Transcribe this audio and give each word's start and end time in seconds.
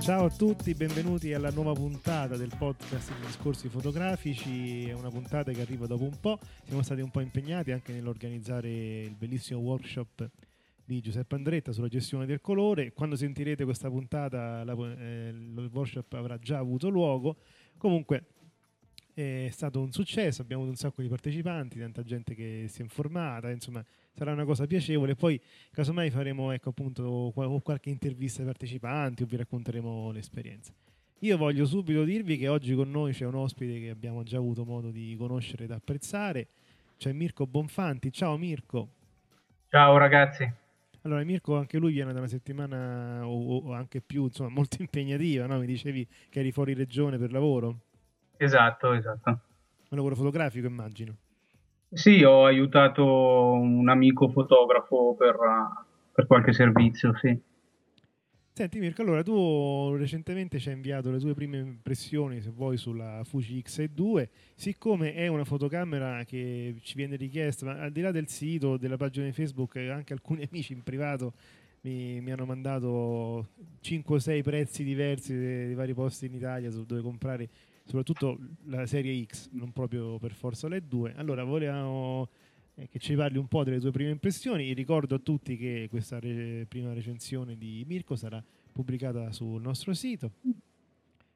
Ciao 0.00 0.24
a 0.24 0.30
tutti, 0.30 0.72
benvenuti 0.74 1.34
alla 1.34 1.50
nuova 1.50 1.74
puntata 1.74 2.38
del 2.38 2.50
podcast 2.56 3.12
di 3.14 3.26
discorsi 3.26 3.68
fotografici. 3.68 4.88
È 4.88 4.94
una 4.94 5.10
puntata 5.10 5.52
che 5.52 5.60
arriva 5.60 5.86
dopo 5.86 6.04
un 6.04 6.18
po'. 6.18 6.38
Siamo 6.64 6.82
stati 6.82 7.02
un 7.02 7.10
po' 7.10 7.20
impegnati 7.20 7.70
anche 7.70 7.92
nell'organizzare 7.92 9.02
il 9.02 9.14
bellissimo 9.14 9.60
workshop 9.60 10.26
di 10.82 11.02
Giuseppe 11.02 11.34
Andretta 11.34 11.72
sulla 11.72 11.88
gestione 11.88 12.24
del 12.24 12.40
colore. 12.40 12.94
Quando 12.94 13.14
sentirete 13.14 13.64
questa 13.64 13.90
puntata, 13.90 14.64
la, 14.64 14.72
eh, 14.72 15.28
il 15.28 15.70
workshop 15.70 16.14
avrà 16.14 16.38
già 16.38 16.56
avuto 16.56 16.88
luogo. 16.88 17.36
Comunque, 17.76 18.24
è 19.12 19.48
stato 19.52 19.82
un 19.82 19.92
successo, 19.92 20.40
abbiamo 20.40 20.62
avuto 20.62 20.78
un 20.78 20.80
sacco 20.82 21.02
di 21.02 21.08
partecipanti, 21.08 21.78
tanta 21.78 22.02
gente 22.02 22.34
che 22.34 22.64
si 22.68 22.80
è 22.80 22.84
informata, 22.84 23.50
insomma 23.50 23.84
sarà 24.12 24.32
una 24.32 24.44
cosa 24.44 24.66
piacevole. 24.66 25.14
Poi 25.14 25.40
casomai 25.70 26.10
faremo 26.10 26.50
ecco, 26.50 26.70
appunto, 26.70 27.32
qualche 27.62 27.90
intervista 27.90 28.40
ai 28.40 28.46
partecipanti 28.46 29.22
o 29.22 29.26
vi 29.26 29.36
racconteremo 29.36 30.10
l'esperienza. 30.10 30.72
Io 31.20 31.36
voglio 31.36 31.66
subito 31.66 32.02
dirvi 32.04 32.38
che 32.38 32.48
oggi 32.48 32.74
con 32.74 32.90
noi 32.90 33.12
c'è 33.12 33.26
un 33.26 33.34
ospite 33.34 33.78
che 33.78 33.90
abbiamo 33.90 34.22
già 34.22 34.38
avuto 34.38 34.64
modo 34.64 34.90
di 34.90 35.14
conoscere 35.18 35.64
ed 35.64 35.70
apprezzare, 35.70 36.48
c'è 36.96 37.12
Mirko 37.12 37.46
Bonfanti. 37.46 38.10
Ciao 38.10 38.38
Mirko. 38.38 38.88
Ciao 39.68 39.98
ragazzi. 39.98 40.50
Allora 41.02 41.22
Mirko 41.22 41.56
anche 41.56 41.78
lui 41.78 41.92
viene 41.92 42.12
da 42.12 42.18
una 42.18 42.28
settimana 42.28 43.26
o, 43.26 43.58
o 43.58 43.72
anche 43.72 44.00
più, 44.00 44.24
insomma 44.24 44.48
molto 44.50 44.76
impegnativa, 44.80 45.46
no? 45.46 45.58
mi 45.58 45.66
dicevi 45.66 46.06
che 46.28 46.40
eri 46.40 46.52
fuori 46.52 46.72
regione 46.72 47.18
per 47.18 47.32
lavoro. 47.32 47.80
Esatto, 48.36 48.92
esatto. 48.92 49.30
Un 49.30 49.96
lavoro 49.96 50.14
fotografico 50.14 50.66
immagino. 50.66 51.14
Sì, 51.92 52.22
ho 52.22 52.44
aiutato 52.44 53.04
un 53.04 53.88
amico 53.88 54.28
fotografo 54.28 55.14
per, 55.18 55.36
per 56.12 56.26
qualche 56.26 56.52
servizio, 56.52 57.16
sì. 57.16 57.38
Senti 58.52 58.78
Mirko, 58.78 59.02
allora 59.02 59.22
tu 59.22 59.94
recentemente 59.96 60.58
ci 60.58 60.68
hai 60.68 60.74
inviato 60.74 61.10
le 61.10 61.18
tue 61.18 61.34
prime 61.34 61.58
impressioni, 61.58 62.40
se 62.40 62.50
vuoi, 62.50 62.76
sulla 62.76 63.22
Fuji 63.24 63.62
X2. 63.66 64.28
Siccome 64.54 65.14
è 65.14 65.28
una 65.28 65.44
fotocamera 65.44 66.24
che 66.24 66.76
ci 66.82 66.94
viene 66.94 67.16
richiesta, 67.16 67.64
ma 67.64 67.80
al 67.80 67.90
di 67.90 68.02
là 68.02 68.10
del 68.10 68.28
sito, 68.28 68.76
della 68.76 68.96
pagina 68.96 69.26
di 69.26 69.32
Facebook, 69.32 69.76
anche 69.76 70.12
alcuni 70.12 70.42
amici 70.50 70.72
in 70.72 70.82
privato 70.82 71.32
mi, 71.82 72.20
mi 72.20 72.30
hanno 72.30 72.44
mandato 72.44 73.48
5 73.80 74.14
o 74.14 74.18
6 74.18 74.42
prezzi 74.42 74.84
diversi 74.84 75.66
di 75.68 75.74
vari 75.74 75.94
posti 75.94 76.26
in 76.26 76.34
Italia 76.34 76.70
su 76.70 76.84
dove 76.84 77.00
comprare 77.00 77.48
soprattutto 77.90 78.38
la 78.66 78.86
serie 78.86 79.24
X, 79.24 79.48
non 79.50 79.72
proprio 79.72 80.16
per 80.20 80.32
forza 80.32 80.68
le 80.68 80.86
due. 80.86 81.12
Allora, 81.16 81.42
volevamo 81.42 82.28
eh, 82.76 82.88
che 82.88 83.00
ci 83.00 83.16
parli 83.16 83.36
un 83.36 83.48
po' 83.48 83.64
delle 83.64 83.80
tue 83.80 83.90
prime 83.90 84.10
impressioni. 84.10 84.72
Ricordo 84.72 85.16
a 85.16 85.18
tutti 85.18 85.56
che 85.56 85.88
questa 85.90 86.20
re- 86.20 86.66
prima 86.68 86.92
recensione 86.92 87.56
di 87.56 87.84
Mirko 87.88 88.14
sarà 88.14 88.40
pubblicata 88.72 89.32
sul 89.32 89.60
nostro 89.60 89.92
sito. 89.92 90.30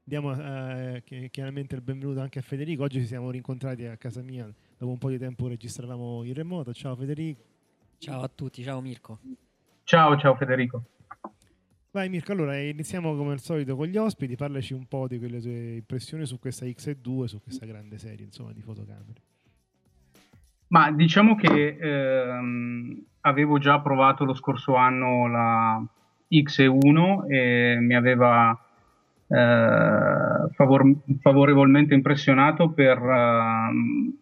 Diamo 0.05 0.33
eh, 0.33 1.03
chiaramente 1.33 1.75
il 1.75 1.81
benvenuto 1.81 2.21
anche 2.21 2.39
a 2.39 2.43
Federico. 2.43 2.85
Oggi 2.85 3.01
ci 3.01 3.07
siamo 3.07 3.33
rincontrati 3.33 3.87
a 3.87 3.97
casa 3.97 4.23
mia, 4.23 4.45
dopo 4.79 4.93
un 4.93 4.99
po' 4.99 5.11
di 5.11 5.19
tempo 5.19 5.49
registravamo 5.49 6.23
in 6.23 6.35
remoto. 6.35 6.73
Ciao 6.73 6.95
Federico. 6.95 7.43
Ciao 7.99 8.23
a 8.23 8.31
tutti, 8.33 8.63
ciao 8.63 8.81
Mirko. 8.81 9.19
Ciao, 9.83 10.17
ciao 10.17 10.37
Federico. 10.37 10.85
Vai 11.95 12.09
Mirko, 12.09 12.33
allora 12.33 12.59
iniziamo 12.59 13.15
come 13.15 13.31
al 13.31 13.39
solito 13.39 13.77
con 13.77 13.87
gli 13.87 13.97
ospiti, 13.97 14.35
parlaci 14.35 14.75
un 14.75 14.89
po' 14.89 15.07
di 15.07 15.17
quelle 15.17 15.41
tue 15.41 15.75
impressioni 15.77 16.27
su 16.27 16.41
questa 16.41 16.67
X2, 16.67 17.27
su 17.27 17.41
questa 17.41 17.67
grande 17.67 17.99
serie 17.99 18.25
insomma, 18.25 18.51
di 18.51 18.63
fotocamere. 18.63 19.21
Ma 20.71 20.91
diciamo 20.91 21.37
che 21.37 21.77
ehm, 21.81 23.01
avevo 23.21 23.59
già 23.59 23.79
provato 23.79 24.25
lo 24.25 24.35
scorso 24.35 24.75
anno 24.75 25.29
la 25.29 25.81
X1 26.29 27.31
e 27.31 27.77
mi 27.79 27.95
aveva 27.95 28.61
eh, 29.29 30.49
favor- 30.51 30.97
favorevolmente 31.21 31.95
impressionato 31.95 32.71
per 32.71 32.99
eh, 32.99 34.13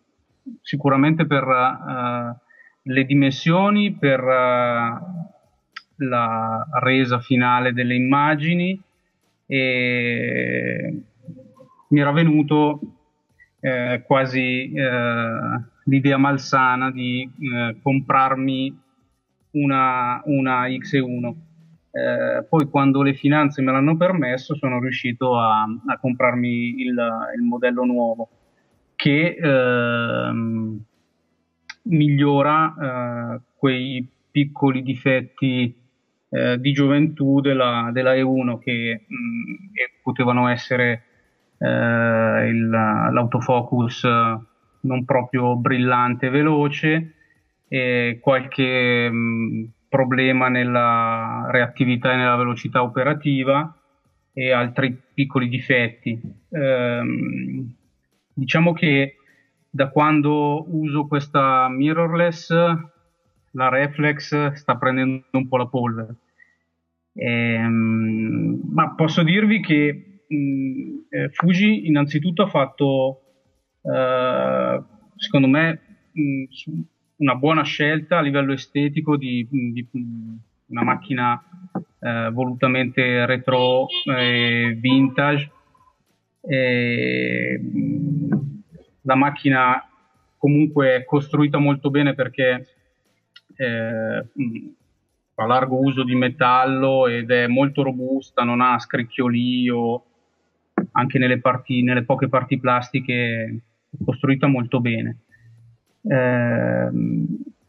sicuramente 0.60 1.24
per 1.24 1.42
eh, 1.42 2.36
le 2.82 3.04
dimensioni, 3.06 3.94
per 3.94 4.20
eh, 4.20 5.40
la 6.02 6.66
resa 6.80 7.20
finale 7.20 7.72
delle 7.72 7.94
immagini 7.94 8.80
e 9.46 11.02
mi 11.88 12.00
era 12.00 12.12
venuto 12.12 12.80
eh, 13.60 14.02
quasi 14.06 14.72
eh, 14.72 15.60
l'idea 15.84 16.16
malsana 16.16 16.90
di 16.90 17.22
eh, 17.22 17.76
comprarmi 17.82 18.80
una, 19.52 20.20
una 20.24 20.66
X1. 20.66 21.34
Eh, 21.94 22.44
poi 22.48 22.68
quando 22.70 23.02
le 23.02 23.12
finanze 23.12 23.60
me 23.60 23.70
l'hanno 23.70 23.96
permesso 23.96 24.56
sono 24.56 24.80
riuscito 24.80 25.38
a, 25.38 25.62
a 25.62 25.98
comprarmi 26.00 26.80
il, 26.80 26.88
il, 27.36 27.42
modello 27.42 27.84
nuovo 27.84 28.30
che 28.96 29.36
ehm, 29.38 30.82
migliora 31.82 32.74
eh, 33.36 33.40
quei 33.56 34.08
piccoli 34.30 34.82
difetti 34.82 35.81
eh, 36.32 36.58
di 36.58 36.72
gioventù 36.72 37.40
della, 37.40 37.90
della 37.92 38.14
E1 38.14 38.58
che, 38.58 39.04
mh, 39.06 39.14
mm, 39.14 39.54
che 39.74 39.90
potevano 40.02 40.48
essere 40.48 41.04
eh, 41.58 42.48
il, 42.48 42.68
l'autofocus 42.68 44.04
non 44.80 45.04
proprio 45.04 45.56
brillante 45.56 46.26
e 46.26 46.30
veloce 46.30 47.14
e 47.68 48.18
qualche 48.20 49.10
mh, 49.10 49.14
mm, 49.14 49.64
problema 49.90 50.48
nella 50.48 51.48
reattività 51.50 52.12
e 52.12 52.16
nella 52.16 52.36
velocità 52.36 52.82
operativa 52.82 53.76
e 54.32 54.52
altri 54.52 54.98
piccoli 55.12 55.50
difetti. 55.50 56.18
Ehm, 56.48 57.74
diciamo 58.32 58.72
che 58.72 59.16
da 59.68 59.90
quando 59.90 60.64
uso 60.74 61.06
questa 61.06 61.68
mirrorless 61.68 62.54
la 63.52 63.68
reflex 63.68 64.52
sta 64.52 64.76
prendendo 64.76 65.24
un 65.32 65.48
po' 65.48 65.56
la 65.56 65.66
polvere. 65.66 66.14
Ehm, 67.14 68.60
ma 68.72 68.94
posso 68.94 69.22
dirvi 69.22 69.60
che 69.60 70.20
mh, 70.26 70.98
eh, 71.10 71.28
Fuji 71.30 71.86
innanzitutto 71.86 72.42
ha 72.42 72.48
fatto, 72.48 73.20
eh, 73.82 74.82
secondo 75.16 75.48
me, 75.48 75.80
mh, 76.12 76.44
una 77.16 77.34
buona 77.34 77.62
scelta 77.62 78.18
a 78.18 78.22
livello 78.22 78.52
estetico 78.52 79.16
di, 79.16 79.46
di 79.50 79.86
una 80.66 80.82
macchina 80.82 81.40
eh, 82.00 82.30
volutamente 82.32 83.26
retro 83.26 83.86
e 84.06 84.76
vintage. 84.78 85.50
E, 86.40 87.60
la 89.02 89.14
macchina 89.14 89.84
comunque 90.36 90.96
è 90.96 91.04
costruita 91.04 91.58
molto 91.58 91.90
bene 91.90 92.14
perché 92.14 92.66
eh, 93.56 94.24
fa 95.34 95.46
largo 95.46 95.78
uso 95.80 96.04
di 96.04 96.14
metallo 96.14 97.06
ed 97.06 97.30
è 97.30 97.46
molto 97.46 97.82
robusta, 97.82 98.44
non 98.44 98.60
ha 98.60 98.78
scricchiolio, 98.78 100.04
anche 100.92 101.18
nelle, 101.18 101.40
parti, 101.40 101.82
nelle 101.82 102.04
poche 102.04 102.28
parti 102.28 102.58
plastiche 102.58 103.60
costruita 104.04 104.46
molto 104.46 104.80
bene. 104.80 105.18
Eh, 106.02 106.88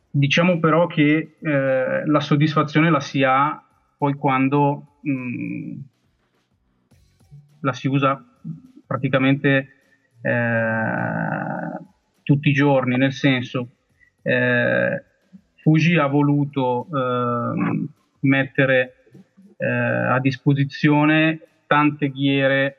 diciamo 0.10 0.60
però 0.60 0.88
che 0.88 1.36
eh, 1.40 2.06
la 2.06 2.20
soddisfazione 2.20 2.90
la 2.90 3.00
si 3.00 3.24
ha 3.24 3.64
poi 3.98 4.14
quando 4.16 4.98
mh, 5.02 5.12
mm, 5.12 5.80
la 7.62 7.74
si 7.74 7.88
usa 7.88 8.24
praticamente 8.86 9.68
eh, 10.22 11.80
tutti 12.24 12.50
i 12.50 12.54
giorni, 12.54 12.98
nel 12.98 13.14
senso 13.14 13.70
eh, 14.22 15.04
Fuji 15.64 15.96
ha 15.96 16.08
voluto 16.08 16.88
eh, 16.94 17.88
mettere 18.20 18.96
eh, 19.56 19.66
a 19.66 20.20
disposizione 20.20 21.40
tante 21.68 22.10
ghiere 22.10 22.78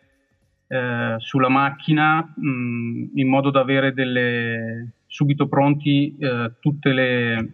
eh, 0.67 1.15
sulla 1.17 1.49
macchina 1.49 2.21
mh, 2.21 3.13
in 3.15 3.27
modo 3.27 3.51
da 3.51 3.61
avere 3.61 3.95
delle, 3.95 4.91
subito 5.07 5.49
pronti 5.49 6.15
eh, 6.19 6.53
tutte 6.61 6.93
le, 6.93 7.53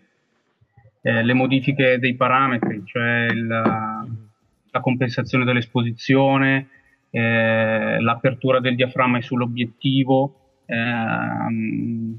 eh, 1.00 1.22
le, 1.22 1.32
modifiche 1.32 2.00
dei 2.00 2.16
parametri, 2.16 2.82
cioè 2.84 3.26
il, 3.30 3.46
la 3.46 4.80
compensazione 4.80 5.44
dell'esposizione, 5.44 6.68
eh, 7.10 8.00
l'apertura 8.00 8.58
del 8.58 8.74
diaframma 8.74 9.20
sull'obiettivo, 9.20 10.62
ehm, 10.66 12.18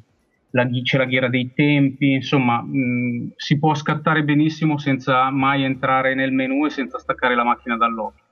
la, 0.52 0.68
c'è 0.70 0.98
la 0.98 1.06
ghiera 1.06 1.30
dei 1.30 1.54
tempi, 1.54 2.12
insomma 2.12 2.62
mh, 2.62 3.34
si 3.36 3.58
può 3.60 3.74
scattare 3.74 4.24
benissimo 4.24 4.78
senza 4.78 5.30
mai 5.30 5.64
entrare 5.64 6.14
nel 6.14 6.32
menu 6.32 6.66
e 6.66 6.70
senza 6.70 7.00
staccare 7.00 7.36
la 7.36 7.44
macchina 7.44 7.78
dall'occhio. 7.78 8.24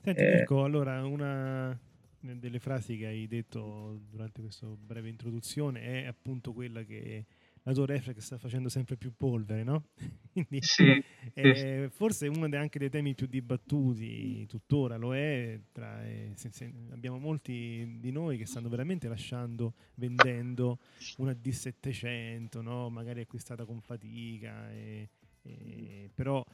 Senti 0.00 0.22
eh, 0.22 0.34
Mirko, 0.34 0.64
allora 0.64 1.04
una 1.04 1.78
delle 2.20 2.60
frasi 2.60 2.96
che 2.96 3.06
hai 3.06 3.26
detto 3.26 4.00
durante 4.08 4.40
questa 4.40 4.66
breve 4.66 5.08
introduzione 5.08 5.80
è 5.80 6.06
appunto 6.06 6.52
quella 6.52 6.82
che 6.82 7.24
la 7.64 7.72
tua 7.72 7.86
reflex 7.86 8.18
sta 8.18 8.38
facendo 8.38 8.68
sempre 8.68 8.96
più 8.96 9.12
polvere, 9.16 9.62
no? 9.62 9.90
Quindi 10.32 10.62
sì, 10.62 11.02
eh, 11.34 11.54
sì. 11.54 11.94
forse 11.94 12.26
uno 12.26 12.48
dei, 12.48 12.58
anche 12.58 12.78
dei 12.78 12.90
temi 12.90 13.14
più 13.14 13.26
dibattuti 13.26 14.46
tuttora 14.46 14.96
lo 14.96 15.14
è. 15.14 15.60
Tra, 15.70 16.04
eh, 16.04 16.32
se, 16.34 16.50
se, 16.50 16.72
abbiamo 16.90 17.18
molti 17.18 17.98
di 18.00 18.10
noi 18.10 18.36
che 18.36 18.46
stanno 18.46 18.68
veramente 18.68 19.08
lasciando, 19.08 19.74
vendendo 19.94 20.78
una 21.18 21.32
D700, 21.32 22.60
no? 22.60 22.90
magari 22.90 23.20
acquistata 23.20 23.64
con 23.64 23.80
fatica, 23.80 24.70
e, 24.72 25.08
e, 25.42 26.10
però 26.12 26.44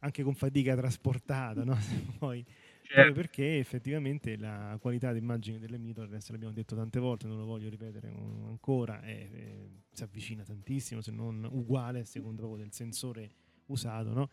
anche 0.00 0.22
con 0.22 0.34
fatica 0.34 0.76
trasportata, 0.76 1.64
no? 1.64 1.76
poi 2.18 2.44
Certo. 2.90 3.12
perché 3.12 3.58
effettivamente 3.58 4.38
la 4.38 4.78
qualità 4.80 5.12
d'immagine 5.12 5.58
delle 5.58 5.76
mirrorless, 5.76 6.30
l'abbiamo 6.30 6.54
detto 6.54 6.74
tante 6.74 6.98
volte, 6.98 7.26
non 7.26 7.36
lo 7.36 7.44
voglio 7.44 7.68
ripetere 7.68 8.08
ancora, 8.08 9.02
è, 9.02 9.30
è, 9.30 9.68
si 9.90 10.02
avvicina 10.02 10.42
tantissimo, 10.42 11.02
se 11.02 11.12
non 11.12 11.46
uguale 11.50 12.00
a 12.00 12.04
seconda 12.06 12.40
proprio 12.40 12.62
del 12.62 12.72
sensore 12.72 13.30
usato 13.66 14.14
no? 14.14 14.30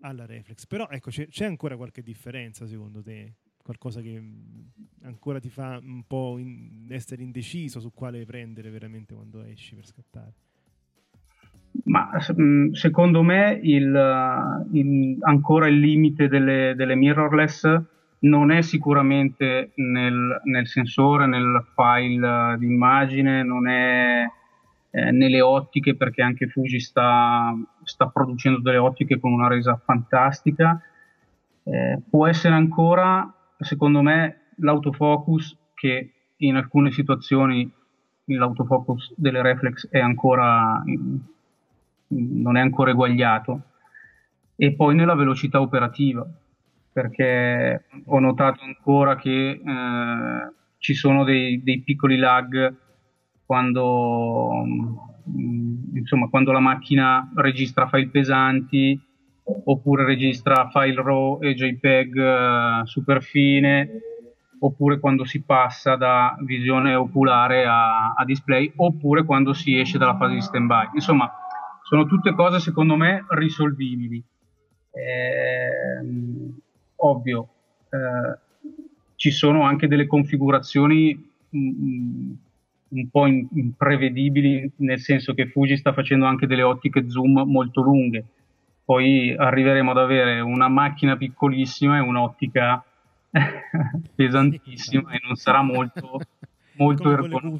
alla 0.00 0.24
reflex. 0.24 0.66
Però 0.66 0.88
ecco, 0.88 1.10
c'è, 1.10 1.28
c'è, 1.28 1.44
ancora 1.44 1.76
qualche 1.76 2.02
differenza 2.02 2.66
secondo 2.66 3.02
te? 3.02 3.34
Qualcosa 3.62 4.00
che 4.00 4.22
ancora 5.02 5.38
ti 5.38 5.50
fa 5.50 5.78
un 5.82 6.04
po' 6.06 6.38
in, 6.38 6.86
essere 6.88 7.22
indeciso 7.22 7.78
su 7.78 7.92
quale 7.92 8.24
prendere 8.24 8.70
veramente 8.70 9.14
quando 9.14 9.42
esci 9.42 9.74
per 9.74 9.84
scattare? 9.84 10.32
Ma 11.84 12.08
secondo 12.72 13.22
me 13.22 13.60
il, 13.62 14.66
il, 14.72 15.18
ancora 15.20 15.68
il 15.68 15.78
limite 15.78 16.28
delle, 16.28 16.72
delle 16.74 16.94
mirrorless 16.94 17.96
non 18.20 18.50
è 18.50 18.62
sicuramente 18.62 19.72
nel, 19.76 20.40
nel 20.44 20.66
sensore, 20.66 21.26
nel 21.26 21.64
file 21.74 22.56
di 22.58 22.66
immagine, 22.66 23.42
non 23.42 23.68
è 23.68 24.24
eh, 24.90 25.10
nelle 25.10 25.40
ottiche 25.40 25.94
perché 25.94 26.22
anche 26.22 26.48
Fuji 26.48 26.80
sta, 26.80 27.54
sta, 27.84 28.08
producendo 28.08 28.60
delle 28.60 28.78
ottiche 28.78 29.20
con 29.20 29.32
una 29.32 29.48
resa 29.48 29.80
fantastica. 29.84 30.80
Eh, 31.62 32.00
può 32.08 32.26
essere 32.26 32.54
ancora, 32.54 33.32
secondo 33.58 34.02
me, 34.02 34.46
l'autofocus 34.56 35.56
che 35.74 36.12
in 36.38 36.56
alcune 36.56 36.90
situazioni 36.90 37.70
l'autofocus 38.24 39.14
delle 39.16 39.42
reflex 39.42 39.88
è 39.88 40.00
ancora, 40.00 40.82
non 42.08 42.56
è 42.56 42.60
ancora 42.60 42.90
eguagliato. 42.90 43.62
E 44.56 44.72
poi 44.72 44.96
nella 44.96 45.14
velocità 45.14 45.60
operativa 45.60 46.26
perché 46.92 47.84
ho 48.06 48.18
notato 48.18 48.64
ancora 48.64 49.16
che 49.16 49.50
eh, 49.50 50.52
ci 50.78 50.94
sono 50.94 51.24
dei, 51.24 51.62
dei, 51.62 51.82
piccoli 51.82 52.16
lag 52.16 52.74
quando, 53.44 54.64
mh, 55.24 55.96
insomma, 55.96 56.28
quando 56.28 56.52
la 56.52 56.60
macchina 56.60 57.30
registra 57.34 57.88
file 57.88 58.08
pesanti 58.08 59.00
oppure 59.64 60.04
registra 60.04 60.68
file 60.68 61.02
RAW 61.02 61.38
e 61.42 61.54
JPEG 61.54 62.16
uh, 62.16 62.84
super 62.84 63.22
fine 63.22 63.88
oppure 64.60 64.98
quando 64.98 65.24
si 65.24 65.42
passa 65.42 65.96
da 65.96 66.36
visione 66.44 66.94
oculare 66.94 67.64
a, 67.64 68.12
a 68.12 68.24
display 68.24 68.72
oppure 68.76 69.24
quando 69.24 69.52
si 69.52 69.78
esce 69.78 69.98
dalla 69.98 70.16
fase 70.16 70.34
di 70.34 70.40
stand-by. 70.40 70.90
Insomma, 70.94 71.30
sono 71.82 72.06
tutte 72.06 72.34
cose 72.34 72.58
secondo 72.58 72.96
me 72.96 73.24
risolvibili. 73.28 74.22
Eh, 74.90 76.02
ovvio, 76.98 77.48
eh, 77.90 78.38
ci 79.16 79.30
sono 79.30 79.62
anche 79.62 79.88
delle 79.88 80.06
configurazioni 80.06 81.14
mh, 81.48 81.58
mm, 81.58 81.68
mm, 81.68 82.32
un 82.90 83.10
po' 83.10 83.26
imprevedibili, 83.26 84.70
nel 84.76 85.00
senso 85.00 85.34
che 85.34 85.48
Fuji 85.48 85.76
sta 85.76 85.92
facendo 85.92 86.26
anche 86.26 86.46
delle 86.46 86.62
ottiche 86.62 87.08
zoom 87.10 87.42
molto 87.46 87.82
lunghe. 87.82 88.24
Poi 88.84 89.34
arriveremo 89.36 89.90
ad 89.90 89.98
avere 89.98 90.40
una 90.40 90.68
macchina 90.68 91.16
piccolissima 91.16 91.98
e 91.98 92.00
un'ottica 92.00 92.82
pesantissima 94.14 95.10
e 95.10 95.20
non 95.22 95.36
sarà 95.36 95.60
molto, 95.60 96.20
molto 96.76 97.10
ergonomico. 97.10 97.58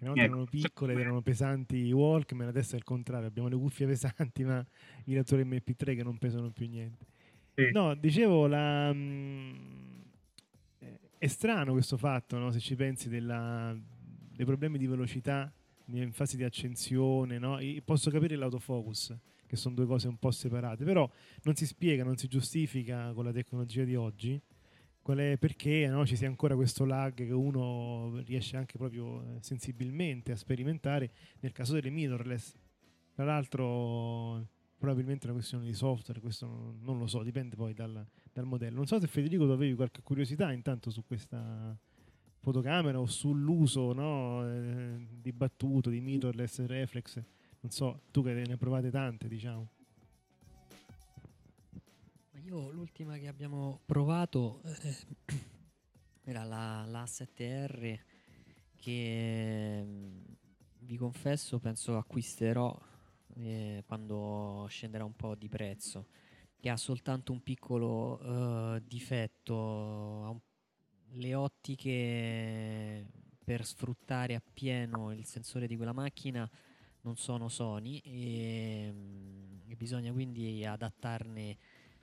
Una 0.00 0.10
volta 0.10 0.22
erano 0.22 0.44
piccole 0.44 0.92
ed 0.92 0.98
erano 0.98 1.20
pesanti 1.20 1.92
Walkman, 1.92 2.48
adesso 2.48 2.74
è 2.74 2.78
il 2.78 2.84
contrario, 2.84 3.28
abbiamo 3.28 3.48
le 3.48 3.56
cuffie 3.56 3.86
pesanti 3.86 4.44
ma 4.44 4.64
i 5.04 5.14
lettori 5.14 5.44
MP3 5.44 5.96
che 5.96 6.02
non 6.02 6.18
pesano 6.18 6.50
più 6.50 6.68
niente. 6.68 7.06
Sì. 7.54 7.70
No, 7.72 7.94
dicevo, 7.94 8.46
la, 8.46 8.92
mh, 8.92 8.96
mm, 8.96 10.00
è 11.18 11.26
strano 11.26 11.72
questo 11.72 11.98
fatto, 11.98 12.38
no? 12.38 12.50
se 12.50 12.60
ci 12.60 12.74
pensi, 12.76 13.08
della, 13.08 13.76
dei 14.34 14.46
problemi 14.46 14.78
di 14.78 14.86
velocità 14.86 15.52
in 15.92 16.12
fase 16.12 16.36
di 16.36 16.44
accensione, 16.44 17.38
no? 17.38 17.58
posso 17.84 18.10
capire 18.10 18.36
l'autofocus, 18.36 19.14
che 19.46 19.56
sono 19.56 19.74
due 19.74 19.84
cose 19.84 20.08
un 20.08 20.16
po' 20.16 20.30
separate, 20.30 20.84
però 20.84 21.10
non 21.42 21.56
si 21.56 21.66
spiega, 21.66 22.04
non 22.04 22.16
si 22.16 22.26
giustifica 22.26 23.12
con 23.12 23.24
la 23.24 23.32
tecnologia 23.32 23.84
di 23.84 23.96
oggi 23.96 24.40
qual 25.10 25.18
è, 25.18 25.36
perché 25.38 25.88
no, 25.88 26.06
ci 26.06 26.14
sia 26.14 26.28
ancora 26.28 26.54
questo 26.54 26.84
lag 26.84 27.12
che 27.12 27.32
uno 27.32 28.20
riesce 28.24 28.56
anche 28.56 28.78
proprio 28.78 29.22
eh, 29.22 29.38
sensibilmente 29.40 30.30
a 30.30 30.36
sperimentare 30.36 31.10
nel 31.40 31.50
caso 31.50 31.74
delle 31.74 31.90
mirrorless. 31.90 32.54
Tra 33.12 33.24
l'altro 33.24 34.46
probabilmente 34.78 35.24
è 35.24 35.30
una 35.30 35.34
questione 35.38 35.64
di 35.64 35.74
software, 35.74 36.20
questo 36.20 36.46
non, 36.46 36.78
non 36.82 36.98
lo 36.98 37.06
so, 37.08 37.24
dipende 37.24 37.56
poi 37.56 37.74
dal, 37.74 38.06
dal, 38.32 38.44
modello. 38.44 38.76
Non 38.76 38.86
so 38.86 39.00
se 39.00 39.08
Federico 39.08 39.46
tu 39.46 39.50
avevi 39.50 39.74
qualche 39.74 40.00
curiosità 40.02 40.52
intanto 40.52 40.90
su 40.90 41.04
questa 41.04 41.76
fotocamera 42.38 43.00
o 43.00 43.06
sull'uso 43.06 43.92
no, 43.92 44.48
eh, 44.48 45.06
dibattuto 45.10 45.90
di 45.90 46.00
mirrorless 46.00 46.64
reflex. 46.66 47.20
Non 47.62 47.72
so, 47.72 48.02
tu 48.12 48.22
che 48.22 48.32
ne 48.32 48.56
provate 48.56 48.90
tante, 48.90 49.26
diciamo. 49.26 49.68
Io 52.50 52.68
l'ultima 52.72 53.16
che 53.16 53.28
abbiamo 53.28 53.80
provato 53.86 54.60
eh, 54.64 54.96
era 56.24 56.42
la, 56.42 56.84
la 56.84 57.04
7R 57.04 57.96
che 58.74 59.82
mm, 59.84 60.18
vi 60.80 60.96
confesso 60.96 61.60
penso 61.60 61.96
acquisterò 61.96 62.76
eh, 63.36 63.84
quando 63.86 64.66
scenderà 64.68 65.04
un 65.04 65.14
po' 65.14 65.36
di 65.36 65.48
prezzo 65.48 66.08
che 66.58 66.68
ha 66.68 66.76
soltanto 66.76 67.30
un 67.30 67.40
piccolo 67.40 68.18
uh, 68.20 68.80
difetto 68.84 70.42
le 71.12 71.34
ottiche 71.36 73.06
per 73.44 73.64
sfruttare 73.64 74.34
appieno 74.34 75.12
il 75.12 75.24
sensore 75.24 75.68
di 75.68 75.76
quella 75.76 75.92
macchina 75.92 76.50
non 77.02 77.16
sono 77.16 77.48
Sony 77.48 77.98
e, 77.98 78.90
mm, 78.92 79.70
e 79.70 79.76
bisogna 79.76 80.10
quindi 80.10 80.66
adattarne 80.66 81.56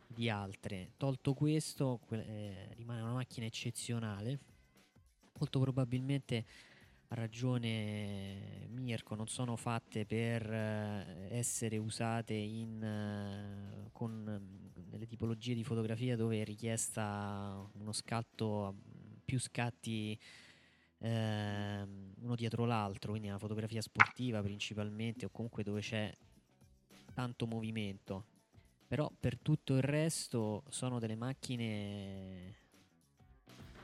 di 0.08 0.30
altre. 0.30 0.94
Tolto 0.98 1.34
questo, 1.34 2.00
eh, 2.10 2.70
rimane 2.76 3.02
una 3.02 3.14
macchina 3.14 3.46
eccezionale. 3.46 4.40
Molto 5.38 5.60
probabilmente 5.60 6.46
ha 7.10 7.16
ragione 7.16 8.68
Mirko, 8.70 9.16
non 9.16 9.28
sono 9.28 9.56
fatte 9.56 10.06
per 10.06 10.52
eh, 10.52 11.28
essere 11.30 11.78
usate 11.78 12.34
in, 12.34 12.84
eh, 12.84 13.90
con 13.92 14.72
delle 14.74 15.06
tipologie 15.06 15.54
di 15.54 15.64
fotografia 15.64 16.16
dove 16.16 16.42
è 16.42 16.44
richiesta 16.44 17.66
uno 17.74 17.92
scatto, 17.94 18.76
più 19.24 19.40
scatti 19.40 20.20
eh, 21.00 21.88
uno 22.20 22.36
dietro 22.36 22.66
l'altro, 22.66 23.12
quindi 23.12 23.30
una 23.30 23.38
fotografia 23.38 23.82
sportiva 23.82 24.42
principalmente 24.42 25.26
o 25.26 25.30
comunque 25.30 25.64
dove 25.64 25.82
c'è 25.82 26.12
tanto 27.14 27.46
movimento 27.46 28.36
però 28.88 29.12
per 29.20 29.38
tutto 29.38 29.76
il 29.76 29.82
resto 29.82 30.64
sono 30.70 30.98
delle 31.00 31.16
macchine 31.16 32.56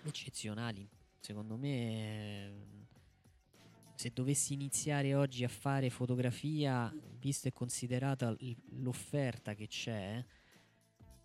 eccezionali. 0.03 0.87
Secondo 1.19 1.57
me 1.57 2.81
se 3.95 4.11
dovessi 4.13 4.53
iniziare 4.53 5.13
oggi 5.15 5.43
a 5.43 5.49
fare 5.49 5.89
fotografia, 5.89 6.93
visto 7.19 7.47
e 7.47 7.53
considerata 7.53 8.35
l'offerta 8.79 9.53
che 9.53 9.67
c'è, 9.67 10.23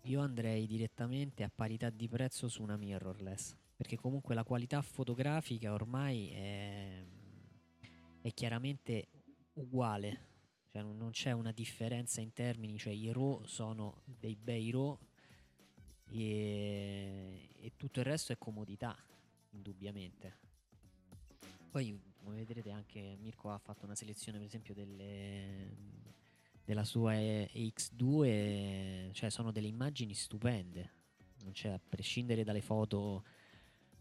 io 0.03 0.21
andrei 0.21 0.65
direttamente 0.65 1.43
a 1.43 1.51
parità 1.53 1.89
di 1.89 2.07
prezzo 2.07 2.47
su 2.47 2.61
una 2.61 2.77
mirrorless, 2.77 3.55
perché 3.75 3.97
comunque 3.97 4.35
la 4.35 4.43
qualità 4.43 4.81
fotografica 4.81 5.73
ormai 5.73 6.29
è, 6.29 7.03
è 8.21 8.33
chiaramente 8.33 9.07
uguale, 9.53 10.28
cioè 10.79 10.81
non 10.83 10.97
non 10.97 11.11
c'è 11.11 11.31
una 11.31 11.51
differenza 11.51 12.21
in 12.21 12.33
termini, 12.33 12.77
cioè 12.77 12.93
i 12.93 13.11
RAW 13.11 13.43
sono 13.45 14.01
dei 14.05 14.35
bei 14.35 14.71
RAW 14.71 14.97
e, 16.11 17.49
e 17.59 17.71
tutto 17.75 17.99
il 17.99 18.05
resto 18.05 18.31
è 18.31 18.37
comodità, 18.37 18.97
indubbiamente. 19.51 20.37
Poi, 21.69 21.99
come 22.23 22.37
vedrete, 22.37 22.71
anche 22.71 23.17
Mirko 23.19 23.51
ha 23.51 23.57
fatto 23.57 23.85
una 23.85 23.95
selezione, 23.95 24.37
per 24.37 24.47
esempio, 24.47 24.73
delle, 24.73 25.75
della 26.63 26.83
sua 26.83 27.15
E- 27.15 27.49
EX2, 27.53 29.11
cioè 29.13 29.29
sono 29.29 29.51
delle 29.51 29.67
immagini 29.67 30.13
stupende. 30.13 30.97
Non 31.43 31.51
c'è, 31.53 31.69
a 31.69 31.79
prescindere 31.79 32.43
dalle 32.43 32.61
foto, 32.61 33.23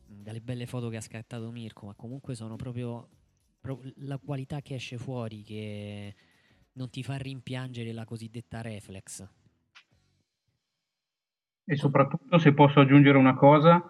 dalle 0.06 0.40
belle 0.40 0.66
foto 0.66 0.88
che 0.88 0.96
ha 0.96 1.02
scattato 1.02 1.50
Mirko, 1.50 1.86
ma 1.86 1.94
comunque 1.94 2.34
sono 2.34 2.56
proprio, 2.56 3.08
pro- 3.60 3.82
la 3.96 4.18
qualità 4.18 4.62
che 4.62 4.74
esce 4.76 4.96
fuori, 4.96 5.42
che 5.42 6.14
non 6.78 6.90
ti 6.90 7.02
fa 7.02 7.16
rimpiangere 7.16 7.92
la 7.92 8.04
cosiddetta 8.04 8.62
reflex. 8.62 9.28
E 11.64 11.76
soprattutto 11.76 12.38
se 12.38 12.54
posso 12.54 12.80
aggiungere 12.80 13.18
una 13.18 13.34
cosa, 13.34 13.82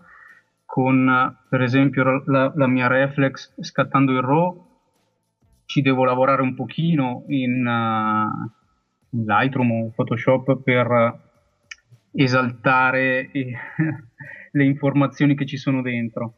con 0.65 1.37
per 1.49 1.61
esempio 1.61 2.25
la, 2.25 2.51
la 2.57 2.67
mia 2.67 2.87
reflex 2.87 3.55
scattando 3.61 4.13
il 4.13 4.23
RAW, 4.23 4.67
ci 5.67 5.83
devo 5.83 6.05
lavorare 6.05 6.41
un 6.41 6.55
pochino 6.55 7.25
in, 7.29 7.67
eh, 7.67 8.51
in 9.11 9.25
Lightroom 9.25 9.71
o 9.71 9.93
Photoshop 9.95 10.63
per 10.63 11.21
esaltare 12.13 13.31
eh, 13.31 13.53
le 14.51 14.65
informazioni 14.65 15.35
che 15.37 15.45
ci 15.45 15.59
sono 15.59 15.83
dentro. 15.83 16.35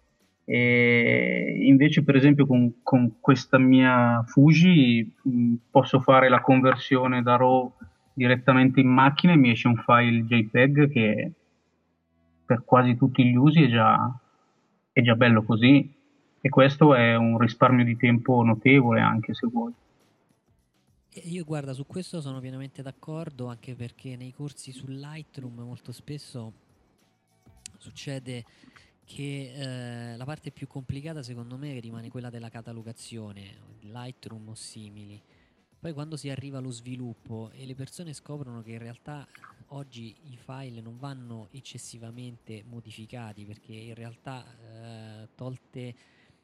E 0.52 1.61
invece, 1.62 2.02
per 2.02 2.16
esempio, 2.16 2.45
con, 2.45 2.83
con 2.83 3.21
questa 3.21 3.57
mia 3.57 4.25
Fuji 4.26 5.14
mh, 5.23 5.54
posso 5.71 6.00
fare 6.00 6.28
la 6.28 6.40
conversione 6.40 7.23
da 7.23 7.37
RAW 7.37 7.73
direttamente 8.12 8.80
in 8.80 8.88
macchina 8.88 9.35
e 9.35 9.37
mi 9.37 9.50
esce 9.50 9.69
un 9.69 9.76
file 9.76 10.25
JPEG 10.25 10.90
che 10.90 11.33
per 12.45 12.64
quasi 12.64 12.97
tutti 12.97 13.25
gli 13.25 13.37
usi 13.37 13.62
è 13.62 13.69
già, 13.69 14.12
è 14.90 15.00
già 15.02 15.14
bello 15.14 15.45
così. 15.45 15.88
E 16.40 16.49
questo 16.49 16.97
è 16.97 17.14
un 17.14 17.38
risparmio 17.38 17.85
di 17.85 17.97
tempo 17.97 18.42
notevole, 18.42 19.00
anche 19.00 19.35
se 19.35 19.47
vuoi. 19.47 19.73
Io 21.26 21.45
guarda, 21.45 21.73
su 21.73 21.87
questo 21.87 22.21
sono 22.21 22.40
pienamente 22.40 22.83
d'accordo, 22.83 23.47
anche 23.47 23.76
perché 23.76 24.16
nei 24.16 24.33
corsi 24.33 24.73
su 24.73 24.87
Lightroom 24.88 25.61
molto 25.61 25.92
spesso 25.92 26.52
succede 27.78 28.45
che 29.12 30.12
eh, 30.12 30.16
la 30.16 30.24
parte 30.24 30.52
più 30.52 30.68
complicata 30.68 31.20
secondo 31.24 31.56
me 31.56 31.80
rimane 31.80 32.08
quella 32.08 32.30
della 32.30 32.48
catalogazione, 32.48 33.56
Lightroom 33.80 34.50
o 34.50 34.54
simili. 34.54 35.20
Poi 35.80 35.92
quando 35.92 36.16
si 36.16 36.28
arriva 36.28 36.58
allo 36.58 36.70
sviluppo 36.70 37.50
e 37.52 37.66
le 37.66 37.74
persone 37.74 38.12
scoprono 38.12 38.62
che 38.62 38.70
in 38.70 38.78
realtà 38.78 39.26
oggi 39.68 40.14
i 40.30 40.36
file 40.36 40.80
non 40.80 40.96
vanno 40.96 41.48
eccessivamente 41.50 42.62
modificati 42.64 43.44
perché 43.44 43.72
in 43.72 43.94
realtà 43.94 44.44
eh, 44.44 45.28
tolte 45.34 45.94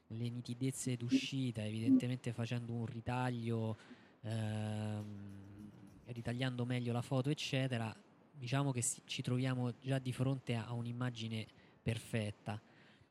le 0.09 0.29
nitidezze 0.29 0.97
d'uscita, 0.97 1.65
evidentemente 1.65 2.33
facendo 2.33 2.73
un 2.73 2.87
ritaglio 2.87 3.79
ehm, 4.23 5.71
ritagliando 6.07 6.65
meglio 6.65 6.93
la 6.93 7.03
foto, 7.03 7.31
eccetera, 7.31 7.95
diciamo 8.33 8.73
che 8.73 8.85
ci 9.05 9.23
troviamo 9.23 9.73
già 9.81 10.01
di 10.01 10.13
fronte 10.13 10.57
a 10.57 10.73
un'immagine 10.73 11.47
perfetta. 11.87 12.61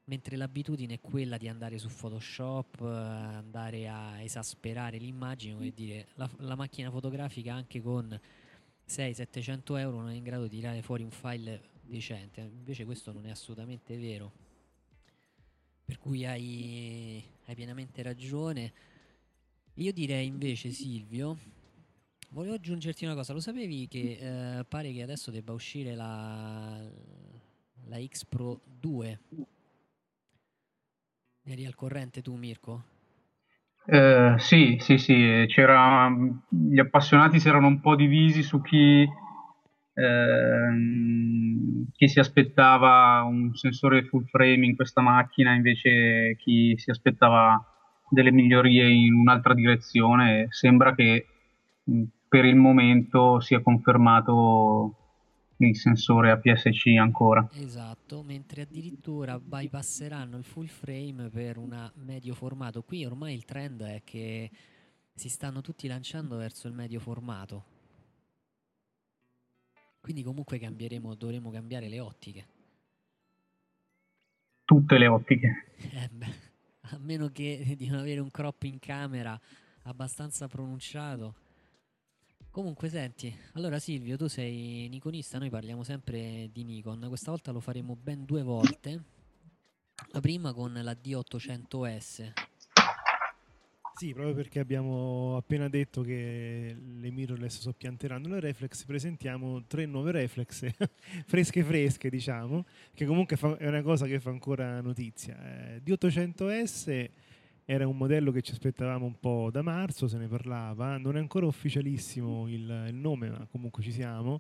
Mentre 0.08 0.36
l'abitudine 0.36 0.96
è 0.96 1.00
quella 1.00 1.38
di 1.38 1.48
andare 1.48 1.78
su 1.78 1.88
Photoshop, 1.88 2.82
eh, 2.82 2.86
andare 2.86 3.88
a 3.88 4.22
esasperare 4.22 4.98
l'immagine, 4.98 5.54
come 5.54 5.72
dire, 5.72 6.08
la, 6.16 6.30
la 6.40 6.56
macchina 6.56 6.92
fotografica 6.92 7.54
anche 7.54 7.82
con 7.82 8.20
600-700 8.88 9.78
euro 9.80 10.02
non 10.02 10.10
è 10.10 10.14
in 10.14 10.24
grado 10.24 10.44
di 10.44 10.58
tirare 10.58 10.82
fuori 10.82 11.04
un 11.04 11.10
file 11.10 11.70
decente. 11.84 12.42
Invece 12.42 12.84
questo 12.84 13.14
non 13.14 13.26
è 13.26 13.30
assolutamente 13.30 13.98
vero. 13.98 14.34
Per 15.86 15.98
cui 15.98 16.26
hai, 16.26 17.24
hai 17.46 17.56
pienamente 17.56 18.04
ragione. 18.04 18.74
Io 19.76 19.94
direi 19.94 20.28
invece, 20.28 20.72
Silvio, 20.72 21.38
volevo 22.32 22.56
aggiungerti 22.56 23.06
una 23.06 23.16
cosa. 23.16 23.32
Lo 23.32 23.40
sapevi 23.40 23.88
che 23.88 24.58
eh, 24.60 24.66
pare 24.66 24.92
che 24.92 25.02
adesso 25.02 25.32
debba 25.32 25.54
uscire 25.54 25.96
la, 25.96 26.84
la 27.88 27.98
X 28.00 28.26
Pro 28.26 28.60
2? 28.80 29.20
Eri 31.44 31.66
al 31.66 31.76
corrente 31.76 32.22
tu, 32.22 32.36
Mirko? 32.36 32.84
Eh, 33.88 34.34
sì, 34.38 34.78
sì, 34.80 34.98
sì, 34.98 35.46
c'era, 35.48 36.12
gli 36.50 36.80
appassionati 36.80 37.40
si 37.40 37.48
erano 37.48 37.68
un 37.68 37.82
po' 37.82 37.96
divisi 37.96 38.42
su 38.42 38.60
chi, 38.62 39.08
ehm, 39.94 41.86
chi 41.92 42.08
si 42.08 42.20
aspettava 42.20 43.22
un 43.24 43.54
sensore 43.54 44.06
full 44.06 44.26
frame 44.26 44.66
in 44.66 44.76
questa 44.76 45.02
macchina, 45.02 45.54
invece 45.54 46.36
chi 46.38 46.74
si 46.78 46.90
aspettava 46.90 47.64
delle 48.10 48.32
migliorie 48.32 48.90
in 48.90 49.14
un'altra 49.14 49.54
direzione. 49.54 50.48
Sembra 50.50 50.96
che 50.96 51.28
per 52.28 52.46
il 52.46 52.56
momento 52.56 53.40
sia 53.40 53.62
confermato 53.62 55.05
il 55.58 55.76
sensore 55.78 56.32
APS-C 56.32 56.98
ancora. 57.00 57.48
Esatto, 57.54 58.24
mentre 58.24 58.64
addirittura 58.64 59.40
bypasseranno 59.40 60.38
il 60.38 60.44
full 60.44 60.68
frame 60.68 61.30
per 61.30 61.58
una 61.58 61.92
medio 61.96 62.34
formato. 62.34 62.84
Qui 62.84 63.06
ormai 63.06 63.34
il 63.34 63.46
trend 63.46 63.82
è 63.84 64.02
che 64.04 64.52
si 65.14 65.30
stanno 65.30 65.62
tutti 65.62 65.88
lanciando 65.88 66.36
verso 66.36 66.68
il 66.68 66.74
medio 66.74 67.00
formato. 67.00 67.74
Quindi 70.02 70.24
comunque 70.24 70.60
cambieremo, 70.60 71.16
dovremo 71.16 71.50
cambiare 71.50 71.88
le 71.88 72.00
ottiche. 72.00 72.48
Tutte 74.64 74.98
le 74.98 75.08
ottiche. 75.08 75.64
Eh 75.92 76.10
beh, 76.10 76.34
a 76.92 76.98
meno 77.00 77.30
che 77.30 77.76
di 77.78 77.88
non 77.88 78.00
avere 78.00 78.20
un 78.20 78.32
crop 78.32 78.64
in 78.64 78.80
camera 78.80 79.40
abbastanza 79.84 80.48
pronunciato. 80.48 81.36
Comunque, 82.56 82.88
senti, 82.88 83.38
allora 83.56 83.80
Silvio, 83.80 84.16
tu 84.16 84.28
sei 84.28 84.88
Nikonista, 84.88 85.38
noi 85.38 85.50
parliamo 85.50 85.84
sempre 85.84 86.50
di 86.54 86.64
Nikon, 86.64 87.04
questa 87.10 87.30
volta 87.30 87.52
lo 87.52 87.60
faremo 87.60 87.98
ben 88.02 88.24
due 88.24 88.44
volte. 88.44 89.04
La 90.14 90.22
prima 90.22 90.54
con 90.54 90.72
la 90.72 90.94
D800S. 90.94 92.32
Sì, 93.98 94.14
proprio 94.14 94.34
perché 94.34 94.60
abbiamo 94.60 95.36
appena 95.36 95.68
detto 95.68 96.02
che 96.02 96.74
le 96.80 97.12
mirrorless 97.12 97.60
soppianteranno 97.60 98.30
le 98.30 98.40
reflex, 98.40 98.86
presentiamo 98.86 99.66
tre 99.66 99.86
nuove 99.86 100.12
reflex 100.12 100.66
fresche 101.28 101.62
fresche, 101.62 102.10
diciamo, 102.10 102.64
che 102.94 103.06
comunque 103.06 103.36
fa- 103.36 103.58
è 103.58 103.68
una 103.68 103.82
cosa 103.82 104.06
che 104.06 104.22
fa 104.22 104.30
ancora 104.30 104.80
notizia. 104.80 105.76
Eh, 105.76 105.82
D800S 105.84 107.10
era 107.66 107.88
un 107.88 107.98
modello 107.98 108.32
che 108.32 108.42
ci 108.42 108.52
aspettavamo 108.52 109.06
un 109.06 109.20
po' 109.20 109.50
da 109.52 109.64
marzo, 109.64 110.08
se 110.08 110.18
ne 110.18 110.28
parlava, 110.28 110.98
non 110.98 111.18
è 111.18 111.20
ancora 111.20 111.48
ufficialissimo 111.48 112.48
il, 112.48 112.86
il 112.88 112.96
nome, 112.96 113.30
ma 113.30 113.48
comunque 113.50 113.82
ci 113.82 113.92
siamo. 113.92 114.40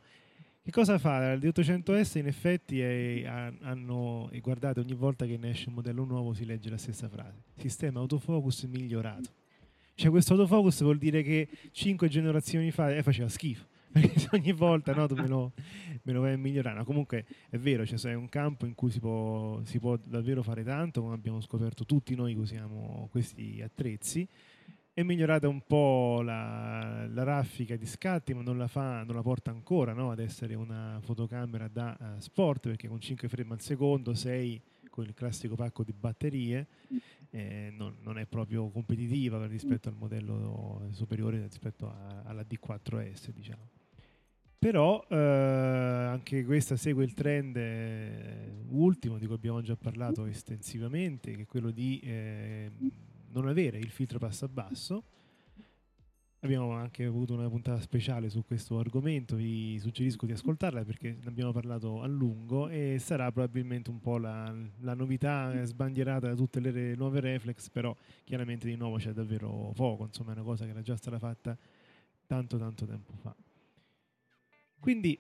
Che 0.63 0.71
cosa 0.71 0.97
fa? 0.97 1.31
Il 1.31 1.39
D800S 1.39 2.19
in 2.19 2.27
effetti 2.27 2.81
è, 2.81 3.23
ha- 3.25 3.53
hanno, 3.61 4.29
e 4.31 4.39
guardate 4.39 4.79
ogni 4.79 4.93
volta 4.93 5.25
che 5.25 5.37
ne 5.37 5.49
esce 5.49 5.69
un 5.69 5.75
modello 5.75 6.05
nuovo 6.05 6.33
si 6.33 6.45
legge 6.45 6.69
la 6.69 6.77
stessa 6.77 7.09
frase, 7.09 7.41
sistema 7.55 7.99
autofocus 7.99 8.63
migliorato. 8.63 9.29
Cioè 9.95 10.09
questo 10.11 10.33
autofocus 10.33 10.81
vuol 10.81 10.97
dire 10.97 11.23
che 11.23 11.47
cinque 11.71 12.09
generazioni 12.09 12.69
fa 12.71 12.95
eh, 12.95 13.01
faceva 13.01 13.29
schifo. 13.29 13.65
Perché 13.95 14.27
ogni 14.33 14.51
volta 14.51 14.93
no, 14.93 15.07
tu 15.07 15.15
me 15.15 15.27
lo, 15.27 15.51
me 16.05 16.13
lo 16.13 16.21
vai 16.21 16.33
a 16.33 16.37
migliorare. 16.37 16.77
No, 16.77 16.83
comunque 16.83 17.25
è 17.49 17.57
vero, 17.57 17.85
cioè, 17.85 18.11
è 18.11 18.15
un 18.15 18.29
campo 18.29 18.65
in 18.65 18.75
cui 18.75 18.91
si 18.91 18.99
può, 18.99 19.61
si 19.63 19.79
può 19.79 19.97
davvero 19.97 20.41
fare 20.43 20.63
tanto, 20.63 21.01
come 21.01 21.13
abbiamo 21.13 21.41
scoperto 21.41 21.85
tutti 21.85 22.15
noi 22.15 22.33
che 22.33 22.39
usiamo 22.39 23.07
questi 23.11 23.61
attrezzi. 23.61 24.27
È 24.93 25.03
migliorata 25.03 25.49
un 25.49 25.61
po' 25.67 26.21
la, 26.21 27.05
la 27.07 27.23
raffica 27.23 27.75
di 27.75 27.85
scatti, 27.85 28.33
ma 28.33 28.41
non 28.41 28.57
la, 28.57 28.67
fa, 28.67 29.03
non 29.03 29.15
la 29.15 29.21
porta 29.21 29.51
ancora 29.51 29.91
no, 29.91 30.11
ad 30.11 30.19
essere 30.19 30.55
una 30.55 30.99
fotocamera 31.01 31.67
da 31.67 31.97
eh, 31.97 32.21
sport, 32.21 32.67
perché 32.69 32.87
con 32.87 33.01
5 33.01 33.27
frame 33.27 33.53
al 33.53 33.61
secondo, 33.61 34.13
6 34.13 34.61
con 34.89 35.03
il 35.03 35.13
classico 35.13 35.55
pacco 35.55 35.83
di 35.83 35.91
batterie, 35.91 36.67
eh, 37.31 37.73
non, 37.75 37.97
non 38.03 38.17
è 38.17 38.25
proprio 38.25 38.69
competitiva 38.69 39.45
rispetto 39.47 39.89
al 39.89 39.95
modello 39.95 40.87
superiore 40.91 41.41
rispetto 41.41 41.89
a- 41.89 42.21
alla 42.23 42.43
D4S, 42.43 43.31
diciamo. 43.31 43.74
Però 44.57 45.05
eh, 45.09 45.15
anche 45.15 46.43
questa 46.43 46.75
segue 46.75 47.03
il 47.03 47.13
trend 47.13 47.55
eh, 47.55 48.53
ultimo 48.69 49.17
di 49.17 49.25
cui 49.25 49.35
abbiamo 49.35 49.61
già 49.61 49.75
parlato 49.75 50.25
estensivamente, 50.25 51.35
che 51.35 51.41
è 51.43 51.45
quello 51.45 51.71
di 51.71 51.99
eh, 52.03 52.71
non 53.31 53.47
avere 53.47 53.77
il 53.77 53.89
filtro 53.89 54.17
passa 54.17 54.47
basso. 54.47 55.03
Abbiamo 56.39 56.73
anche 56.73 57.03
avuto 57.05 57.33
una 57.33 57.49
puntata 57.49 57.81
speciale 57.81 58.29
su 58.29 58.43
questo 58.45 58.77
argomento, 58.77 59.35
vi 59.35 59.79
suggerisco 59.79 60.27
di 60.27 60.33
ascoltarla 60.33 60.83
perché 60.85 61.17
ne 61.19 61.27
abbiamo 61.27 61.51
parlato 61.51 62.01
a 62.01 62.05
lungo 62.05 62.67
e 62.67 62.97
sarà 62.99 63.31
probabilmente 63.31 63.89
un 63.89 63.99
po' 63.99 64.19
la, 64.19 64.53
la 64.81 64.93
novità 64.93 65.63
sbandierata 65.63 66.27
da 66.27 66.35
tutte 66.35 66.59
le 66.59 66.69
re- 66.69 66.95
nuove 66.95 67.19
reflex, 67.19 67.69
però 67.69 67.95
chiaramente 68.23 68.67
di 68.67 68.75
nuovo 68.75 68.97
c'è 68.97 69.11
davvero 69.11 69.71
poco, 69.75 70.05
insomma 70.05 70.31
è 70.31 70.35
una 70.35 70.43
cosa 70.43 70.65
che 70.65 70.71
era 70.71 70.81
già 70.81 70.95
stata 70.95 71.17
fatta 71.17 71.57
tanto 72.27 72.57
tanto 72.59 72.85
tempo 72.85 73.13
fa. 73.15 73.35
Quindi 74.85 75.19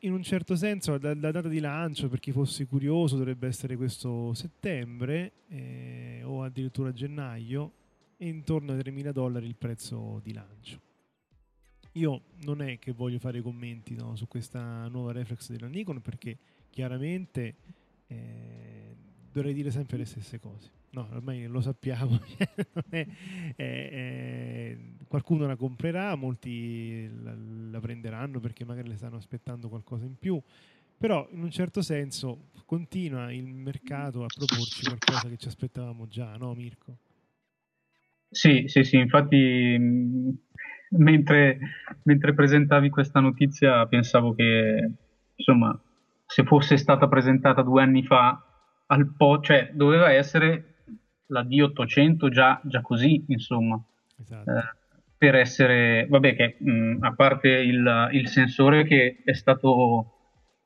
in 0.00 0.12
un 0.12 0.22
certo 0.22 0.56
senso 0.56 0.98
la, 0.98 1.14
la, 1.14 1.30
data 1.30 1.48
di 1.48 1.58
lancio 1.58 2.10
per 2.10 2.20
chi 2.20 2.32
fosse 2.32 2.66
curioso 2.66 3.16
dovrebbe 3.16 3.46
essere 3.46 3.74
questo 3.74 4.34
settembre 4.34 5.32
eh, 5.48 6.20
o 6.22 6.42
addirittura 6.42 6.92
gennaio 6.92 7.72
e 8.18 8.28
intorno 8.28 8.72
ai 8.72 8.78
3.000 8.80 9.10
dollari 9.10 9.46
il 9.46 9.56
prezzo 9.56 10.20
di 10.22 10.34
lancio. 10.34 10.80
Io 11.92 12.24
non 12.42 12.60
è 12.60 12.78
che 12.78 12.92
voglio 12.92 13.18
fare 13.18 13.40
commenti 13.40 13.94
no, 13.94 14.16
su 14.16 14.28
questa 14.28 14.86
nuova 14.88 15.12
reflex 15.12 15.50
della 15.50 15.68
Nikon 15.68 16.02
perché 16.02 16.36
chiaramente 16.68 17.54
eh, 18.06 18.94
dovrei 19.32 19.54
dire 19.54 19.70
sempre 19.70 19.96
le 19.96 20.04
stesse 20.04 20.38
cose. 20.38 20.79
No, 20.92 21.08
ormai 21.12 21.46
lo 21.46 21.60
sappiamo, 21.60 22.18
è, 22.90 23.06
è, 23.54 23.54
è, 23.54 24.76
qualcuno 25.06 25.46
la 25.46 25.54
comprerà, 25.54 26.16
molti 26.16 27.08
la, 27.22 27.32
la, 27.70 27.78
prenderanno 27.78 28.40
perché 28.40 28.64
magari 28.64 28.88
le 28.88 28.96
stanno 28.96 29.16
aspettando 29.16 29.68
qualcosa 29.68 30.04
in 30.04 30.16
più, 30.18 30.40
però 30.98 31.28
in 31.30 31.42
un 31.42 31.50
certo 31.50 31.80
senso 31.80 32.48
continua 32.66 33.32
il 33.32 33.54
mercato 33.54 34.24
a 34.24 34.26
proporci 34.26 34.82
qualcosa 34.82 35.28
che 35.28 35.36
ci 35.36 35.46
aspettavamo 35.46 36.08
già, 36.08 36.34
no 36.36 36.54
Mirko? 36.54 36.96
Sì, 38.28 38.64
sì, 38.66 38.82
sì, 38.82 38.96
infatti 38.96 39.78
mentre, 40.90 41.58
mentre 42.02 42.34
presentavi 42.34 42.90
questa 42.90 43.20
notizia 43.20 43.86
pensavo 43.86 44.34
che 44.34 44.90
insomma 45.36 45.80
se 46.26 46.44
fosse 46.44 46.76
stata 46.76 47.08
presentata 47.08 47.62
due 47.62 47.82
anni 47.82 48.04
fa 48.04 48.44
al 48.86 49.14
po', 49.16 49.40
cioè 49.40 49.70
doveva 49.72 50.12
essere 50.12 50.69
la 51.30 51.42
D800 51.42 52.28
già, 52.28 52.60
già 52.64 52.80
così, 52.80 53.24
insomma, 53.28 53.80
esatto. 54.20 54.50
eh, 54.50 54.74
per 55.16 55.34
essere, 55.34 56.06
vabbè 56.08 56.34
che 56.34 56.56
mh, 56.58 56.98
a 57.00 57.14
parte 57.14 57.48
il, 57.48 58.08
il, 58.12 58.28
sensore 58.28 58.84
che 58.84 59.22
è 59.24 59.32
stato, 59.32 60.12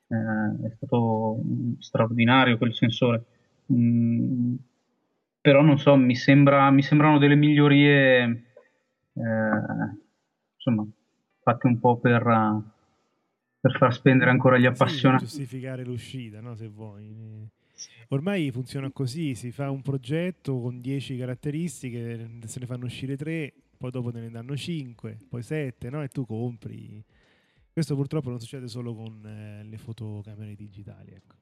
eh, 0.08 0.66
è 0.66 0.70
stato 0.76 1.38
straordinario 1.78 2.58
quel 2.58 2.74
sensore, 2.74 3.24
mh, 3.66 4.54
però 5.40 5.62
non 5.62 5.78
so, 5.78 5.96
mi, 5.96 6.16
sembra, 6.16 6.70
mi 6.70 6.82
sembrano 6.82 7.18
delle 7.18 7.36
migliorie, 7.36 8.22
eh, 9.12 9.98
insomma, 10.54 10.86
fatte 11.42 11.66
un 11.66 11.78
po' 11.78 11.98
per, 11.98 12.22
per 13.60 13.76
far 13.76 13.92
spendere 13.92 14.30
ancora 14.30 14.56
gli 14.56 14.66
appassionati. 14.66 15.26
Sì, 15.26 15.38
giustificare 15.38 15.84
l'uscita, 15.84 16.40
no, 16.40 16.54
se 16.54 16.68
vuoi. 16.68 17.52
Ormai 18.08 18.50
funziona 18.50 18.90
così, 18.90 19.34
si 19.34 19.50
fa 19.50 19.70
un 19.70 19.82
progetto 19.82 20.60
con 20.60 20.80
10 20.80 21.16
caratteristiche, 21.16 22.38
se 22.44 22.60
ne 22.60 22.66
fanno 22.66 22.86
uscire 22.86 23.16
3, 23.16 23.52
poi 23.76 23.90
dopo 23.90 24.10
te 24.12 24.20
ne 24.20 24.30
danno 24.30 24.56
5, 24.56 25.18
poi 25.28 25.42
7, 25.42 25.90
no? 25.90 26.02
E 26.02 26.08
tu 26.08 26.24
compri. 26.26 27.04
Questo 27.72 27.94
purtroppo 27.94 28.30
non 28.30 28.38
succede 28.38 28.68
solo 28.68 28.94
con 28.94 29.26
eh, 29.26 29.64
le 29.64 29.78
fotocamere 29.78 30.54
digitali, 30.54 31.12
ecco. 31.12 31.36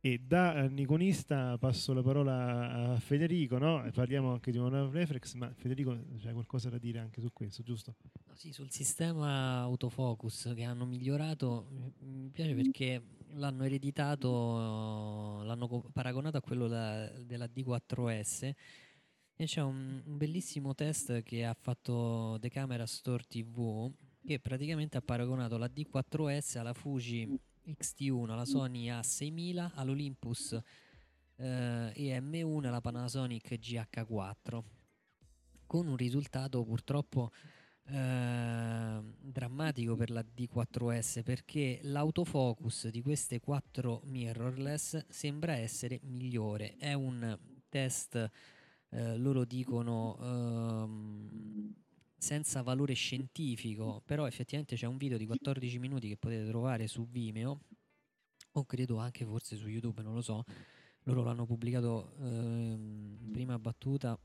E 0.00 0.18
da 0.18 0.62
eh, 0.62 0.68
Nikonista 0.68 1.58
passo 1.58 1.92
la 1.92 2.02
parola 2.02 2.92
a 2.92 3.00
Federico, 3.00 3.58
no? 3.58 3.88
Parliamo 3.92 4.32
anche 4.32 4.50
di 4.50 4.58
una 4.58 4.88
reflex, 4.88 5.34
ma 5.34 5.52
Federico 5.54 5.96
c'è 6.18 6.32
qualcosa 6.32 6.68
da 6.68 6.78
dire 6.78 6.98
anche 6.98 7.20
su 7.20 7.32
questo, 7.32 7.62
giusto? 7.62 7.94
sì, 8.32 8.52
sul 8.52 8.70
sistema 8.70 9.58
autofocus 9.62 10.52
che 10.54 10.62
hanno 10.62 10.86
migliorato, 10.86 11.66
mi 12.00 12.30
piace 12.30 12.54
perché 12.54 13.02
l'hanno 13.34 13.64
ereditato, 13.64 15.42
l'hanno 15.42 15.84
paragonato 15.92 16.36
a 16.36 16.40
quello 16.40 16.68
da, 16.68 17.08
della 17.22 17.46
D4S 17.46 18.52
e 19.40 19.44
c'è 19.44 19.62
un, 19.62 20.02
un, 20.04 20.16
bellissimo 20.16 20.74
test 20.74 21.22
che 21.22 21.44
ha 21.44 21.54
fatto 21.54 22.38
The 22.40 22.48
Camera 22.48 22.86
Store 22.86 23.22
TV 23.28 23.90
che 24.24 24.40
praticamente 24.40 24.96
ha 24.96 25.00
paragonato 25.00 25.56
la 25.56 25.70
D4S 25.72 26.58
alla 26.58 26.74
Fuji 26.74 27.38
XT1, 27.66 28.30
alla 28.30 28.44
Sony 28.44 28.88
A6000, 28.88 29.72
all'Olympus 29.74 30.60
eh, 31.36 31.92
EM1 31.94 32.64
e 32.64 32.68
alla 32.68 32.80
Panasonic 32.80 33.54
GH4 33.54 34.62
con 35.66 35.86
un 35.86 35.96
risultato 35.96 36.64
purtroppo 36.64 37.30
eh, 37.90 39.00
drammatico 39.20 39.96
per 39.96 40.10
la 40.10 40.22
D4S 40.22 41.22
perché 41.22 41.80
l'autofocus 41.82 42.88
di 42.88 43.00
queste 43.02 43.40
quattro 43.40 44.02
mirrorless 44.04 45.06
sembra 45.08 45.56
essere 45.56 46.00
migliore. 46.02 46.76
È 46.76 46.92
un 46.92 47.38
test, 47.68 48.30
eh, 48.90 49.16
loro 49.16 49.44
dicono, 49.44 50.18
ehm, 50.20 51.74
senza 52.16 52.62
valore 52.62 52.94
scientifico, 52.94 54.02
però 54.04 54.26
effettivamente 54.26 54.76
c'è 54.76 54.86
un 54.86 54.96
video 54.96 55.16
di 55.16 55.26
14 55.26 55.78
minuti 55.78 56.08
che 56.08 56.16
potete 56.16 56.46
trovare 56.46 56.86
su 56.88 57.06
Vimeo 57.08 57.60
o 58.52 58.64
credo 58.64 58.98
anche 58.98 59.24
forse 59.24 59.56
su 59.56 59.68
YouTube, 59.68 60.02
non 60.02 60.14
lo 60.14 60.20
so. 60.20 60.44
Loro 61.04 61.22
l'hanno 61.22 61.46
pubblicato 61.46 62.14
ehm, 62.18 63.18
in 63.22 63.30
prima 63.30 63.58
battuta 63.58 64.18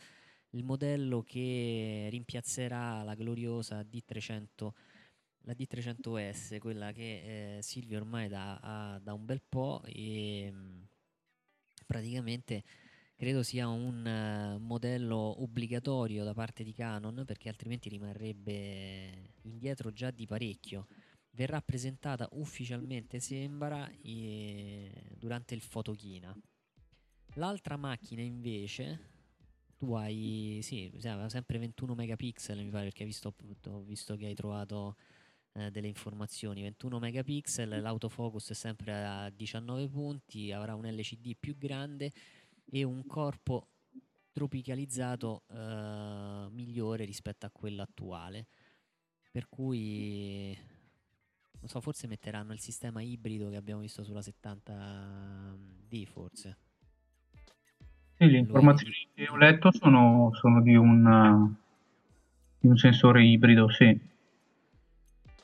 il 0.50 0.64
modello 0.64 1.22
che 1.22 2.08
rimpiazzerà 2.10 3.04
la 3.04 3.14
gloriosa 3.14 3.82
D300, 3.82 4.70
la 5.44 5.54
D300S, 5.54 6.58
quella 6.58 6.92
che 6.92 7.58
eh, 7.58 7.62
Silvio 7.62 7.98
ormai 7.98 8.28
da, 8.28 9.00
da, 9.02 9.14
un 9.14 9.26
bel 9.26 9.42
po' 9.48 9.82
e 9.86 10.52
praticamente 11.86 12.64
credo 13.16 13.44
sia 13.44 13.68
un 13.68 14.06
uh, 14.06 14.60
modello 14.60 15.42
obbligatorio 15.42 16.24
da 16.24 16.34
parte 16.34 16.64
di 16.64 16.74
Canon 16.74 17.24
perché 17.26 17.50
altrimenti 17.50 17.90
rimarrebbe 17.90 19.34
indietro 19.44 19.92
già 19.92 20.12
di 20.12 20.26
parecchio 20.26 20.88
verrà 21.36 21.62
presentata 21.62 22.28
ufficialmente, 22.34 23.20
sembra, 23.20 23.90
eh, 24.02 24.90
durante 25.18 25.54
il 25.54 25.62
Fotochina. 25.62 26.36
L'altra 27.36 27.76
macchina 27.76 28.22
invece, 28.22 29.00
tu 29.78 29.94
hai, 29.94 30.60
sì, 30.62 30.92
sempre 31.28 31.58
21 31.58 31.94
megapixel 31.94 32.64
mi 32.64 32.70
pare 32.70 32.86
perché 32.86 33.04
hai 33.04 33.10
visto, 33.10 33.36
ho 33.68 33.82
visto 33.82 34.16
che 34.16 34.28
hai 34.28 34.34
trovato 34.34 34.96
eh, 35.54 35.70
delle 35.72 35.88
informazioni, 35.88 36.62
21 36.62 37.00
megapixel, 37.00 37.82
l'autofocus 37.82 38.52
è 38.52 38.54
sempre 38.54 39.06
a 39.06 39.30
19 39.30 39.90
punti, 39.90 40.54
avrà 40.54 40.74
un 40.74 40.86
LCD 40.86 41.36
più 41.38 41.58
grande 41.58 42.14
e 42.72 42.84
un 42.84 43.06
corpo 43.06 43.68
tropicalizzato 44.32 45.44
eh, 45.50 46.48
migliore 46.52 47.06
rispetto 47.06 47.46
a 47.46 47.52
quello 47.52 47.82
attuale. 47.82 48.48
Per 49.32 49.48
cui 49.50 50.58
non 51.66 51.70
so, 51.70 51.82
forse 51.82 52.08
metteranno 52.08 52.54
il 52.54 52.60
sistema 52.60 53.02
ibrido 53.02 53.50
che 53.50 53.56
abbiamo 53.56 53.82
visto 53.82 54.04
sulla 54.04 54.20
70D 54.20 56.06
forse. 56.06 56.58
Sì, 58.18 58.30
le 58.30 58.38
informazioni 58.38 58.94
che 59.14 59.28
ho 59.28 59.36
letto 59.36 59.72
sono, 59.72 60.32
sono 60.34 60.62
di, 60.62 60.76
un, 60.76 61.56
di 62.60 62.68
un 62.68 62.78
sensore 62.78 63.26
ibrido, 63.26 63.70
sì. 63.70 64.00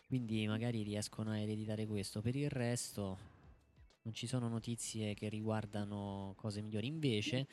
Quindi 0.08 0.46
magari 0.48 0.84
riescono 0.84 1.32
a 1.32 1.38
ereditare 1.38 1.88
questo. 1.88 2.22
Per 2.22 2.36
il 2.36 2.50
resto 2.50 3.18
non 4.04 4.14
ci 4.14 4.28
sono 4.28 4.48
notizie 4.48 5.14
che 5.14 5.30
riguardano 5.30 6.34
cose 6.38 6.62
migliori. 6.62 6.88
Invece, 6.88 7.48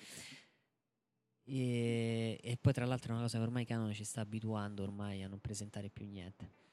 e, 1.45 2.39
e 2.43 2.57
poi 2.61 2.73
tra 2.73 2.85
l'altro 2.85 3.11
è 3.11 3.13
una 3.13 3.23
cosa 3.23 3.39
che 3.39 3.45
ormai 3.45 3.65
Canon 3.65 3.93
ci 3.93 4.05
sta 4.05 4.21
abituando 4.21 4.83
ormai 4.83 5.23
a 5.23 5.29
non 5.29 5.41
presentare 5.41 5.89
più 5.89 6.07
niente. 6.07 6.67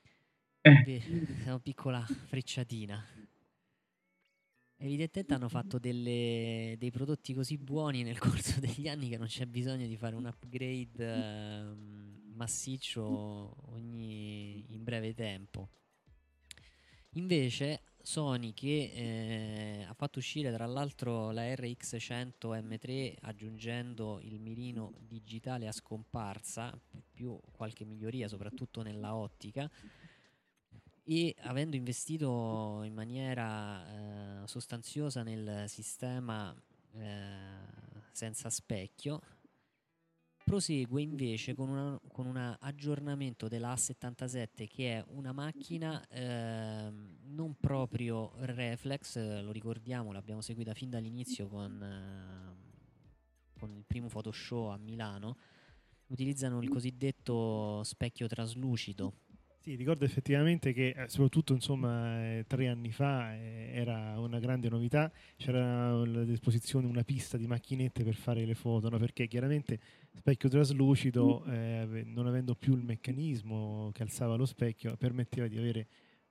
Eh. 0.62 1.02
Una 1.46 1.60
piccola 1.60 2.02
frecciatina. 2.02 3.04
Evidentemente 4.78 5.34
hanno 5.34 5.48
fatto 5.48 5.80
delle, 5.80 6.76
dei 6.78 6.92
prodotti 6.92 7.34
così 7.34 7.58
buoni 7.58 8.04
nel 8.04 8.20
corso 8.20 8.60
degli 8.60 8.90
anni 8.90 9.08
che 9.08 9.18
non 9.18 9.28
c'è 9.28 9.46
bisogno 9.46 9.88
di 9.88 9.96
fare 9.96 10.16
un 10.16 10.26
upgrade 10.26 10.96
eh, 10.98 11.76
massiccio 12.34 13.56
ogni, 13.72 14.66
in 14.74 14.84
breve 14.84 15.14
tempo. 15.14 15.70
Invece 17.16 17.82
Sony 18.02 18.54
che 18.54 18.92
eh, 18.94 19.86
ha 19.88 19.94
fatto 19.94 20.20
uscire 20.20 20.52
tra 20.52 20.66
l'altro 20.66 21.32
la 21.32 21.44
RX100 21.44 22.34
M3 22.40 23.16
aggiungendo 23.22 24.20
il 24.22 24.40
mirino 24.40 24.94
digitale 25.00 25.68
a 25.68 25.72
scomparsa 25.72 26.78
più 27.12 27.40
qualche 27.52 27.86
miglioria 27.86 28.28
soprattutto 28.28 28.82
nella 28.82 29.16
ottica. 29.16 29.70
E 31.08 31.36
avendo 31.42 31.76
investito 31.76 32.82
in 32.84 32.94
maniera 32.94 34.44
eh, 34.44 34.48
sostanziosa 34.48 35.24
nel 35.24 35.66
sistema 35.68 36.54
eh, 36.94 37.74
senza 38.12 38.50
specchio, 38.50 39.22
prosegue 40.46 41.02
invece 41.02 41.56
con, 41.56 41.70
una, 41.70 42.00
con 42.08 42.28
un 42.28 42.56
aggiornamento 42.60 43.48
della 43.48 43.74
A77 43.74 44.68
che 44.68 44.94
è 44.94 45.04
una 45.08 45.34
macchina 45.34 46.08
eh, 46.08 46.92
non 47.24 47.56
proprio 47.60 48.32
reflex, 48.38 49.18
lo 49.42 49.52
ricordiamo, 49.52 50.12
l'abbiamo 50.12 50.42
seguita 50.42 50.76
fin 50.76 50.92
dall'inizio 50.92 51.48
con, 51.48 51.82
eh, 51.82 53.60
con 53.60 53.76
il 53.76 53.84
primo 53.88 54.08
Photoshop 54.08 54.74
a 54.74 54.78
Milano, 54.78 55.36
utilizzano 56.08 56.62
il 56.62 56.70
cosiddetto 56.70 57.82
specchio 57.84 58.28
traslucido 58.28 59.14
sì, 59.66 59.74
ricordo 59.74 60.06
effettivamente 60.06 60.74
che 60.74 60.94
eh, 60.96 61.10
soprattutto 61.10 61.52
insomma, 61.54 62.24
eh, 62.24 62.46
tre 62.46 62.68
anni 62.68 62.92
fa 62.92 63.34
eh, 63.34 63.72
era 63.74 64.20
una 64.20 64.38
grande 64.38 64.70
novità, 64.70 65.12
c'era 65.38 65.90
a 65.90 66.24
disposizione 66.24 66.86
una 66.86 67.04
pista 67.04 67.36
di 67.36 67.48
macchinette 67.48 68.04
per 68.04 68.14
fare 68.14 68.46
le 68.46 68.54
foto, 68.54 68.90
no? 68.90 69.00
perché 69.00 69.26
chiaramente 69.26 69.80
specchio 70.18 70.50
traslucido, 70.50 71.44
eh, 71.46 72.04
non 72.06 72.28
avendo 72.28 72.56
più 72.56 72.76
il 72.76 72.84
meccanismo 72.84 73.92
che 73.94 74.04
alzava 74.04 74.36
lo 74.36 74.46
specchio, 74.46 74.96
permetteva 74.98 75.48
di 75.48 75.58
avere 75.58 75.88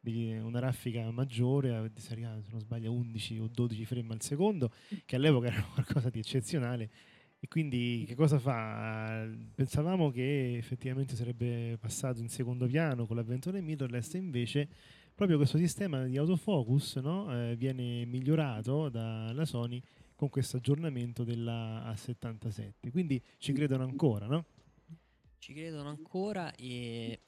una 0.06 0.58
raffica 0.58 1.10
maggiore, 1.10 1.90
se 1.96 2.14
non 2.16 2.60
sbaglio 2.60 2.92
11 2.92 3.38
o 3.38 3.48
12 3.48 3.84
frame 3.86 4.12
al 4.12 4.20
secondo, 4.20 4.70
che 5.06 5.16
all'epoca 5.16 5.46
era 5.46 5.62
qualcosa 5.72 6.10
di 6.10 6.18
eccezionale 6.18 6.90
e 7.44 7.46
quindi 7.48 8.04
che 8.06 8.14
cosa 8.14 8.38
fa? 8.38 9.28
Pensavamo 9.54 10.10
che 10.10 10.56
effettivamente 10.56 11.14
sarebbe 11.14 11.76
passato 11.78 12.18
in 12.20 12.30
secondo 12.30 12.64
piano 12.66 13.04
con 13.04 13.16
l'avvento 13.16 13.52
mirrorless 13.52 14.14
e 14.14 14.16
invece 14.16 14.66
proprio 15.14 15.36
questo 15.36 15.58
sistema 15.58 16.04
di 16.04 16.16
autofocus 16.16 16.96
no? 16.96 17.30
eh, 17.30 17.54
viene 17.54 18.06
migliorato 18.06 18.88
dalla 18.88 19.44
Sony 19.44 19.78
con 20.24 20.30
questo 20.30 20.56
aggiornamento 20.56 21.22
della 21.22 21.92
A77. 21.92 22.90
Quindi 22.90 23.22
ci 23.36 23.52
credono 23.52 23.84
ancora, 23.84 24.26
no? 24.26 24.46
Ci 25.38 25.52
credono 25.52 25.90
ancora 25.90 26.54
e 26.54 27.20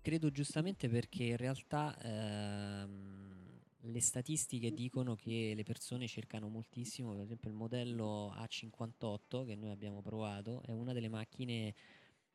credo 0.00 0.30
giustamente 0.30 0.88
perché 0.88 1.22
in 1.22 1.36
realtà 1.36 1.96
ehm, 2.02 3.60
le 3.82 4.00
statistiche 4.00 4.72
dicono 4.72 5.14
che 5.14 5.52
le 5.54 5.62
persone 5.62 6.08
cercano 6.08 6.48
moltissimo, 6.48 7.12
per 7.14 7.22
esempio 7.22 7.48
il 7.48 7.54
modello 7.54 8.34
A58 8.34 9.46
che 9.46 9.54
noi 9.54 9.70
abbiamo 9.70 10.02
provato 10.02 10.62
è 10.64 10.72
una 10.72 10.92
delle 10.92 11.08
macchine 11.08 11.72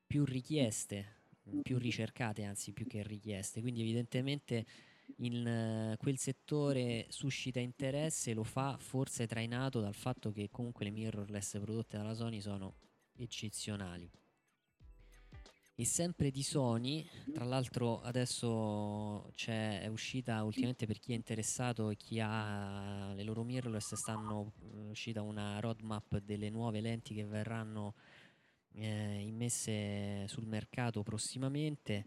più 0.07 0.23
richieste, 0.23 1.05
più 1.63 1.77
ricercate 1.77 2.43
anzi 2.43 2.71
più 2.71 2.88
che 2.88 3.03
richieste, 3.03 3.59
quindi 3.59 3.81
evidentemente 3.81 4.65
in 5.17 5.93
uh, 5.93 5.97
quel 5.97 6.17
settore 6.17 7.05
suscita 7.09 7.59
interesse, 7.59 8.33
lo 8.33 8.43
fa 8.43 8.77
forse 8.77 9.27
trainato 9.27 9.79
dal 9.79 9.95
fatto 9.95 10.31
che 10.31 10.49
comunque 10.51 10.85
le 10.85 10.91
mirrorless 10.91 11.59
prodotte 11.59 11.97
dalla 11.97 12.13
Sony 12.13 12.41
sono 12.41 12.75
eccezionali. 13.17 14.09
E 15.77 15.83
sempre 15.83 16.31
di 16.31 16.41
Sony, 16.41 17.05
tra 17.33 17.43
l'altro 17.43 18.01
adesso 18.01 19.29
è 19.35 19.87
uscita 19.87 20.41
ultimamente 20.43 20.85
per 20.85 20.99
chi 20.99 21.11
è 21.11 21.15
interessato 21.15 21.89
e 21.89 21.97
chi 21.97 22.21
ha 22.21 23.11
le 23.13 23.23
loro 23.23 23.43
mirrorless 23.43 23.95
stanno 23.95 24.53
è 24.71 24.89
uscita 24.89 25.21
una 25.21 25.59
roadmap 25.59 26.19
delle 26.19 26.49
nuove 26.49 26.79
lenti 26.79 27.13
che 27.13 27.25
verranno 27.25 27.95
eh, 28.75 29.19
immesse 29.19 30.25
sul 30.29 30.45
mercato 30.45 31.03
prossimamente 31.03 32.05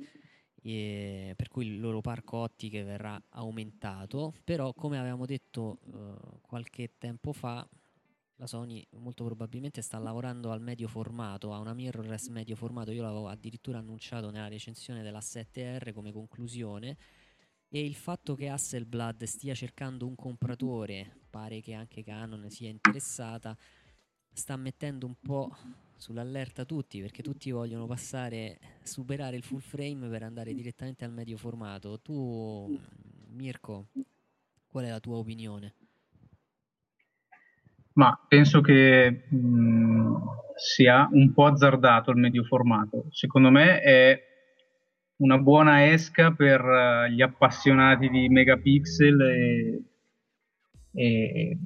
e 0.62 1.34
per 1.36 1.48
cui 1.48 1.66
il 1.66 1.80
loro 1.80 2.00
parco 2.00 2.38
ottiche 2.38 2.82
verrà 2.82 3.20
aumentato. 3.30 4.34
Però 4.44 4.72
come 4.74 4.98
avevamo 4.98 5.26
detto 5.26 5.78
eh, 5.92 6.38
qualche 6.40 6.94
tempo 6.98 7.32
fa 7.32 7.66
la 8.40 8.46
Sony 8.46 8.86
molto 8.92 9.24
probabilmente 9.24 9.82
sta 9.82 9.98
lavorando 9.98 10.52
al 10.52 10.60
medio 10.60 10.86
formato, 10.86 11.52
a 11.52 11.58
una 11.58 11.74
mirrorless 11.74 12.28
medio 12.28 12.54
formato, 12.54 12.92
io 12.92 13.02
l'avevo 13.02 13.28
addirittura 13.28 13.78
annunciato 13.78 14.30
nella 14.30 14.46
recensione 14.46 15.02
della 15.02 15.18
7R 15.18 15.92
come 15.92 16.12
conclusione. 16.12 16.96
E 17.68 17.84
il 17.84 17.94
fatto 17.94 18.34
che 18.34 18.48
Hasselblad 18.48 19.24
stia 19.24 19.54
cercando 19.54 20.06
un 20.06 20.14
compratore, 20.14 21.26
pare 21.28 21.60
che 21.60 21.74
anche 21.74 22.02
Canon 22.02 22.48
sia 22.48 22.70
interessata, 22.70 23.56
sta 24.32 24.56
mettendo 24.56 25.04
un 25.04 25.14
po' 25.20 25.54
sull'allerta 25.98 26.64
tutti 26.64 27.00
perché 27.00 27.22
tutti 27.22 27.50
vogliono 27.50 27.86
passare, 27.86 28.58
superare 28.82 29.36
il 29.36 29.42
full 29.42 29.58
frame 29.58 30.08
per 30.08 30.22
andare 30.22 30.54
direttamente 30.54 31.04
al 31.04 31.12
medio 31.12 31.36
formato. 31.36 32.00
Tu, 32.00 32.78
Mirko, 33.30 33.88
qual 34.66 34.84
è 34.84 34.90
la 34.90 35.00
tua 35.00 35.16
opinione? 35.16 35.74
Ma 37.94 38.16
penso 38.28 38.60
che 38.60 39.26
mh, 39.28 40.16
sia 40.54 41.08
un 41.10 41.32
po' 41.32 41.46
azzardato 41.46 42.12
il 42.12 42.18
medio 42.18 42.44
formato. 42.44 43.06
Secondo 43.10 43.50
me 43.50 43.80
è 43.80 44.22
una 45.16 45.38
buona 45.38 45.90
esca 45.90 46.32
per 46.32 46.62
uh, 46.62 47.06
gli 47.10 47.22
appassionati 47.22 48.08
di 48.08 48.28
megapixel 48.28 49.20
e, 49.20 49.84
e, 50.92 51.58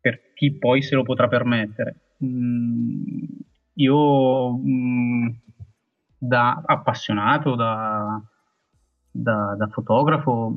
per 0.00 0.32
chi 0.34 0.52
poi 0.52 0.80
se 0.80 0.94
lo 0.94 1.02
potrà 1.02 1.26
permettere. 1.26 2.11
Mm, 2.24 3.24
io 3.74 4.56
mm, 4.56 5.28
da 6.18 6.62
appassionato, 6.64 7.54
da, 7.56 8.20
da, 9.10 9.54
da, 9.58 9.66
fotografo, 9.68 10.54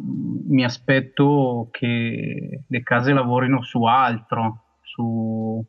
mi 0.48 0.64
aspetto 0.64 1.70
che 1.72 2.64
le 2.68 2.84
case 2.84 3.14
lavorino 3.14 3.64
su 3.64 3.84
altro, 3.84 4.78
su, 4.82 5.64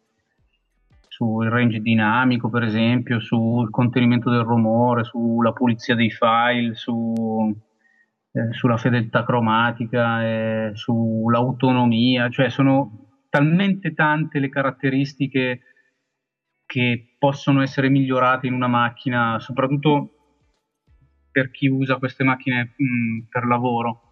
sul 1.08 1.48
range 1.48 1.80
dinamico, 1.80 2.50
per 2.50 2.64
esempio, 2.64 3.18
sul 3.20 3.70
contenimento 3.70 4.30
del 4.30 4.42
rumore, 4.42 5.04
sulla 5.04 5.52
pulizia 5.52 5.94
dei 5.94 6.10
file, 6.10 6.74
su, 6.74 7.54
eh, 8.32 8.52
sulla 8.52 8.76
fedeltà 8.76 9.24
cromatica, 9.24 10.22
eh, 10.22 10.70
sull'autonomia, 10.74 12.28
cioè 12.28 12.50
sono 12.50 13.06
talmente 13.30 13.94
tante 13.94 14.38
le 14.38 14.50
caratteristiche 14.50 15.60
che 16.66 17.14
possono 17.18 17.62
essere 17.62 17.88
migliorate 17.88 18.46
in 18.46 18.52
una 18.52 18.66
macchina, 18.66 19.38
soprattutto 19.38 20.10
per 21.30 21.50
chi 21.50 21.68
usa 21.68 21.96
queste 21.96 22.24
macchine 22.24 22.74
mh, 22.76 23.28
per 23.30 23.46
lavoro. 23.46 24.02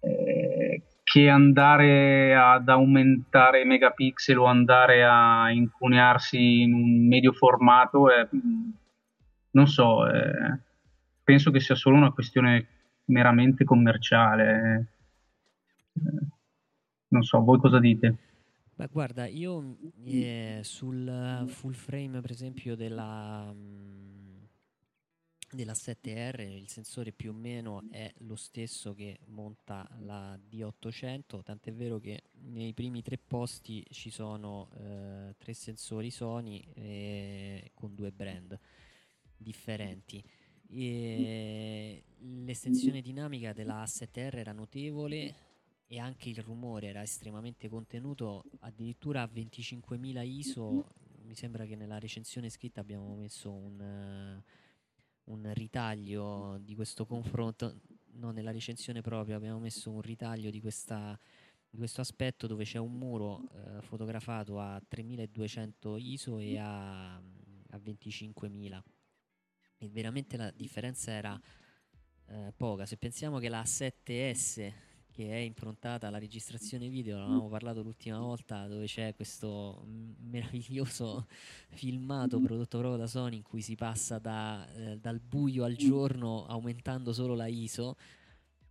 Eh, 0.00 0.82
che 1.10 1.28
andare 1.28 2.36
ad 2.36 2.68
aumentare 2.68 3.62
i 3.62 3.64
megapixel 3.64 4.38
o 4.38 4.44
andare 4.44 5.04
a 5.04 5.50
incunearsi 5.50 6.62
in 6.62 6.72
un 6.72 7.08
medio 7.08 7.32
formato 7.32 8.08
è, 8.08 8.28
non 9.50 9.66
so, 9.66 10.08
eh, 10.08 10.60
penso 11.24 11.50
che 11.50 11.58
sia 11.58 11.74
solo 11.74 11.96
una 11.96 12.12
questione 12.12 12.66
meramente 13.06 13.64
commerciale. 13.64 14.90
Eh, 15.94 16.26
non 17.08 17.22
so, 17.22 17.42
voi 17.42 17.58
cosa 17.58 17.80
dite? 17.80 18.29
Beh, 18.80 18.88
guarda, 18.90 19.26
io 19.26 19.76
eh, 20.04 20.60
sul 20.64 21.44
full 21.48 21.72
frame, 21.74 22.22
per 22.22 22.30
esempio, 22.30 22.76
della, 22.76 23.54
della 25.50 25.72
7R, 25.72 26.40
il 26.40 26.66
sensore 26.66 27.12
più 27.12 27.32
o 27.32 27.34
meno 27.34 27.84
è 27.90 28.10
lo 28.20 28.36
stesso 28.36 28.94
che 28.94 29.18
monta 29.26 29.86
la 29.98 30.34
D800, 30.34 31.42
tant'è 31.42 31.74
vero 31.74 31.98
che 31.98 32.22
nei 32.44 32.72
primi 32.72 33.02
tre 33.02 33.18
posti 33.18 33.84
ci 33.90 34.08
sono 34.08 34.70
eh, 34.78 35.34
tre 35.36 35.52
sensori 35.52 36.10
Sony 36.10 36.66
eh, 36.72 37.72
con 37.74 37.94
due 37.94 38.10
brand 38.12 38.58
differenti. 39.36 40.24
E 40.70 42.02
l'estensione 42.16 43.02
dinamica 43.02 43.52
della 43.52 43.82
A7R 43.82 44.36
era 44.38 44.52
notevole 44.52 45.49
e 45.92 45.98
anche 45.98 46.28
il 46.28 46.38
rumore 46.38 46.86
era 46.86 47.02
estremamente 47.02 47.68
contenuto, 47.68 48.44
addirittura 48.60 49.22
a 49.22 49.30
25.000 49.32 50.24
ISO. 50.24 50.86
Mi 51.22 51.34
sembra 51.34 51.64
che 51.64 51.74
nella 51.74 51.98
recensione 51.98 52.48
scritta 52.48 52.80
abbiamo 52.80 53.16
messo 53.16 53.50
un, 53.50 53.80
uh, 53.80 55.32
un 55.32 55.52
ritaglio 55.52 56.58
di 56.60 56.76
questo 56.76 57.06
confronto, 57.06 57.80
non 58.12 58.34
nella 58.34 58.52
recensione 58.52 59.00
proprio, 59.00 59.34
abbiamo 59.34 59.58
messo 59.58 59.90
un 59.90 60.00
ritaglio 60.00 60.50
di, 60.50 60.60
questa, 60.60 61.18
di 61.68 61.76
questo 61.76 62.02
aspetto 62.02 62.46
dove 62.46 62.62
c'è 62.62 62.78
un 62.78 62.96
muro 62.96 63.48
uh, 63.50 63.80
fotografato 63.80 64.60
a 64.60 64.80
3200 64.86 65.96
ISO 65.96 66.38
e 66.38 66.56
a, 66.56 67.16
a 67.16 67.76
25.000 67.76 68.80
e 69.76 69.88
veramente 69.88 70.36
la 70.36 70.52
differenza 70.52 71.10
era 71.10 71.40
eh, 72.26 72.52
poca. 72.56 72.86
Se 72.86 72.96
pensiamo 72.96 73.38
che 73.38 73.48
la 73.48 73.62
7S 73.62 74.89
che 75.10 75.30
è 75.30 75.36
improntata 75.36 76.06
alla 76.06 76.18
registrazione 76.18 76.88
video, 76.88 77.16
ne 77.16 77.24
avevamo 77.24 77.48
parlato 77.48 77.82
l'ultima 77.82 78.18
volta, 78.18 78.66
dove 78.66 78.86
c'è 78.86 79.14
questo 79.14 79.84
meraviglioso 80.18 81.26
filmato 81.70 82.40
prodotto 82.40 82.78
proprio 82.78 82.98
da 82.98 83.06
Sony 83.06 83.36
in 83.36 83.42
cui 83.42 83.60
si 83.60 83.74
passa 83.74 84.18
da, 84.18 84.66
eh, 84.74 84.98
dal 84.98 85.20
buio 85.20 85.64
al 85.64 85.74
giorno 85.74 86.46
aumentando 86.46 87.12
solo 87.12 87.34
la 87.34 87.46
ISO. 87.46 87.96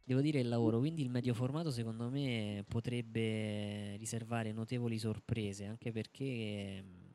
Devo 0.04 0.22
dire 0.22 0.40
il 0.40 0.48
lavoro, 0.48 0.80
quindi 0.80 1.04
il 1.04 1.10
medio 1.10 1.34
formato 1.34 1.70
secondo 1.70 2.10
me 2.10 2.64
potrebbe 2.68 3.96
riservare 3.98 4.52
notevoli 4.52 4.98
sorprese, 4.98 5.66
anche 5.66 5.92
perché 5.92 6.82
mm, 6.84 7.10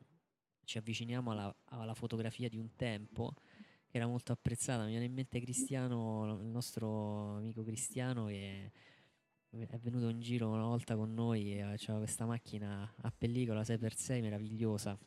ci 0.63 0.77
avviciniamo 0.77 1.31
alla, 1.31 1.53
alla 1.65 1.93
fotografia 1.93 2.47
di 2.47 2.57
un 2.57 2.75
tempo 2.75 3.33
che 3.87 3.97
era 3.97 4.07
molto 4.07 4.31
apprezzata. 4.31 4.83
Mi 4.83 4.91
viene 4.91 5.05
in 5.05 5.13
mente 5.13 5.41
Cristiano, 5.41 6.39
il 6.41 6.47
nostro 6.47 7.35
amico 7.37 7.63
Cristiano, 7.63 8.27
che 8.27 8.71
è 9.63 9.79
venuto 9.79 10.09
in 10.09 10.19
giro 10.19 10.49
una 10.49 10.65
volta 10.65 10.95
con 10.95 11.13
noi 11.13 11.53
e 11.53 11.61
aveva 11.61 11.97
questa 11.97 12.25
macchina 12.25 12.93
a 13.01 13.13
pellicola 13.15 13.61
6x6 13.61 14.21
meravigliosa. 14.21 14.97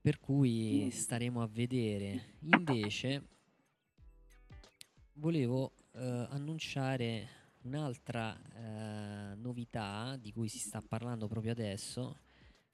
Per 0.00 0.18
cui 0.18 0.88
staremo 0.90 1.42
a 1.42 1.46
vedere. 1.46 2.36
Invece, 2.40 3.22
volevo 5.14 5.72
eh, 5.92 6.26
annunciare 6.30 7.28
un'altra 7.62 8.38
eh, 8.54 9.34
novità 9.34 10.16
di 10.16 10.32
cui 10.32 10.48
si 10.48 10.58
sta 10.58 10.80
parlando 10.80 11.26
proprio 11.26 11.52
adesso 11.52 12.20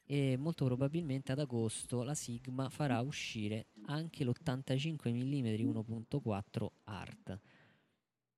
e 0.04 0.36
molto 0.36 0.66
probabilmente 0.66 1.32
ad 1.32 1.38
agosto 1.38 2.02
la 2.02 2.14
Sigma 2.14 2.68
farà 2.68 3.00
uscire 3.00 3.68
anche 3.86 4.24
l'85 4.24 5.10
mm 5.10 5.46
1.4 5.70 6.66
Art. 6.84 7.40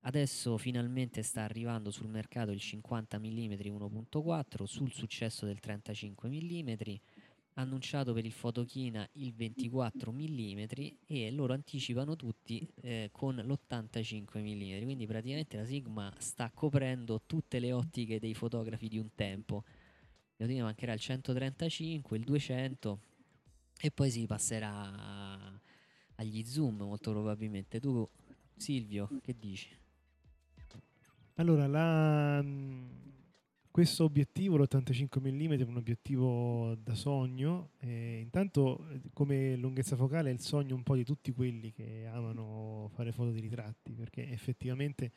Adesso 0.07 0.59
finalmente 0.59 1.23
sta 1.23 1.43
arrivando 1.43 1.91
sul 1.91 2.09
mercato 2.09 2.51
il 2.51 2.61
50 2.61 3.19
mm 3.19 3.53
1.4 3.53 4.65
sul 4.65 4.93
successo 4.93 5.47
del 5.47 5.61
35 5.61 6.29
mm, 6.29 6.95
annunciato 7.55 8.13
per 8.13 8.27
il 8.27 8.33
Fotokina 8.33 9.09
il 9.13 9.33
24 9.33 10.13
mm 10.13 10.65
e 11.07 11.31
loro 11.31 11.55
anticipano 11.55 12.17
tutti 12.17 12.69
eh, 12.83 13.09
con 13.13 13.37
l'85 13.37 14.41
mm, 14.41 14.83
quindi 14.83 15.07
praticamente 15.07 15.57
la 15.57 15.65
Sigma 15.65 16.13
sta 16.19 16.51
coprendo 16.53 17.23
tutte 17.25 17.59
le 17.59 17.73
ottiche 17.73 18.19
dei 18.19 18.35
fotografi 18.35 18.89
di 18.89 18.99
un 18.99 19.15
tempo 19.15 19.65
Leodino 20.37 20.65
mancherà 20.65 20.93
il 20.93 21.01
135, 21.01 22.17
il 22.17 22.25
200 22.25 22.99
e 23.81 23.91
poi 23.91 24.11
si 24.11 24.27
passerà 24.27 25.61
agli 26.17 26.45
zoom 26.45 26.83
molto 26.83 27.13
probabilmente. 27.13 27.79
Tu 27.79 28.09
Silvio, 28.57 29.09
che 29.23 29.37
dici? 29.39 29.84
Allora, 31.39 31.67
la, 31.67 32.45
questo 33.69 34.05
obiettivo, 34.05 34.57
l'85 34.57 35.19
mm, 35.21 35.53
è 35.53 35.63
un 35.65 35.77
obiettivo 35.77 36.77
da 36.77 36.95
sogno. 36.95 37.71
Eh, 37.81 38.21
intanto, 38.21 38.87
come 39.13 39.57
lunghezza 39.57 39.97
focale, 39.97 40.31
è 40.31 40.33
il 40.33 40.39
sogno 40.39 40.77
un 40.77 40.85
po' 40.85 40.95
di 40.95 41.03
tutti 41.03 41.33
quelli 41.33 41.73
che 41.73 42.07
amano 42.07 42.89
fare 42.95 43.11
foto 43.11 43.33
di 43.33 43.41
ritratti, 43.41 43.95
perché 43.95 44.31
effettivamente 44.31 45.11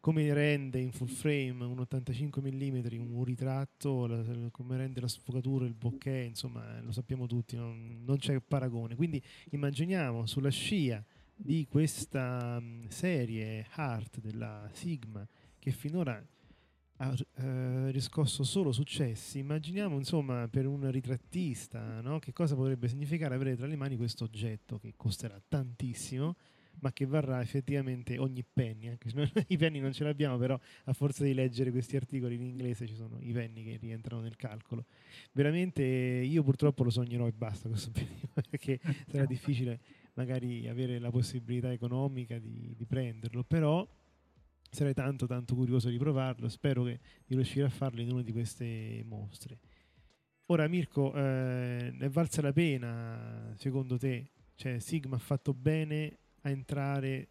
come 0.00 0.32
rende 0.32 0.80
in 0.80 0.92
full 0.92 1.06
frame 1.06 1.64
un 1.64 1.80
85 1.80 2.40
mm 2.40 2.84
un 2.98 3.24
ritratto, 3.24 4.06
la, 4.06 4.22
come 4.50 4.78
rende 4.78 5.02
la 5.02 5.08
sfocatura, 5.08 5.66
il 5.66 5.74
bokeh, 5.74 6.24
insomma 6.24 6.80
lo 6.80 6.92
sappiamo 6.92 7.26
tutti, 7.26 7.56
non, 7.56 8.02
non 8.06 8.16
c'è 8.16 8.40
paragone. 8.40 8.94
Quindi 8.94 9.22
immaginiamo 9.50 10.24
sulla 10.24 10.50
scia 10.50 11.04
di 11.36 11.66
questa 11.68 12.56
um, 12.58 12.88
serie 12.88 13.66
Heart 13.76 14.20
della 14.20 14.68
Sigma 14.72 15.26
che 15.58 15.70
finora 15.70 16.24
ha 16.98 17.14
eh, 17.34 17.90
riscosso 17.90 18.42
solo 18.42 18.72
successi, 18.72 19.38
immaginiamo 19.38 19.96
insomma 19.96 20.48
per 20.48 20.66
un 20.66 20.90
ritrattista 20.90 22.00
no? 22.00 22.18
che 22.18 22.32
cosa 22.32 22.54
potrebbe 22.54 22.88
significare 22.88 23.34
avere 23.34 23.54
tra 23.54 23.66
le 23.66 23.76
mani 23.76 23.96
questo 23.96 24.24
oggetto 24.24 24.78
che 24.78 24.94
costerà 24.96 25.38
tantissimo 25.46 26.34
ma 26.80 26.92
che 26.92 27.06
varrà 27.06 27.40
effettivamente 27.40 28.18
ogni 28.18 28.44
penny, 28.44 28.88
anche 28.88 29.08
se 29.08 29.30
i 29.48 29.56
penny 29.56 29.80
non 29.80 29.92
ce 29.92 30.04
l'abbiamo, 30.04 30.36
però 30.36 30.58
a 30.84 30.92
forza 30.92 31.24
di 31.24 31.34
leggere 31.34 31.70
questi 31.70 31.96
articoli 31.96 32.34
in 32.34 32.42
inglese 32.42 32.86
ci 32.86 32.94
sono 32.94 33.18
i 33.20 33.32
penny 33.32 33.64
che 33.64 33.76
rientrano 33.80 34.22
nel 34.22 34.36
calcolo. 34.36 34.84
Veramente 35.32 35.82
io 35.82 36.42
purtroppo 36.42 36.84
lo 36.84 36.90
sognerò 36.90 37.26
e 37.26 37.32
basta 37.32 37.68
questo 37.70 37.88
obiettivo, 37.88 38.28
perché 38.34 38.80
sarà 39.06 39.24
difficile 39.24 39.80
magari 40.16 40.68
avere 40.68 40.98
la 40.98 41.10
possibilità 41.10 41.72
economica 41.72 42.38
di, 42.38 42.74
di 42.76 42.84
prenderlo, 42.86 43.44
però 43.44 43.86
sarei 44.70 44.94
tanto 44.94 45.26
tanto 45.26 45.54
curioso 45.54 45.88
di 45.88 45.98
provarlo, 45.98 46.48
spero 46.48 46.84
che, 46.84 47.00
di 47.24 47.34
riuscire 47.34 47.66
a 47.66 47.70
farlo 47.70 48.00
in 48.00 48.10
una 48.10 48.22
di 48.22 48.32
queste 48.32 49.02
mostre. 49.06 49.58
Ora 50.46 50.68
Mirko, 50.68 51.12
eh, 51.14 51.96
è 51.96 52.08
valsa 52.08 52.40
la 52.40 52.52
pena 52.52 53.52
secondo 53.56 53.98
te? 53.98 54.30
Cioè 54.54 54.78
Sigma 54.78 55.16
ha 55.16 55.20
fatto 55.20 55.52
bene 55.52 56.18
a 56.42 56.50
entrare 56.50 57.28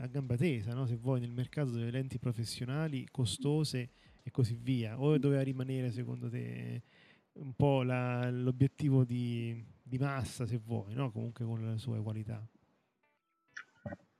a 0.00 0.06
gamba 0.06 0.36
tesa, 0.36 0.74
no? 0.74 0.86
se 0.86 0.96
vuoi, 0.96 1.20
nel 1.20 1.32
mercato 1.32 1.70
delle 1.70 1.90
lenti 1.90 2.18
professionali 2.18 3.06
costose 3.10 3.90
e 4.22 4.30
così 4.30 4.58
via, 4.60 5.00
o 5.00 5.16
doveva 5.18 5.42
rimanere 5.42 5.90
secondo 5.90 6.28
te 6.28 6.82
un 7.34 7.54
po' 7.54 7.82
la, 7.82 8.30
l'obiettivo 8.30 9.04
di, 9.04 9.64
di, 9.88 9.98
massa, 9.98 10.46
se 10.46 10.60
vuoi, 10.64 10.94
no? 10.94 11.10
comunque 11.10 11.44
con 11.44 11.60
le 11.60 11.78
sue 11.78 12.00
qualità? 12.02 12.40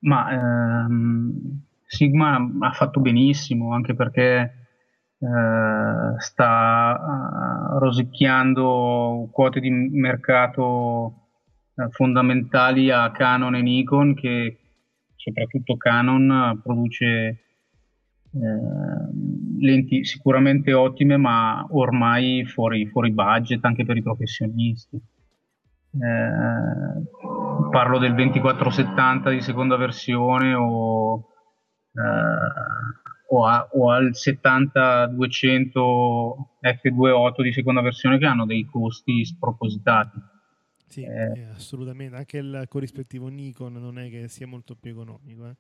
Ma 0.01 0.31
ehm, 0.31 1.61
Sigma 1.85 2.37
ha 2.61 2.73
fatto 2.73 3.01
benissimo 3.01 3.73
anche 3.73 3.95
perché 3.95 4.67
eh, 5.19 6.15
sta 6.19 7.73
uh, 7.73 7.79
rosicchiando 7.79 9.29
quote 9.33 9.59
di 9.59 9.71
mercato 9.71 11.29
eh, 11.75 11.89
fondamentali 11.91 12.91
a 12.91 13.11
Canon 13.11 13.57
e 13.57 13.63
Nikon 13.63 14.15
che 14.15 14.59
soprattutto 15.17 15.77
Canon 15.77 16.61
produce 16.63 17.07
eh, 17.07 17.39
lenti 19.61 20.05
sicuramente 20.05 20.73
ottime 20.73 21.17
ma 21.17 21.67
ormai 21.71 22.45
fuori, 22.45 22.87
fuori 22.87 23.11
budget 23.11 23.65
anche 23.65 23.85
per 23.85 23.97
i 23.97 24.03
professionisti. 24.03 25.01
Eh, 25.91 27.71
parlo 27.71 27.99
del 27.99 28.15
2470 28.15 29.31
di 29.31 29.41
seconda 29.41 29.77
versione 29.77 30.53
o, 30.55 31.29
eh, 31.95 33.31
o, 33.31 33.47
a, 33.47 33.69
o 33.73 33.91
al 33.91 34.11
70-200 34.13 36.35
F28 36.61 37.43
di 37.43 37.53
seconda 37.53 37.81
versione 37.81 38.19
che 38.19 38.27
hanno 38.27 38.47
dei 38.47 38.65
costi 38.67 39.25
spropositati 39.25 40.21
Sì, 40.87 41.03
eh, 41.03 41.33
eh, 41.35 41.49
assolutamente. 41.55 42.17
Anche 42.17 42.39
il 42.39 42.65
corrispettivo 42.69 43.29
Nikon 43.29 43.75
non 43.75 43.99
è 43.99 44.11
che 44.11 44.29
sia 44.29 44.47
molto 44.47 44.75
più 44.75 44.91
economico. 44.91 45.49
Eh. 45.49 45.57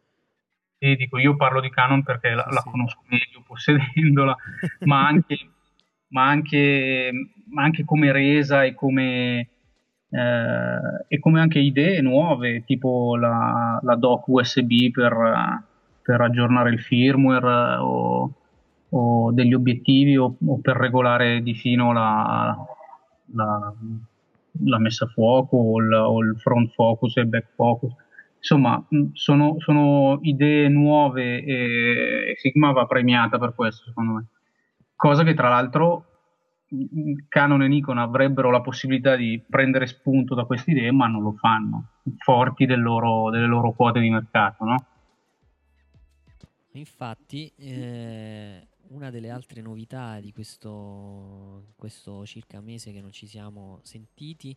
Sì, 0.78 0.94
dico, 0.94 1.18
io 1.18 1.34
parlo 1.34 1.60
di 1.60 1.70
Canon 1.70 2.04
perché 2.04 2.30
la, 2.30 2.46
sì, 2.48 2.54
la 2.54 2.60
sì. 2.60 2.70
conosco 2.70 3.02
meglio 3.08 3.42
possedendola, 3.44 4.36
ma, 4.86 5.08
anche, 5.08 5.36
ma, 6.08 6.28
anche, 6.28 7.10
ma, 7.48 7.64
anche, 7.64 7.84
come 7.84 8.12
resa 8.12 8.62
e 8.62 8.74
come, 8.74 9.48
e 10.10 11.18
come 11.18 11.40
anche 11.40 11.58
idee 11.58 12.00
nuove, 12.00 12.64
tipo 12.64 13.16
la, 13.16 13.78
la 13.82 13.94
dock 13.94 14.26
USB 14.28 14.90
per, 14.90 15.62
per, 16.02 16.20
aggiornare 16.20 16.70
il 16.70 16.80
firmware 16.80 17.76
o, 17.76 18.32
o 18.88 19.32
degli 19.32 19.52
obiettivi 19.52 20.16
o, 20.16 20.34
o, 20.46 20.58
per 20.60 20.76
regolare 20.76 21.42
di 21.42 21.54
fino 21.54 21.92
la, 21.92 22.56
la, 23.34 23.74
la 24.64 24.78
messa 24.78 25.04
a 25.04 25.08
fuoco 25.08 25.56
o 25.58 25.78
il, 25.78 25.92
o 25.92 26.22
il, 26.22 26.36
front 26.38 26.72
focus 26.72 27.16
e 27.18 27.20
il 27.20 27.26
back 27.26 27.48
focus. 27.54 27.92
Insomma, 28.38 28.82
sono, 29.12 29.56
sono 29.58 30.20
idee 30.22 30.68
nuove 30.68 31.44
e 31.44 32.34
Sigma 32.36 32.72
va 32.72 32.86
premiata 32.86 33.38
per 33.38 33.54
questo, 33.54 33.84
secondo 33.84 34.12
me. 34.12 34.26
Cosa 34.96 35.22
che 35.22 35.34
tra 35.34 35.48
l'altro 35.48 36.07
Canon 37.28 37.62
e 37.62 37.68
Nikon 37.68 37.98
avrebbero 37.98 38.50
la 38.50 38.60
possibilità 38.60 39.16
di 39.16 39.42
prendere 39.48 39.86
spunto 39.86 40.34
da 40.34 40.44
queste 40.44 40.72
idee, 40.72 40.90
ma 40.92 41.06
non 41.06 41.22
lo 41.22 41.32
fanno, 41.32 41.88
forti 42.18 42.66
del 42.66 42.80
loro, 42.80 43.30
delle 43.30 43.46
loro 43.46 43.72
quote 43.72 44.00
di 44.00 44.10
mercato, 44.10 44.64
no? 44.64 44.86
Infatti, 46.72 47.50
eh, 47.56 48.66
una 48.88 49.10
delle 49.10 49.30
altre 49.30 49.62
novità 49.62 50.20
di 50.20 50.32
questo, 50.32 51.72
questo 51.76 52.24
circa 52.26 52.60
mese 52.60 52.92
che 52.92 53.00
non 53.00 53.12
ci 53.12 53.26
siamo 53.26 53.80
sentiti 53.82 54.56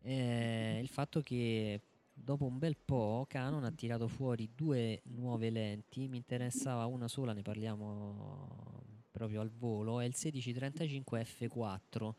è 0.00 0.78
il 0.80 0.88
fatto 0.88 1.20
che 1.20 1.80
dopo 2.12 2.46
un 2.46 2.58
bel 2.58 2.76
po' 2.76 3.26
Canon 3.28 3.64
ha 3.64 3.70
tirato 3.70 4.08
fuori 4.08 4.50
due 4.54 5.02
nuove 5.04 5.50
lenti, 5.50 6.08
mi 6.08 6.16
interessava 6.16 6.86
una 6.86 7.08
sola, 7.08 7.32
ne 7.32 7.42
parliamo 7.42 8.84
proprio 9.18 9.42
al 9.42 9.50
volo, 9.50 10.00
è 10.00 10.04
il 10.04 10.14
1635 10.16 11.26
F4 11.26 12.12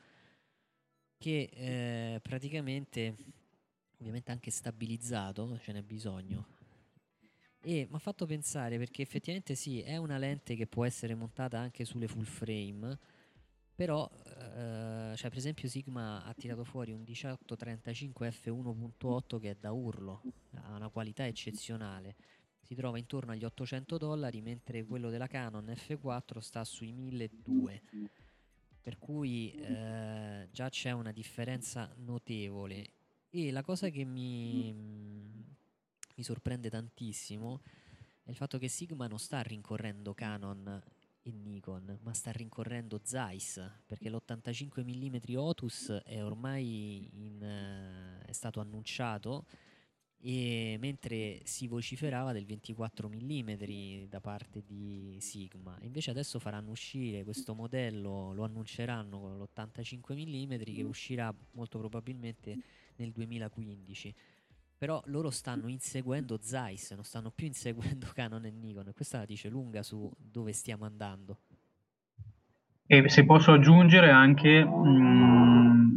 che 1.17 1.49
eh, 1.51 2.19
praticamente 2.21 3.15
ovviamente 3.99 4.31
anche 4.31 4.51
stabilizzato, 4.51 5.59
ce 5.59 5.73
n'è 5.73 5.81
bisogno. 5.81 6.57
E 7.61 7.87
mi 7.89 7.95
ha 7.95 7.99
fatto 7.99 8.25
pensare 8.25 8.77
perché 8.77 9.01
effettivamente 9.01 9.55
sì, 9.55 9.81
è 9.81 9.97
una 9.97 10.17
lente 10.17 10.55
che 10.55 10.67
può 10.67 10.85
essere 10.85 11.15
montata 11.15 11.59
anche 11.59 11.83
sulle 11.83 12.07
full 12.07 12.23
frame, 12.23 12.97
però 13.75 14.09
eh, 14.13 15.13
cioè 15.15 15.29
per 15.29 15.37
esempio 15.37 15.67
Sigma 15.67 16.23
ha 16.23 16.33
tirato 16.33 16.63
fuori 16.63 16.91
un 16.91 16.99
1835 16.99 18.29
f1.8 18.29 19.39
che 19.39 19.49
è 19.51 19.57
da 19.59 19.71
urlo, 19.71 20.21
ha 20.53 20.75
una 20.75 20.89
qualità 20.89 21.27
eccezionale 21.27 22.15
si 22.69 22.75
trova 22.75 22.99
intorno 22.99 23.31
agli 23.31 23.43
800 23.43 23.97
dollari, 23.97 24.41
mentre 24.41 24.85
quello 24.85 25.09
della 25.09 25.25
Canon 25.25 25.73
F4 25.75 26.37
sta 26.37 26.63
sui 26.63 26.91
1200. 26.91 28.11
Per 28.79 28.99
cui 28.99 29.51
eh, 29.53 30.47
già 30.51 30.69
c'è 30.69 30.91
una 30.91 31.11
differenza 31.11 31.91
notevole. 31.97 32.91
E 33.31 33.49
la 33.49 33.63
cosa 33.63 33.89
che 33.89 34.05
mi, 34.05 34.71
mi 34.71 36.23
sorprende 36.23 36.69
tantissimo 36.69 37.61
è 38.23 38.29
il 38.29 38.35
fatto 38.35 38.59
che 38.59 38.67
Sigma 38.67 39.07
non 39.07 39.17
sta 39.17 39.41
rincorrendo 39.41 40.13
Canon 40.13 40.79
e 41.23 41.31
Nikon, 41.31 41.97
ma 42.03 42.13
sta 42.13 42.31
rincorrendo 42.31 43.01
Zeiss, 43.03 43.59
perché 43.87 44.11
l'85 44.11 44.83
mm 44.85 45.35
Otus 45.37 45.89
è 46.05 46.23
ormai 46.23 47.09
in, 47.13 47.41
uh, 47.41 48.23
è 48.23 48.31
stato 48.31 48.59
annunciato 48.59 49.47
e 50.21 50.77
mentre 50.79 51.39
si 51.43 51.67
vociferava 51.67 52.33
del 52.33 52.45
24 52.45 53.09
mm 53.09 53.51
da 54.09 54.19
parte 54.19 54.63
di 54.65 55.17
Sigma. 55.19 55.77
Invece 55.81 56.11
adesso 56.11 56.39
faranno 56.39 56.71
uscire 56.71 57.23
questo 57.23 57.53
modello 57.53 58.33
lo 58.33 58.43
annunceranno 58.43 59.19
con 59.19 59.37
l'85 59.37 60.13
mm 60.13 60.61
che 60.75 60.83
uscirà 60.83 61.33
molto 61.51 61.79
probabilmente 61.79 62.57
nel 62.95 63.11
2015 63.11 64.15
però 64.79 65.03
loro 65.07 65.29
stanno 65.29 65.67
inseguendo 65.67 66.39
Zeiss 66.41 66.93
non 66.93 67.03
stanno 67.03 67.31
più 67.31 67.45
inseguendo 67.45 68.07
Canon 68.15 68.45
e 68.45 68.49
Nikon. 68.49 68.87
E 68.87 68.93
questa 68.93 69.17
la 69.17 69.25
dice 69.25 69.49
lunga 69.49 69.83
su 69.83 70.09
dove 70.17 70.53
stiamo 70.53 70.85
andando. 70.85 71.41
E 72.87 73.09
se 73.09 73.25
posso 73.25 73.51
aggiungere 73.51 74.09
anche 74.09 74.63
mh, 74.63 74.87
mm, 74.87 75.95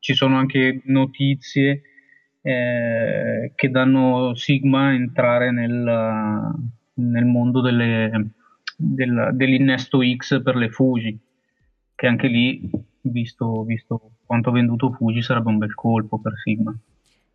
ci 0.00 0.14
sono 0.14 0.36
anche 0.36 0.82
notizie 0.86 1.82
eh, 2.42 3.52
che 3.54 3.70
danno 3.70 4.34
Sigma 4.34 4.86
a 4.86 4.92
entrare 4.92 5.50
nel, 5.50 6.54
nel 6.94 7.24
mondo 7.24 7.60
delle, 7.60 8.30
del, 8.76 9.30
dell'innesto 9.34 10.00
X 10.16 10.42
per 10.42 10.56
le 10.56 10.70
Fuji, 10.70 11.18
che 11.94 12.06
anche 12.06 12.28
lì, 12.28 12.70
visto, 13.02 13.64
visto 13.64 14.12
quanto 14.24 14.50
venduto 14.50 14.92
Fuji, 14.92 15.22
sarebbe 15.22 15.48
un 15.48 15.58
bel 15.58 15.74
colpo 15.74 16.18
per 16.18 16.32
Sigma. 16.42 16.74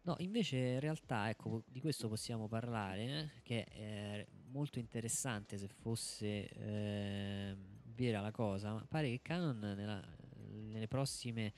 No, 0.01 0.15
invece 0.19 0.57
in 0.57 0.79
realtà 0.79 1.29
ecco, 1.29 1.63
di 1.67 1.81
questo 1.81 2.07
possiamo 2.07 2.47
parlare, 2.47 3.03
eh, 3.03 3.29
che 3.41 3.63
è 3.63 4.25
molto 4.51 4.77
interessante 4.77 5.57
se 5.57 5.67
fosse 5.67 6.47
eh, 6.47 7.55
vera 7.95 8.21
la 8.21 8.31
cosa, 8.31 8.73
ma 8.73 8.85
pare 8.87 9.09
che 9.09 9.19
Canon 9.23 9.57
nella, 9.75 9.99
nelle 10.69 10.87
prossime 10.87 11.53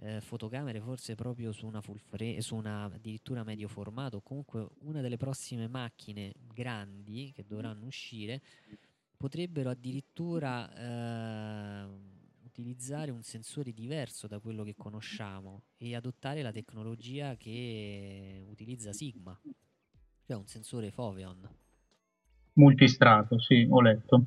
eh, 0.00 0.20
fotocamere 0.20 0.80
forse 0.80 1.14
proprio 1.14 1.52
su 1.52 1.66
una 1.66 1.80
full 1.80 1.96
frame, 1.96 2.40
su 2.40 2.54
una 2.54 2.84
addirittura 2.84 3.44
medio 3.44 3.68
formato, 3.68 4.20
comunque 4.20 4.66
una 4.80 5.00
delle 5.00 5.16
prossime 5.16 5.68
macchine 5.68 6.32
grandi 6.52 7.32
che 7.34 7.44
dovranno 7.46 7.86
uscire 7.86 8.40
potrebbero 9.16 9.70
addirittura 9.70 10.72
eh, 10.72 11.86
utilizzare 12.44 13.10
un 13.10 13.22
sensore 13.22 13.72
diverso 13.72 14.26
da 14.28 14.38
quello 14.38 14.62
che 14.62 14.74
conosciamo 14.76 15.62
e 15.76 15.94
adottare 15.94 16.42
la 16.42 16.52
tecnologia 16.52 17.36
che 17.36 18.44
utilizza 18.48 18.92
Sigma, 18.92 19.38
cioè 20.24 20.36
un 20.36 20.46
sensore 20.46 20.90
Foveon. 20.90 21.48
Multistrato, 22.54 23.38
sì, 23.40 23.66
ho 23.68 23.80
letto. 23.80 24.26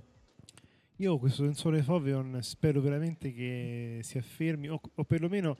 Io 1.01 1.17
questo 1.17 1.43
sensore 1.45 1.81
Foveon 1.81 2.43
spero 2.43 2.79
veramente 2.79 3.33
che 3.33 4.01
si 4.03 4.19
affermi 4.19 4.69
o, 4.69 4.79
o 4.93 5.03
perlomeno 5.03 5.57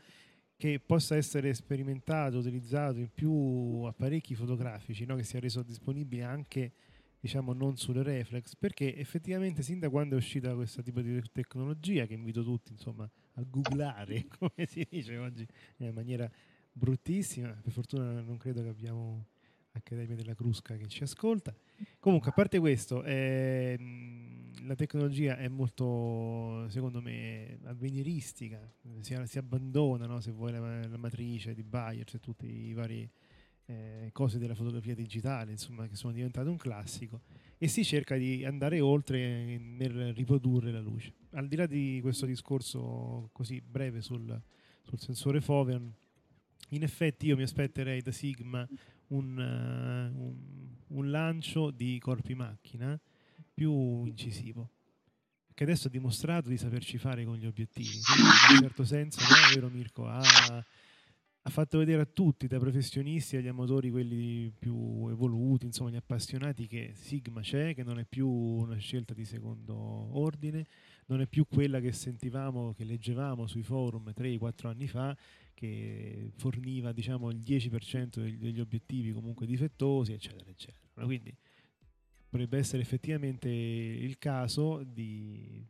che 0.55 0.79
possa 0.79 1.15
essere 1.15 1.51
sperimentato, 1.55 2.37
utilizzato 2.37 2.99
in 2.99 3.09
più 3.11 3.81
apparecchi 3.87 4.35
fotografici, 4.35 5.03
no? 5.03 5.15
che 5.15 5.23
sia 5.23 5.39
reso 5.39 5.63
disponibile 5.63 6.21
anche 6.21 6.73
diciamo 7.19 7.53
non 7.53 7.75
sulle 7.75 8.03
reflex, 8.03 8.53
perché 8.55 8.95
effettivamente 8.95 9.63
sin 9.63 9.79
da 9.79 9.89
quando 9.89 10.13
è 10.13 10.17
uscita 10.19 10.53
questo 10.53 10.83
tipo 10.83 11.01
di 11.01 11.19
tecnologia, 11.31 12.05
che 12.05 12.13
invito 12.13 12.43
tutti 12.43 12.73
insomma 12.73 13.09
a 13.33 13.43
googlare, 13.43 14.27
come 14.37 14.67
si 14.67 14.85
dice 14.87 15.17
oggi 15.17 15.47
in 15.77 15.91
maniera 15.91 16.29
bruttissima, 16.71 17.49
per 17.49 17.71
fortuna 17.71 18.21
non 18.21 18.37
credo 18.37 18.61
che 18.61 18.69
abbiamo 18.69 19.25
Accademia 19.73 20.15
della 20.15 20.33
Crusca 20.33 20.75
che 20.75 20.87
ci 20.87 21.03
ascolta. 21.03 21.55
Comunque, 21.99 22.29
a 22.29 22.33
parte 22.33 22.59
questo, 22.59 23.03
ehm, 23.03 24.67
la 24.67 24.75
tecnologia 24.75 25.37
è 25.37 25.47
molto, 25.47 26.67
secondo 26.69 27.01
me, 27.01 27.59
avveniristica, 27.63 28.59
si, 28.99 29.15
si 29.25 29.37
abbandona, 29.37 30.05
no, 30.05 30.19
se 30.19 30.31
vuoi, 30.31 30.51
la, 30.51 30.87
la, 30.87 30.97
matrice 30.97 31.53
di 31.53 31.63
Bayer, 31.63 32.05
cioè 32.05 32.19
tutte 32.19 32.45
le 32.45 32.73
varie 32.73 33.09
eh, 33.65 34.09
cose 34.11 34.37
della 34.37 34.55
fotografia 34.55 34.93
digitale, 34.93 35.51
insomma, 35.51 35.87
che 35.87 35.95
sono 35.95 36.13
diventate 36.13 36.49
un 36.49 36.57
classico, 36.57 37.21
e 37.57 37.67
si 37.67 37.83
cerca 37.83 38.17
di 38.17 38.43
andare 38.43 38.79
oltre 38.79 39.57
nel 39.57 40.13
riprodurre 40.13 40.71
la 40.71 40.81
luce. 40.81 41.13
Al 41.31 41.47
di 41.47 41.55
là 41.55 41.65
di 41.65 41.99
questo 42.01 42.25
discorso 42.25 43.29
così 43.31 43.61
breve 43.61 44.01
sul, 44.01 44.41
sul 44.81 44.99
sensore 44.99 45.41
Foveon, 45.41 45.93
in 46.69 46.83
effetti 46.83 47.27
io 47.27 47.35
mi 47.35 47.43
aspetterei 47.43 48.01
da 48.01 48.11
Sigma 48.11 48.67
un, 49.11 49.37
uh, 49.37 50.21
un, 50.21 50.35
un 50.87 51.09
lancio 51.09 51.71
di 51.71 51.97
corpi 51.99 52.35
macchina 52.35 52.99
più 53.53 54.05
incisivo 54.05 54.69
che 55.61 55.67
adesso 55.67 55.87
ha 55.87 55.91
dimostrato 55.91 56.49
di 56.49 56.57
saperci 56.57 56.97
fare 56.97 57.23
con 57.23 57.35
gli 57.37 57.45
obiettivi. 57.45 57.99
Quindi, 58.01 58.31
in 58.49 58.55
un 58.55 58.61
certo 58.61 58.83
senso, 58.83 59.19
no, 59.21 59.53
vero 59.53 59.69
Mirko? 59.69 60.07
Ha, 60.07 60.17
ha, 61.43 61.49
fatto 61.51 61.77
vedere 61.77 62.01
a 62.01 62.05
tutti, 62.05 62.47
dai 62.47 62.57
professionisti 62.57 63.35
agli 63.35 63.47
amatori, 63.47 63.91
quelli 63.91 64.51
più 64.57 65.07
evoluti, 65.09 65.67
insomma, 65.67 65.91
gli 65.91 65.97
appassionati, 65.97 66.65
che 66.65 66.93
Sigma 66.95 67.41
c'è, 67.41 67.75
che 67.75 67.83
non 67.83 67.99
è 67.99 68.05
più 68.05 68.27
una 68.27 68.77
scelta 68.77 69.13
di 69.13 69.23
secondo 69.23 69.75
ordine, 69.75 70.65
non 71.05 71.21
è 71.21 71.27
più 71.27 71.45
quella 71.47 71.79
che 71.79 71.91
sentivamo, 71.91 72.73
che 72.73 72.83
leggevamo 72.83 73.45
sui 73.45 73.61
forum 73.63 74.11
3-4 74.15 74.67
anni 74.67 74.87
fa, 74.87 75.15
che 75.53 76.31
forniva 76.35 76.91
diciamo, 76.91 77.29
il 77.29 77.39
10% 77.39 78.37
degli 78.37 78.59
obiettivi 78.59 79.11
comunque 79.11 79.45
difettosi, 79.45 80.13
eccetera, 80.13 80.49
eccetera. 80.49 81.05
Quindi 81.05 81.35
potrebbe 82.29 82.57
essere 82.57 82.81
effettivamente 82.81 83.49
il 83.49 84.17
caso 84.17 84.83
di... 84.83 85.67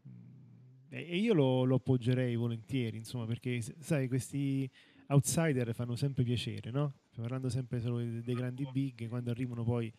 E 0.94 1.18
io 1.18 1.34
lo, 1.34 1.64
lo 1.64 1.76
appoggerei 1.76 2.36
volentieri, 2.36 2.98
insomma, 2.98 3.26
perché 3.26 3.62
sai, 3.62 4.08
questi 4.08 4.70
outsider 5.08 5.74
fanno 5.74 5.96
sempre 5.96 6.24
piacere, 6.24 6.70
no? 6.70 6.96
Parlando 7.16 7.50
sempre 7.50 7.80
solo 7.80 7.98
dei, 7.98 8.36
grandi 8.36 8.68
big, 8.72 9.08
quando 9.08 9.32
arrivano 9.32 9.64
poi 9.64 9.92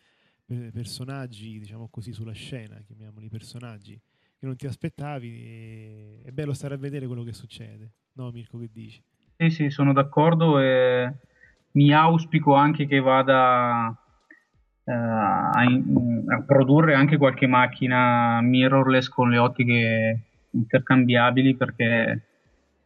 per- 0.45 0.71
personaggi, 0.71 1.59
diciamo 1.59 1.89
così, 1.89 2.13
sulla 2.13 2.33
scena, 2.33 2.79
chiamiamoli 2.81 3.27
personaggi, 3.27 3.99
che 4.37 4.45
non 4.45 4.55
ti 4.55 4.67
aspettavi, 4.67 6.21
è 6.23 6.31
bello 6.31 6.53
stare 6.53 6.75
a 6.75 6.77
vedere 6.77 7.07
quello 7.07 7.23
che 7.23 7.33
succede. 7.33 7.93
No, 8.13 8.29
Mirko, 8.31 8.59
che 8.59 8.69
dici? 8.71 9.03
Sì, 9.35 9.49
sì, 9.49 9.69
sono 9.69 9.93
d'accordo 9.93 10.59
e 10.59 11.11
mi 11.71 11.91
auspico 11.93 12.53
anche 12.53 12.85
che 12.85 12.99
vada 12.99 13.95
eh, 14.83 14.91
a, 14.91 15.51
a 15.61 16.41
produrre 16.45 16.93
anche 16.93 17.17
qualche 17.17 17.47
macchina 17.47 18.39
mirrorless 18.41 19.09
con 19.09 19.29
le 19.29 19.37
ottiche 19.39 20.19
intercambiabili 20.51 21.55
perché 21.55 22.21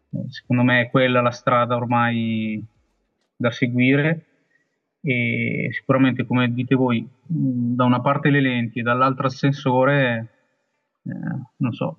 eh, 0.10 0.26
secondo 0.30 0.64
me 0.64 0.82
è 0.82 0.90
quella 0.90 1.22
la 1.22 1.32
strada 1.32 1.76
ormai 1.76 2.64
da 3.36 3.52
seguire 3.52 4.26
e 5.02 5.70
sicuramente 5.72 6.26
come 6.26 6.52
dite 6.54 6.76
voi 6.76 7.08
da 7.26 7.84
una 7.86 8.02
parte 8.02 8.30
le 8.30 8.42
lenti 8.42 8.80
e 8.80 8.84
dall'altra 8.84 9.28
il 9.28 9.34
sensore 9.34 10.28
eh, 11.04 11.12
non 11.58 11.74
so 11.74 11.98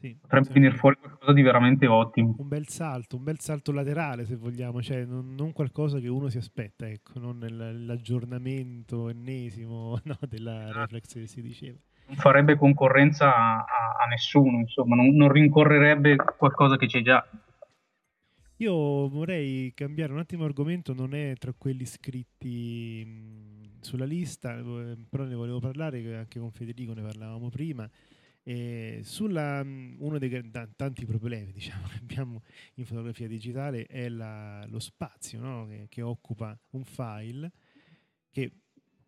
Sì, 0.00 0.18
potrebbe 0.20 0.50
venire 0.52 0.76
fuori 0.76 0.96
qualcosa 0.96 1.32
di 1.32 1.42
veramente 1.42 1.86
ottimo 1.86 2.38
Un 2.38 2.48
bel 2.48 2.66
salto, 2.68 3.16
un 3.16 3.24
bel 3.24 3.40
salto 3.40 3.72
laterale 3.72 4.24
se 4.24 4.36
vogliamo, 4.36 4.80
cioè 4.82 5.04
non, 5.04 5.34
non 5.34 5.52
qualcosa 5.52 5.98
che 6.00 6.08
uno 6.08 6.28
si 6.30 6.38
aspetta, 6.38 6.88
ecco, 6.88 7.18
non 7.18 7.38
l'aggiornamento 7.86 9.08
ennesimo 9.10 9.98
no, 10.04 10.18
della 10.28 10.72
reflex 10.72 11.12
che 11.14 11.26
si 11.26 11.42
diceva. 11.42 11.78
non 12.08 12.16
farebbe 12.16 12.56
concorrenza 12.56 13.32
a, 13.32 13.58
a- 13.58 13.96
a 14.04 14.06
nessuno, 14.08 14.58
insomma, 14.58 14.96
non, 14.96 15.14
non 15.14 15.30
rincorrerebbe 15.30 16.16
qualcosa 16.36 16.76
che 16.76 16.86
c'è 16.86 17.00
già. 17.00 17.24
Io 18.58 19.08
vorrei 19.08 19.72
cambiare 19.74 20.12
un 20.12 20.18
attimo 20.18 20.44
argomento, 20.44 20.94
non 20.94 21.14
è 21.14 21.34
tra 21.36 21.52
quelli 21.52 21.84
scritti 21.84 23.06
sulla 23.80 24.06
lista, 24.06 24.56
eh, 24.56 24.96
però 25.08 25.24
ne 25.24 25.34
volevo 25.34 25.58
parlare 25.60 26.00
che 26.02 26.14
anche 26.16 26.38
con 26.38 26.50
Federico, 26.52 26.94
ne 26.94 27.02
parlavamo 27.02 27.50
prima. 27.50 27.88
E 28.48 29.00
sulla, 29.02 29.60
uno 29.62 30.18
dei 30.18 30.50
tanti 30.76 31.04
problemi 31.04 31.50
diciamo, 31.52 31.88
che 31.88 31.98
abbiamo 32.00 32.42
in 32.74 32.84
fotografia 32.84 33.26
digitale 33.26 33.86
è 33.86 34.08
la- 34.08 34.64
lo 34.68 34.78
spazio 34.78 35.40
no? 35.40 35.66
che, 35.66 35.86
che 35.88 36.00
occupa 36.00 36.56
un 36.70 36.84
file 36.84 37.50
che 38.30 38.52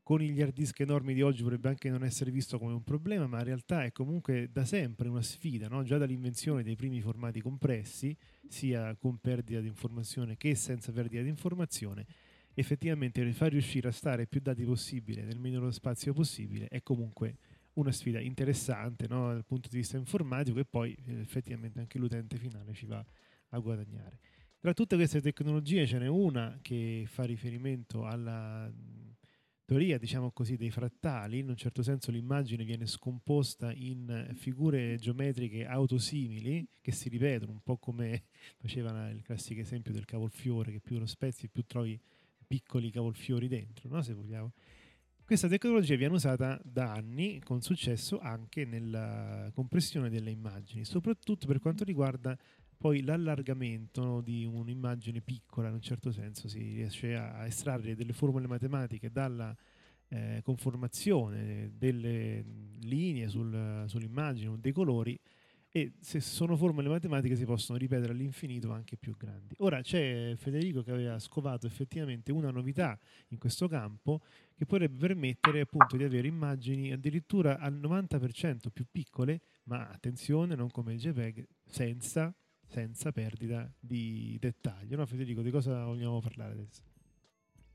con 0.02 0.18
gli 0.18 0.42
hard 0.42 0.54
disk 0.54 0.80
enormi 0.80 1.14
di 1.14 1.22
oggi 1.22 1.44
potrebbe 1.44 1.68
anche 1.68 1.88
non 1.88 2.02
essere 2.02 2.32
visto 2.32 2.58
come 2.58 2.72
un 2.72 2.82
problema, 2.82 3.28
ma 3.28 3.38
in 3.38 3.44
realtà 3.44 3.84
è 3.84 3.92
comunque 3.92 4.48
da 4.50 4.64
sempre 4.64 5.08
una 5.08 5.22
sfida, 5.22 5.68
no? 5.68 5.84
già 5.84 5.98
dall'invenzione 5.98 6.64
dei 6.64 6.74
primi 6.74 7.00
formati 7.00 7.40
compressi, 7.40 8.16
sia 8.48 8.96
con 8.96 9.18
perdita 9.18 9.60
di 9.60 9.68
informazione 9.68 10.36
che 10.36 10.56
senza 10.56 10.90
perdita 10.90 11.22
di 11.22 11.28
informazione, 11.28 12.06
effettivamente 12.54 13.30
far 13.32 13.50
riuscire 13.50 13.86
a 13.86 13.92
stare 13.92 14.26
più 14.26 14.40
dati 14.40 14.64
possibile 14.64 15.22
nel 15.22 15.38
minore 15.38 15.70
spazio 15.70 16.12
possibile 16.12 16.66
è 16.66 16.82
comunque 16.82 17.36
una 17.78 17.92
sfida 17.92 18.20
interessante 18.20 19.06
no? 19.08 19.28
dal 19.28 19.44
punto 19.44 19.68
di 19.68 19.76
vista 19.76 19.96
informatico 19.96 20.58
e 20.58 20.64
poi 20.64 20.96
eh, 21.06 21.20
effettivamente 21.20 21.78
anche 21.78 21.98
l'utente 21.98 22.36
finale 22.36 22.72
ci 22.74 22.86
va 22.86 23.04
a 23.50 23.58
guadagnare. 23.58 24.18
Tra 24.60 24.74
tutte 24.74 24.96
queste 24.96 25.20
tecnologie 25.20 25.86
ce 25.86 25.98
n'è 25.98 26.08
una 26.08 26.58
che 26.60 27.04
fa 27.06 27.22
riferimento 27.22 28.04
alla 28.04 28.68
mh, 28.68 29.14
teoria, 29.64 29.98
diciamo 29.98 30.32
così, 30.32 30.56
dei 30.56 30.70
frattali. 30.70 31.38
In 31.38 31.48
un 31.48 31.56
certo 31.56 31.82
senso 31.82 32.10
l'immagine 32.10 32.64
viene 32.64 32.86
scomposta 32.86 33.72
in 33.72 34.32
figure 34.34 34.96
geometriche 34.96 35.64
autosimili 35.64 36.66
che 36.80 36.90
si 36.90 37.08
ripetono, 37.08 37.52
un 37.52 37.62
po' 37.62 37.76
come 37.76 38.24
faceva 38.58 39.08
il 39.10 39.22
classico 39.22 39.60
esempio 39.60 39.92
del 39.92 40.04
cavolfiore, 40.04 40.72
che 40.72 40.80
più 40.80 40.98
lo 40.98 41.06
spezzi 41.06 41.48
più 41.48 41.64
trovi 41.64 41.98
piccoli 42.44 42.90
cavolfiori 42.90 43.46
dentro, 43.46 43.88
no? 43.88 44.02
se 44.02 44.12
vogliamo. 44.12 44.52
Questa 45.28 45.46
tecnologia 45.46 45.94
viene 45.94 46.14
usata 46.14 46.58
da 46.64 46.90
anni 46.90 47.38
con 47.44 47.60
successo 47.60 48.18
anche 48.18 48.64
nella 48.64 49.50
compressione 49.52 50.08
delle 50.08 50.30
immagini, 50.30 50.86
soprattutto 50.86 51.46
per 51.46 51.58
quanto 51.58 51.84
riguarda 51.84 52.34
poi 52.78 53.02
l'allargamento 53.02 54.22
di 54.22 54.46
un'immagine 54.46 55.20
piccola, 55.20 55.68
in 55.68 55.74
un 55.74 55.82
certo 55.82 56.12
senso 56.12 56.48
si 56.48 56.60
riesce 56.60 57.14
a 57.14 57.44
estrarre 57.44 57.94
delle 57.94 58.14
formule 58.14 58.46
matematiche 58.46 59.12
dalla 59.12 59.54
eh, 60.08 60.40
conformazione 60.42 61.72
delle 61.76 62.42
linee 62.80 63.28
sul- 63.28 63.84
sull'immagine 63.86 64.48
o 64.48 64.56
dei 64.56 64.72
colori 64.72 65.20
e 65.78 65.92
se 66.00 66.20
sono 66.20 66.56
formule 66.56 66.88
matematiche 66.88 67.36
si 67.36 67.44
possono 67.44 67.78
ripetere 67.78 68.12
all'infinito 68.12 68.72
anche 68.72 68.96
più 68.96 69.16
grandi. 69.16 69.54
Ora 69.58 69.80
c'è 69.80 70.34
Federico 70.36 70.82
che 70.82 70.90
aveva 70.90 71.18
scovato 71.18 71.66
effettivamente 71.66 72.32
una 72.32 72.50
novità 72.50 72.98
in 73.28 73.38
questo 73.38 73.68
campo 73.68 74.20
che 74.56 74.66
potrebbe 74.66 74.98
permettere 74.98 75.60
appunto 75.60 75.96
di 75.96 76.02
avere 76.02 76.26
immagini 76.26 76.92
addirittura 76.92 77.58
al 77.58 77.74
90% 77.74 78.70
più 78.72 78.86
piccole, 78.90 79.40
ma 79.64 79.88
attenzione, 79.88 80.56
non 80.56 80.70
come 80.70 80.94
il 80.94 80.98
JPEG, 80.98 81.46
senza, 81.64 82.34
senza 82.66 83.12
perdita 83.12 83.72
di 83.78 84.36
dettaglio. 84.40 84.96
No 84.96 85.06
Federico, 85.06 85.42
di 85.42 85.50
cosa 85.50 85.84
vogliamo 85.84 86.20
parlare 86.20 86.52
adesso? 86.54 86.97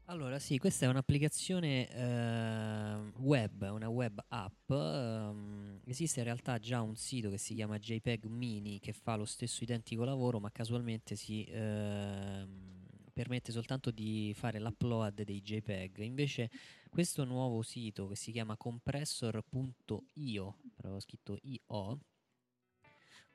Allora, 0.08 0.38
sì, 0.38 0.58
questa 0.58 0.86
è 0.86 0.90
un'applicazione 0.90 1.88
eh, 1.90 3.12
web, 3.20 3.62
una 3.72 3.88
web 3.88 4.22
app. 4.28 4.70
ehm, 4.70 5.80
esiste 5.86 6.20
in 6.20 6.26
realtà 6.26 6.60
già 6.60 6.82
un 6.82 6.96
sito 6.98 7.30
che 7.30 7.38
si 7.38 7.54
chiama 7.56 7.80
JPEG 7.80 8.26
Mini 8.26 8.80
che 8.80 8.92
fa 8.92 9.16
lo 9.16 9.24
stesso 9.26 9.64
identico 9.64 10.04
lavoro, 10.04 10.40
ma 10.42 10.52
casualmente 10.52 11.16
si 11.16 11.46
ehm, 11.50 12.86
permette 13.14 13.52
soltanto 13.54 13.92
di 13.92 14.34
fare 14.36 14.60
l'upload 14.60 15.22
dei 15.24 15.42
JPEG. 15.42 16.00
Invece, 16.00 16.50
questo 16.90 17.24
nuovo 17.24 17.62
sito 17.62 18.08
che 18.08 18.16
si 18.18 18.32
chiama 18.34 18.58
compressor.io, 18.58 20.58
proprio 20.76 21.00
scritto 21.00 21.38
IO, 21.44 22.00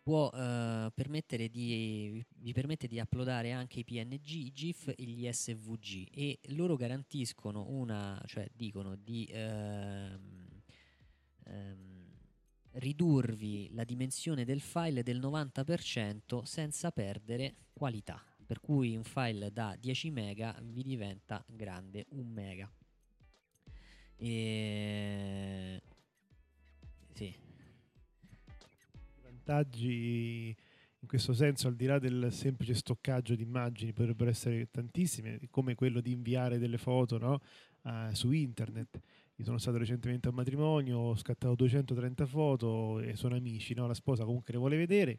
può 0.09 0.31
eh, 0.31 0.91
permettere 0.95 1.51
di, 1.51 2.25
vi 2.37 2.53
permette 2.55 2.87
di 2.87 2.99
uploadare 2.99 3.53
anche 3.53 3.81
i 3.81 3.85
PNG, 3.85 4.27
i 4.27 4.53
GIF 4.55 4.89
e 4.89 5.03
gli 5.03 5.31
SVG 5.31 6.07
e 6.11 6.39
loro 6.53 6.77
garantiscono 6.77 7.67
una, 7.69 8.19
cioè 8.25 8.49
dicono 8.55 8.97
di 8.97 9.29
ehm, 9.31 10.63
ehm, 11.45 12.07
ridurvi 12.71 13.69
la 13.75 13.85
dimensione 13.85 14.47
del 14.47 14.63
file 14.63 15.03
del 15.03 15.21
90% 15.21 16.43
senza 16.43 16.91
perdere 16.91 17.57
qualità. 17.75 18.25
Per 18.47 18.61
cui 18.61 18.97
un 18.97 19.05
file 19.05 19.53
da 19.53 19.77
10 19.79 20.11
mega 20.11 20.59
vi 20.63 20.85
diventa 20.85 21.45
grande 21.47 22.07
1 22.09 22.31
mega. 22.31 22.73
E... 24.17 25.83
Sì, 27.13 27.48
vantaggi 29.49 30.55
in 31.01 31.07
questo 31.07 31.33
senso, 31.33 31.69
al 31.69 31.77
di 31.77 31.87
là 31.87 31.99
del 31.99 32.29
semplice 32.33 32.75
stoccaggio 32.75 33.35
di 33.35 33.43
immagini, 33.43 33.93
potrebbero 33.93 34.29
essere 34.31 34.69
tantissime, 34.71 35.39
come 35.49 35.75
quello 35.75 36.01
di 36.01 36.13
inviare 36.13 36.59
delle 36.59 36.77
foto 36.77 37.19
no? 37.19 37.41
eh, 37.85 38.15
su 38.15 38.33
internet. 38.33 39.01
Io 39.37 39.45
sono 39.45 39.59
stato 39.59 39.79
recentemente 39.79 40.27
a 40.27 40.31
un 40.31 40.37
matrimonio, 40.37 40.99
ho 40.99 41.17
scattato 41.17 41.55
230 41.55 42.27
foto 42.27 42.99
e 42.99 43.15
sono 43.15 43.37
amici, 43.37 43.75
no? 43.75 43.87
la 43.87 43.95
sposa 43.95 44.25
comunque 44.25 44.53
le 44.53 44.59
vuole 44.59 44.77
vedere, 44.77 45.19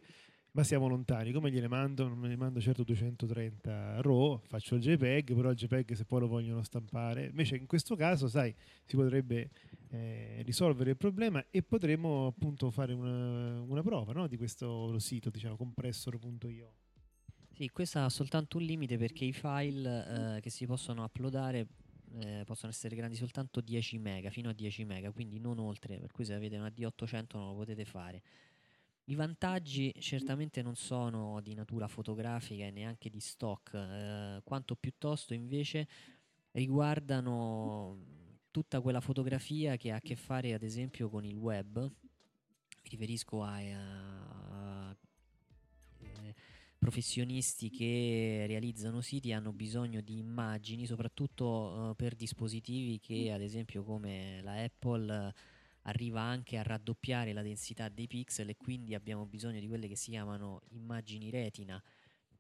ma 0.59 0.65
siamo 0.65 0.87
lontani. 0.87 1.31
Come 1.31 1.51
gliele 1.51 1.69
mando? 1.69 2.07
Non 2.07 2.17
me 2.17 2.27
ne 2.27 2.35
mando 2.35 2.59
certo 2.59 2.83
230 2.83 4.01
RAW, 4.01 4.41
faccio 4.45 4.75
il 4.75 4.81
JPEG, 4.81 5.33
però 5.33 5.51
il 5.51 5.55
JPEG 5.55 5.93
se 5.93 6.03
poi 6.03 6.19
lo 6.19 6.27
vogliono 6.27 6.61
stampare. 6.63 7.27
Invece 7.27 7.55
in 7.55 7.65
questo 7.65 7.95
caso, 7.95 8.27
sai, 8.27 8.53
si 8.85 8.97
potrebbe 8.97 9.51
eh, 9.89 10.41
risolvere 10.43 10.91
il 10.91 10.97
problema 10.97 11.45
e 11.49 11.63
potremmo 11.63 12.27
appunto 12.27 12.69
fare 12.71 12.91
una, 12.91 13.61
una 13.61 13.81
prova 13.81 14.11
no? 14.11 14.27
di 14.27 14.35
questo 14.35 14.99
sito, 14.99 15.29
diciamo, 15.29 15.55
compressor.io. 15.55 16.73
Sì, 17.53 17.69
questo 17.69 17.99
ha 17.99 18.09
soltanto 18.09 18.57
un 18.57 18.63
limite 18.63 18.97
perché 18.97 19.23
i 19.23 19.33
file 19.33 20.35
eh, 20.35 20.41
che 20.41 20.49
si 20.49 20.65
possono 20.65 21.03
uploadare 21.03 21.67
eh, 22.21 22.43
possono 22.45 22.71
essere 22.71 22.95
grandi 22.95 23.15
soltanto 23.15 23.61
10 23.61 23.97
mega, 23.99 24.29
fino 24.29 24.49
a 24.49 24.53
10 24.53 24.83
mega, 24.83 25.11
quindi 25.11 25.39
non 25.39 25.59
oltre, 25.59 25.99
per 25.99 26.11
cui 26.11 26.25
se 26.25 26.33
avete 26.33 26.57
una 26.57 26.69
D800 26.69 27.25
non 27.33 27.47
lo 27.49 27.55
potete 27.55 27.85
fare. 27.85 28.21
I 29.09 29.15
vantaggi 29.15 29.91
certamente 29.97 30.61
non 30.61 30.75
sono 30.75 31.41
di 31.41 31.55
natura 31.55 31.87
fotografica 31.87 32.65
e 32.65 32.69
neanche 32.69 33.09
di 33.09 33.19
stock, 33.19 33.73
eh, 33.73 34.41
quanto 34.43 34.75
piuttosto 34.75 35.33
invece 35.33 35.87
riguardano 36.51 37.97
tutta 38.51 38.81
quella 38.81 39.01
fotografia 39.01 39.77
che 39.77 39.91
ha 39.91 39.95
a 39.95 39.99
che 39.99 40.15
fare 40.15 40.53
ad 40.53 40.61
esempio 40.61 41.09
con 41.09 41.25
il 41.25 41.37
web. 41.37 41.79
Mi 41.79 42.89
riferisco 42.89 43.41
a, 43.41 43.55
a- 43.55 44.89
a- 44.89 44.97
professionisti 46.77 47.71
che 47.71 48.45
realizzano 48.47 49.01
siti 49.01 49.33
hanno 49.33 49.51
bisogno 49.51 50.01
di 50.01 50.19
immagini, 50.19 50.85
soprattutto 50.85 51.89
eh, 51.91 51.95
per 51.95 52.13
dispositivi 52.13 52.99
che 52.99 53.31
ad 53.31 53.41
esempio 53.41 53.83
come 53.83 54.39
la 54.43 54.61
Apple 54.63 55.33
arriva 55.89 56.21
anche 56.21 56.57
a 56.57 56.63
raddoppiare 56.63 57.33
la 57.33 57.41
densità 57.41 57.89
dei 57.89 58.07
pixel 58.07 58.49
e 58.49 58.55
quindi 58.55 58.95
abbiamo 58.95 59.25
bisogno 59.25 59.59
di 59.59 59.67
quelle 59.67 59.87
che 59.87 59.95
si 59.95 60.11
chiamano 60.11 60.61
immagini 60.69 61.29
retina. 61.29 61.81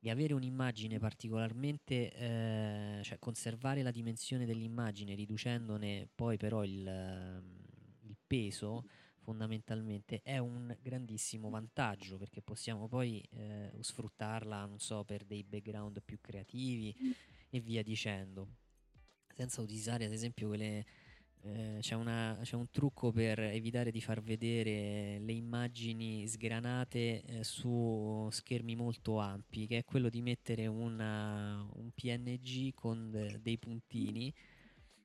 E 0.01 0.09
avere 0.09 0.33
un'immagine 0.33 0.97
particolarmente, 0.97 2.13
eh, 2.13 3.01
cioè 3.03 3.19
conservare 3.19 3.81
la 3.81 3.91
dimensione 3.91 4.45
dell'immagine 4.45 5.13
riducendone 5.13 6.07
poi 6.15 6.37
però 6.37 6.63
il, 6.63 6.87
ehm, 6.87 7.57
il 8.03 8.15
peso 8.25 8.85
fondamentalmente 9.29 10.21
è 10.23 10.37
un 10.37 10.75
grandissimo 10.81 11.49
vantaggio 11.49 12.17
perché 12.17 12.41
possiamo 12.41 12.87
poi 12.87 13.21
eh, 13.31 13.71
sfruttarla, 13.79 14.65
non 14.65 14.79
so, 14.79 15.03
per 15.03 15.25
dei 15.25 15.43
background 15.43 16.01
più 16.01 16.19
creativi 16.21 16.95
e 17.49 17.59
via 17.59 17.83
dicendo, 17.83 18.47
senza 19.35 19.61
utilizzare 19.61 20.05
ad 20.05 20.13
esempio 20.13 20.47
quelle 20.47 20.85
eh, 21.43 21.77
c'è, 21.79 21.95
una, 21.95 22.37
c'è, 22.41 22.55
un 22.55 22.69
trucco 22.69 23.11
per 23.11 23.39
evitare 23.39 23.91
di 23.91 24.01
far 24.01 24.21
vedere 24.21 25.19
le 25.19 25.31
immagini 25.31 26.27
sgranate 26.27 27.21
eh, 27.21 27.43
su 27.43 28.27
schermi 28.29 28.75
molto 28.75 29.19
ampi, 29.19 29.65
che 29.65 29.79
è 29.79 29.85
quello 29.85 30.09
di 30.09 30.21
mettere 30.21 30.67
una, 30.67 31.65
un 31.75 31.91
PNG 31.93 32.73
con 32.73 33.09
de, 33.09 33.39
dei 33.41 33.57
puntini, 33.57 34.33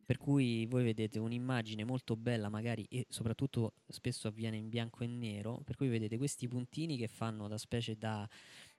per 0.04 0.18
cui 0.18 0.66
voi 0.66 0.84
vedete 0.84 1.18
un'immagine 1.18 1.84
molto 1.84 2.16
bella, 2.16 2.48
magari 2.48 2.84
e 2.90 3.06
soprattutto 3.08 3.74
spesso 3.88 4.28
avviene 4.28 4.56
in 4.56 4.68
bianco 4.68 5.02
e 5.02 5.06
nero, 5.06 5.62
per 5.64 5.76
cui 5.76 5.88
vedete 5.88 6.18
questi 6.18 6.46
puntini 6.46 6.96
che 6.96 7.08
fanno 7.08 7.48
da 7.48 7.58
specie 7.58 7.96
da 7.96 8.28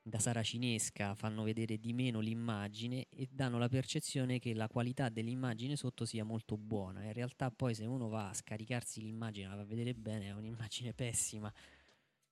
da 0.07 0.19
saracinesca 0.19 1.15
fanno 1.15 1.41
vedere 1.41 1.79
di 1.79 1.91
meno 1.91 2.19
l'immagine 2.19 3.07
e 3.09 3.27
danno 3.31 3.57
la 3.57 3.67
percezione 3.67 4.37
che 4.37 4.53
la 4.53 4.67
qualità 4.67 5.09
dell'immagine 5.09 5.75
sotto 5.75 6.05
sia 6.05 6.23
molto 6.23 6.57
buona. 6.57 7.03
In 7.03 7.13
realtà 7.13 7.49
poi 7.49 7.73
se 7.73 7.85
uno 7.85 8.07
va 8.07 8.29
a 8.29 8.33
scaricarsi 8.33 9.01
l'immagine, 9.01 9.47
la 9.47 9.55
va 9.55 9.63
a 9.63 9.65
vedere 9.65 9.95
bene, 9.95 10.27
è 10.27 10.33
un'immagine 10.33 10.93
pessima. 10.95 11.51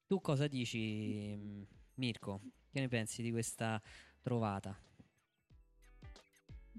Tu 0.06 0.22
cosa 0.22 0.46
dici 0.46 1.66
Mirko? 1.96 2.42
Che 2.72 2.80
ne 2.80 2.88
pensi 2.88 3.24
di 3.24 3.32
questa 3.32 3.82
trovata? 4.22 4.78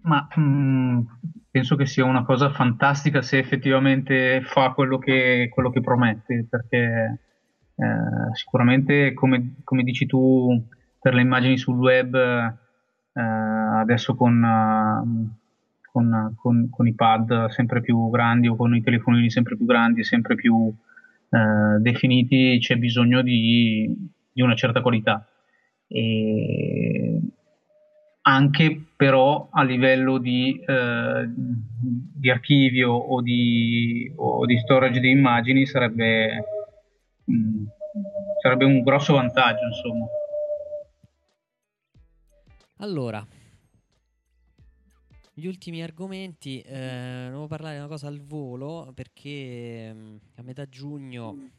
Ma 0.03 0.29
mm, 0.39 1.01
penso 1.51 1.75
che 1.75 1.87
sia 1.87 2.05
una 2.05 2.25
cosa 2.25 2.51
fantastica 2.51 3.21
se 3.21 3.39
effettivamente 3.39 4.43
fa 4.45 4.71
quello 4.71 4.99
che, 4.99 5.49
quello 5.51 5.71
che 5.71 5.81
promette, 5.81 6.47
perché 6.49 7.19
eh, 7.75 8.35
sicuramente, 8.35 9.13
come, 9.13 9.57
come, 9.65 9.83
dici 9.83 10.07
tu, 10.07 10.65
per 11.05 11.13
le 11.13 11.21
immagini 11.21 11.59
sul 11.59 11.77
web 11.77 12.15
eh, 12.17 13.21
adesso 13.21 14.15
con, 14.15 14.43
uh, 14.43 15.37
con, 15.93 16.35
con, 16.35 16.71
con, 16.71 16.87
i 16.87 16.95
pad 16.95 17.51
sempre 17.51 17.83
più 17.83 18.09
grandi 18.09 18.49
o 18.49 18.57
con 18.57 18.75
i 18.75 18.83
telefonini 18.83 19.29
sempre 19.29 19.55
più 19.55 19.67
grandi 19.67 20.01
e 20.01 20.05
sempre 20.05 20.35
più 20.35 20.55
uh, 20.55 21.79
definiti 21.79 22.57
c'è 22.59 22.77
bisogno 22.77 23.21
di, 23.21 23.95
di, 24.33 24.41
una 24.41 24.55
certa 24.55 24.81
qualità. 24.81 25.29
E 25.89 27.21
anche 28.23 28.85
però 28.97 29.49
a 29.51 29.63
livello 29.63 30.17
di, 30.17 30.59
uh, 30.67 31.31
di 32.17 32.31
archivio 32.31 32.93
o 32.93 33.21
di, 33.21 34.11
o 34.17 34.47
di, 34.47 34.57
storage 34.57 35.01
di 35.01 35.11
immagini 35.11 35.67
sarebbe, 35.67 36.45
mh, 37.25 37.35
mm, 37.35 37.65
sarebbe 38.41 38.65
un 38.65 38.83
grosso 38.83 39.13
vantaggio 39.13 39.67
insomma. 39.67 40.07
Allora, 42.79 43.25
gli 45.33 45.47
ultimi 45.47 45.83
argomenti, 45.83 46.61
eh, 46.61 47.27
devo 47.29 47.47
parlare 47.47 47.75
di 47.75 47.81
una 47.81 47.89
cosa 47.89 48.09
al 48.09 48.21
volo 48.21 48.91
perché 48.95 49.93
mm, 49.95 50.17
a 50.35 50.43
metà 50.43 50.69
giugno 50.69 51.51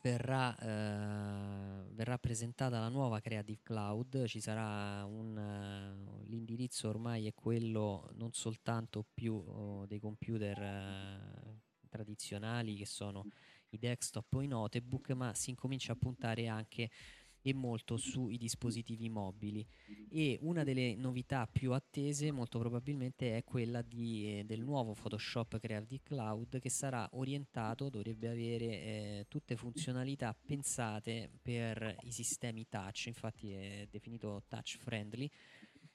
verrà, 0.00 0.56
eh, 0.56 1.84
verrà, 1.92 2.18
presentata 2.18 2.78
la 2.78 2.88
nuova 2.88 3.20
Creative 3.20 3.60
Cloud, 3.62 4.26
ci 4.26 4.40
sarà 4.40 5.04
un, 5.04 5.36
uh, 5.36 6.22
l'indirizzo 6.28 6.88
ormai 6.88 7.26
è 7.26 7.34
quello 7.34 8.08
non 8.14 8.32
soltanto 8.32 9.04
più 9.12 9.34
oh, 9.34 9.86
dei 9.86 9.98
computer 9.98 10.56
uh, 10.58 11.58
tradizionali 11.88 12.76
che 12.76 12.86
sono 12.86 13.26
i 13.70 13.78
desktop 13.78 14.32
o 14.34 14.40
i 14.40 14.46
notebook, 14.46 15.10
ma 15.10 15.34
si 15.34 15.50
incomincia 15.50 15.92
a 15.92 15.96
puntare 15.96 16.46
anche 16.46 16.90
e 17.42 17.54
molto 17.54 17.96
sui 17.96 18.36
dispositivi 18.36 19.08
mobili. 19.08 19.66
E 20.10 20.38
una 20.42 20.64
delle 20.64 20.94
novità 20.96 21.46
più 21.46 21.72
attese 21.72 22.30
molto 22.30 22.58
probabilmente 22.58 23.36
è 23.36 23.44
quella 23.44 23.82
di, 23.82 24.38
eh, 24.38 24.44
del 24.44 24.60
nuovo 24.60 24.94
Photoshop 24.94 25.58
Creative 25.58 26.02
Cloud 26.02 26.58
che 26.58 26.70
sarà 26.70 27.08
orientato, 27.12 27.88
dovrebbe 27.88 28.28
avere 28.28 28.64
eh, 28.66 29.26
tutte 29.28 29.56
funzionalità 29.56 30.34
pensate 30.34 31.30
per 31.42 31.96
i 32.02 32.12
sistemi 32.12 32.66
touch, 32.68 33.06
infatti 33.06 33.52
è 33.52 33.86
definito 33.90 34.42
touch 34.48 34.78
friendly 34.78 35.30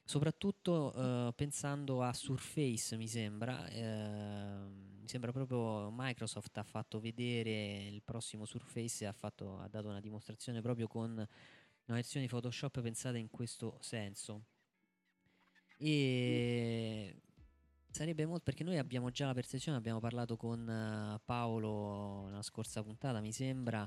soprattutto 0.04 0.92
eh, 0.94 1.32
pensando 1.34 2.02
a 2.02 2.12
Surface 2.12 2.96
mi 2.96 3.08
sembra 3.08 3.66
eh, 3.68 4.92
mi 5.04 5.10
sembra 5.10 5.32
proprio 5.32 5.90
Microsoft 5.92 6.56
ha 6.56 6.62
fatto 6.62 6.98
vedere 6.98 7.84
il 7.88 8.02
prossimo 8.02 8.46
Surface 8.46 9.04
ha, 9.06 9.12
fatto, 9.12 9.58
ha 9.58 9.68
dato 9.68 9.88
una 9.88 10.00
dimostrazione 10.00 10.62
proprio 10.62 10.88
con 10.88 11.10
una 11.10 11.96
versione 11.96 12.24
di 12.24 12.30
Photoshop 12.30 12.80
pensata 12.80 13.18
in 13.18 13.28
questo 13.28 13.76
senso. 13.80 14.44
E 15.76 17.20
sarebbe 17.90 18.24
molto 18.24 18.44
perché 18.44 18.64
noi 18.64 18.78
abbiamo 18.78 19.10
già 19.10 19.26
la 19.26 19.34
percezione 19.34 19.76
abbiamo 19.76 20.00
parlato 20.00 20.36
con 20.36 20.66
uh, 20.66 21.20
Paolo 21.22 22.26
nella 22.28 22.42
scorsa 22.42 22.82
puntata 22.82 23.20
mi 23.20 23.32
sembra 23.32 23.86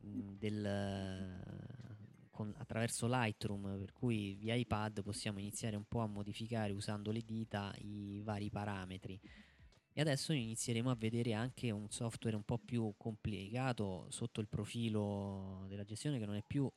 mh, 0.00 0.32
del 0.38 1.97
con, 2.38 2.54
attraverso 2.56 3.08
Lightroom, 3.08 3.78
per 3.78 3.92
cui 3.92 4.34
via 4.34 4.54
iPad 4.54 5.02
possiamo 5.02 5.40
iniziare 5.40 5.74
un 5.74 5.86
po' 5.88 5.98
a 5.98 6.06
modificare 6.06 6.72
usando 6.72 7.10
le 7.10 7.22
dita 7.22 7.74
i 7.78 8.20
vari 8.22 8.48
parametri. 8.48 9.20
E 9.92 10.00
adesso 10.00 10.32
inizieremo 10.32 10.88
a 10.88 10.94
vedere 10.94 11.32
anche 11.32 11.72
un 11.72 11.90
software 11.90 12.36
un 12.36 12.44
po' 12.44 12.58
più 12.58 12.94
complicato 12.96 14.06
sotto 14.10 14.40
il 14.40 14.46
profilo 14.46 15.64
della 15.66 15.82
gestione 15.82 16.20
che 16.20 16.26
non 16.26 16.36
è 16.36 16.44
più 16.46 16.70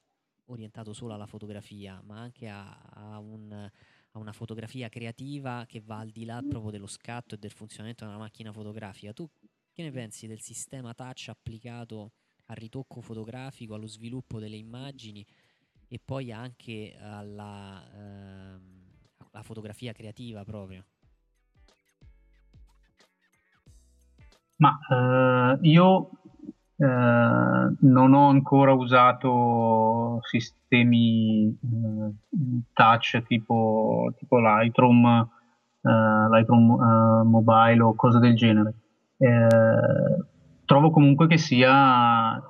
orientato 0.45 0.93
solo 0.93 1.13
alla 1.13 1.27
fotografia, 1.27 2.01
ma 2.05 2.19
anche 2.19 2.49
a, 2.49 2.79
a, 2.79 3.19
un, 3.19 3.51
a 3.51 4.17
una 4.17 4.33
fotografia 4.33 4.89
creativa 4.89 5.65
che 5.67 5.79
va 5.79 5.99
al 5.99 6.09
di 6.09 6.25
là 6.25 6.41
proprio 6.41 6.71
dello 6.71 6.87
scatto 6.87 7.35
e 7.35 7.37
del 7.37 7.51
funzionamento 7.51 8.03
della 8.03 8.17
macchina 8.17 8.51
fotografica. 8.51 9.13
Tu 9.13 9.29
che 9.71 9.83
ne 9.83 9.91
pensi 9.91 10.25
del 10.25 10.41
sistema 10.41 10.95
touch 10.95 11.27
applicato 11.27 12.13
al 12.45 12.55
ritocco 12.55 12.99
fotografico, 12.99 13.75
allo 13.75 13.87
sviluppo 13.87 14.39
delle 14.39 14.57
immagini 14.57 15.23
e 15.93 15.99
poi 15.99 16.31
anche 16.31 16.95
alla, 17.01 17.83
ehm, 17.93 18.61
alla 19.33 19.43
fotografia 19.43 19.91
creativa 19.91 20.41
proprio. 20.45 20.85
Ma 24.55 24.79
eh, 24.89 25.57
io 25.63 26.11
eh, 26.77 26.85
non 26.85 28.13
ho 28.13 28.29
ancora 28.29 28.71
usato 28.71 30.19
sistemi 30.21 31.49
eh, 31.49 32.13
touch 32.71 33.23
tipo, 33.27 34.13
tipo 34.17 34.39
Lightroom, 34.39 35.29
eh, 35.81 35.89
Lightroom 35.89 36.71
eh, 36.71 37.23
Mobile 37.25 37.81
o 37.81 37.95
cose 37.95 38.19
del 38.19 38.37
genere. 38.37 38.75
Eh, 39.17 40.25
trovo 40.63 40.89
comunque 40.89 41.27
che 41.27 41.37
sia, 41.37 42.41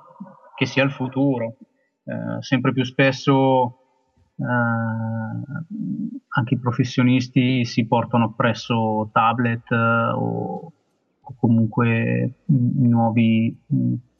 che 0.54 0.64
sia 0.64 0.84
il 0.84 0.92
futuro. 0.92 1.56
Eh, 2.04 2.42
sempre 2.42 2.72
più 2.72 2.84
spesso 2.84 3.78
eh, 4.36 4.44
anche 6.28 6.54
i 6.54 6.58
professionisti 6.58 7.64
si 7.64 7.86
portano 7.86 8.24
appresso 8.24 9.08
tablet 9.12 9.70
eh, 9.70 9.76
o, 9.76 10.72
o, 11.20 11.34
comunque 11.38 12.40
nuovi 12.46 13.56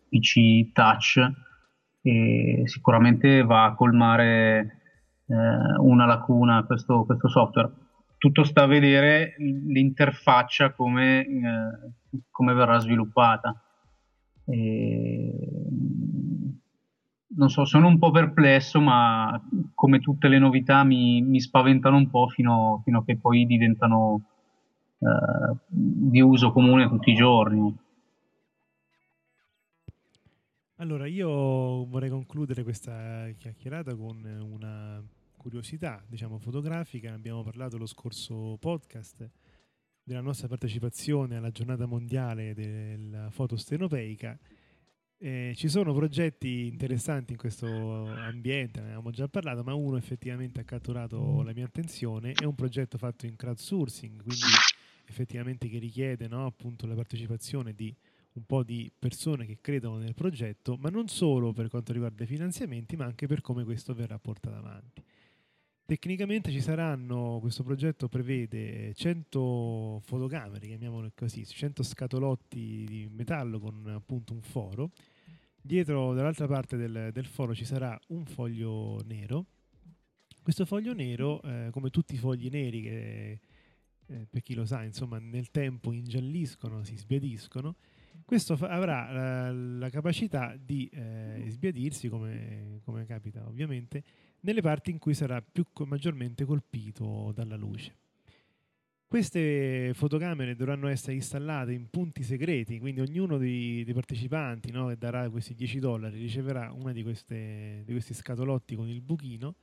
PC 0.08 0.72
touch 0.72 1.18
e 2.02 2.62
sicuramente 2.66 3.42
va 3.42 3.64
a 3.64 3.74
colmare 3.74 4.80
eh, 5.26 5.34
una 5.78 6.06
lacuna 6.06 6.64
questo, 6.64 7.04
questo, 7.04 7.28
software. 7.28 7.70
Tutto 8.18 8.44
sta 8.44 8.62
a 8.62 8.66
vedere 8.66 9.34
l'interfaccia 9.38 10.72
come, 10.72 11.20
eh, 11.26 12.24
come 12.30 12.54
verrà 12.54 12.78
sviluppata. 12.78 13.60
E, 14.44 15.51
non 17.34 17.50
so, 17.50 17.64
sono 17.64 17.86
un 17.86 17.98
po' 17.98 18.10
perplesso, 18.10 18.80
ma 18.80 19.40
come 19.74 20.00
tutte 20.00 20.28
le 20.28 20.38
novità 20.38 20.84
mi, 20.84 21.22
mi 21.22 21.40
spaventano 21.40 21.96
un 21.96 22.08
po' 22.10 22.28
fino, 22.28 22.80
fino, 22.84 22.98
a 22.98 23.04
che 23.04 23.16
poi 23.16 23.46
diventano 23.46 24.22
eh, 24.98 25.56
di 25.66 26.20
uso 26.20 26.52
comune 26.52 26.88
tutti 26.88 27.10
i 27.10 27.14
giorni. 27.14 27.76
Allora, 30.76 31.06
io 31.06 31.86
vorrei 31.86 32.10
concludere 32.10 32.64
questa 32.64 33.30
chiacchierata 33.38 33.94
con 33.94 34.24
una 34.24 35.02
curiosità, 35.36 36.02
diciamo, 36.06 36.38
fotografica. 36.38 37.12
Abbiamo 37.12 37.42
parlato 37.42 37.76
lo 37.76 37.86
scorso 37.86 38.56
podcast 38.58 39.30
della 40.02 40.20
nostra 40.20 40.48
partecipazione 40.48 41.36
alla 41.36 41.50
giornata 41.50 41.86
mondiale 41.86 42.52
della 42.54 43.30
foto 43.30 43.56
stenopeica 43.56 44.36
Eh, 45.24 45.52
ci 45.54 45.68
sono 45.68 45.94
progetti 45.94 46.66
interessanti 46.66 47.30
in 47.30 47.38
questo 47.38 47.64
ambiente, 47.66 48.80
ne 48.80 48.86
avevamo 48.86 49.12
già 49.12 49.28
parlato, 49.28 49.62
ma 49.62 49.72
uno 49.72 49.96
effettivamente 49.96 50.58
ha 50.58 50.64
catturato 50.64 51.42
la 51.42 51.52
mia 51.52 51.64
attenzione. 51.64 52.32
È 52.32 52.42
un 52.42 52.56
progetto 52.56 52.98
fatto 52.98 53.26
in 53.26 53.36
crowdsourcing, 53.36 54.20
quindi 54.20 54.46
effettivamente 55.06 55.68
che 55.68 55.78
richiede 55.78 56.26
no, 56.26 56.44
appunto 56.44 56.88
la 56.88 56.96
partecipazione 56.96 57.72
di 57.72 57.94
un 58.32 58.44
po' 58.44 58.64
di 58.64 58.90
persone 58.98 59.46
che 59.46 59.58
credono 59.60 59.98
nel 59.98 60.14
progetto, 60.16 60.76
ma 60.76 60.88
non 60.88 61.06
solo 61.06 61.52
per 61.52 61.68
quanto 61.68 61.92
riguarda 61.92 62.24
i 62.24 62.26
finanziamenti, 62.26 62.96
ma 62.96 63.04
anche 63.04 63.28
per 63.28 63.42
come 63.42 63.62
questo 63.62 63.94
verrà 63.94 64.18
portato 64.18 64.56
avanti. 64.56 65.04
Tecnicamente 65.84 66.50
ci 66.50 66.60
saranno, 66.60 67.38
questo 67.40 67.62
progetto 67.62 68.08
prevede 68.08 68.92
100 68.92 70.00
fotocamere, 70.02 70.66
chiamiamolo 70.66 71.12
così, 71.14 71.46
100 71.46 71.84
scatolotti 71.84 72.84
di 72.88 73.08
metallo 73.08 73.60
con 73.60 73.86
appunto 73.86 74.32
un 74.32 74.42
foro. 74.42 74.90
Dietro, 75.64 76.12
dall'altra 76.12 76.48
parte 76.48 76.76
del, 76.76 77.10
del 77.12 77.24
foro, 77.24 77.54
ci 77.54 77.64
sarà 77.64 77.98
un 78.08 78.26
foglio 78.26 79.00
nero. 79.06 79.46
Questo 80.42 80.64
foglio 80.64 80.92
nero, 80.92 81.40
eh, 81.42 81.68
come 81.70 81.90
tutti 81.90 82.14
i 82.14 82.18
fogli 82.18 82.48
neri 82.50 82.82
che, 82.82 83.40
eh, 84.06 84.26
per 84.28 84.42
chi 84.42 84.54
lo 84.54 84.64
sa, 84.64 84.82
insomma, 84.82 85.20
nel 85.20 85.52
tempo 85.52 85.92
ingialliscono, 85.92 86.82
si 86.82 86.96
sbiadiscono, 86.96 87.76
questo 88.24 88.56
fa- 88.56 88.70
avrà 88.70 89.12
la, 89.12 89.52
la, 89.52 89.88
capacità 89.88 90.56
di 90.60 90.88
eh, 90.92 91.44
sbiadirsi, 91.46 92.08
come, 92.08 92.80
come 92.82 93.04
capita 93.06 93.46
ovviamente, 93.46 94.02
nelle 94.40 94.62
parti 94.62 94.90
in 94.90 94.98
cui 94.98 95.14
sarà 95.14 95.40
più, 95.40 95.64
maggiormente 95.86 96.44
colpito 96.44 97.30
dalla 97.32 97.56
luce. 97.56 98.01
Queste 99.12 99.92
fotocamere 99.92 100.56
dovranno 100.56 100.88
essere 100.88 101.12
installate 101.12 101.74
in 101.74 101.90
punti 101.90 102.22
segreti, 102.22 102.78
quindi 102.78 103.02
ognuno 103.02 103.36
dei, 103.36 103.84
dei 103.84 103.92
partecipanti 103.92 104.70
no, 104.70 104.86
che 104.86 104.96
darà 104.96 105.28
questi 105.28 105.52
10 105.52 105.80
dollari 105.80 106.18
riceverà 106.18 106.72
una 106.72 106.92
di, 106.92 107.02
queste, 107.02 107.82
di 107.84 107.92
questi 107.92 108.14
scatolotti 108.14 108.74
con 108.74 108.88
il 108.88 109.02
buchino. 109.02 109.56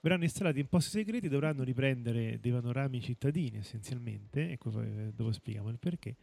Verranno 0.00 0.24
installati 0.24 0.60
in 0.60 0.66
posti 0.66 0.98
segreti, 0.98 1.28
dovranno 1.28 1.62
riprendere 1.62 2.38
dei 2.38 2.52
panorami 2.52 3.00
cittadini 3.00 3.56
essenzialmente, 3.56 4.50
e 4.50 4.58
poi 4.58 5.14
dopo 5.14 5.32
spieghiamo 5.32 5.70
il 5.70 5.78
perché. 5.78 6.14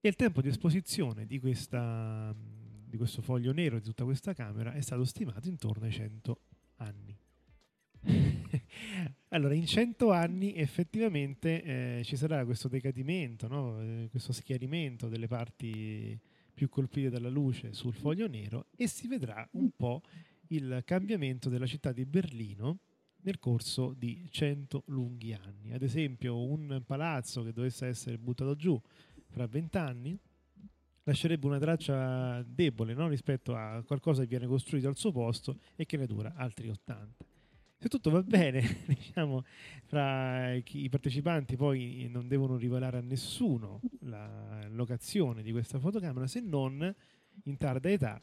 E 0.00 0.08
il 0.08 0.14
tempo 0.14 0.40
di 0.40 0.46
esposizione 0.46 1.26
di, 1.26 1.40
questa, 1.40 2.32
di 2.32 2.96
questo 2.96 3.22
foglio 3.22 3.52
nero 3.52 3.76
di 3.76 3.82
tutta 3.82 4.04
questa 4.04 4.34
camera 4.34 4.72
è 4.72 4.80
stato 4.82 5.02
stimato 5.02 5.48
intorno 5.48 5.84
ai 5.84 5.90
100 5.90 6.40
anni. 6.76 7.18
allora, 9.28 9.54
in 9.54 9.66
100 9.66 10.10
anni 10.10 10.54
effettivamente 10.54 11.62
eh, 11.98 12.04
ci 12.04 12.16
sarà 12.16 12.44
questo 12.44 12.68
decadimento, 12.68 13.48
no? 13.48 13.80
eh, 13.80 14.08
questo 14.10 14.32
schiarimento 14.32 15.08
delle 15.08 15.26
parti 15.26 16.18
più 16.54 16.68
colpite 16.68 17.08
dalla 17.08 17.28
luce 17.28 17.72
sul 17.72 17.94
foglio 17.94 18.26
nero 18.26 18.66
e 18.76 18.88
si 18.88 19.06
vedrà 19.06 19.48
un 19.52 19.70
po' 19.76 20.02
il 20.48 20.82
cambiamento 20.84 21.48
della 21.48 21.66
città 21.66 21.92
di 21.92 22.04
Berlino 22.04 22.80
nel 23.22 23.38
corso 23.38 23.94
di 23.96 24.26
100 24.30 24.84
lunghi 24.86 25.32
anni. 25.34 25.72
Ad 25.72 25.82
esempio, 25.82 26.42
un 26.42 26.82
palazzo 26.84 27.42
che 27.42 27.52
dovesse 27.52 27.86
essere 27.86 28.18
buttato 28.18 28.56
giù 28.56 28.80
fra 29.28 29.46
20 29.46 29.76
anni 29.76 30.18
lascerebbe 31.04 31.46
una 31.46 31.58
traccia 31.58 32.42
debole 32.42 32.94
no? 32.94 33.08
rispetto 33.08 33.54
a 33.54 33.82
qualcosa 33.82 34.22
che 34.22 34.28
viene 34.28 34.46
costruito 34.46 34.88
al 34.88 34.96
suo 34.96 35.10
posto 35.10 35.58
e 35.74 35.86
che 35.86 35.96
ne 35.96 36.06
dura 36.06 36.34
altri 36.34 36.68
80 36.68 37.37
se 37.78 37.88
tutto 37.88 38.10
va 38.10 38.22
bene, 38.22 38.78
diciamo, 38.86 39.44
fra 39.84 40.54
i 40.54 40.88
partecipanti 40.90 41.56
poi 41.56 42.08
non 42.10 42.26
devono 42.26 42.56
rivelare 42.56 42.98
a 42.98 43.02
nessuno 43.02 43.80
la 44.00 44.66
locazione 44.68 45.42
di 45.42 45.52
questa 45.52 45.78
fotocamera 45.78 46.26
se 46.26 46.40
non 46.40 46.94
in 47.44 47.56
tarda 47.56 47.88
età 47.88 48.20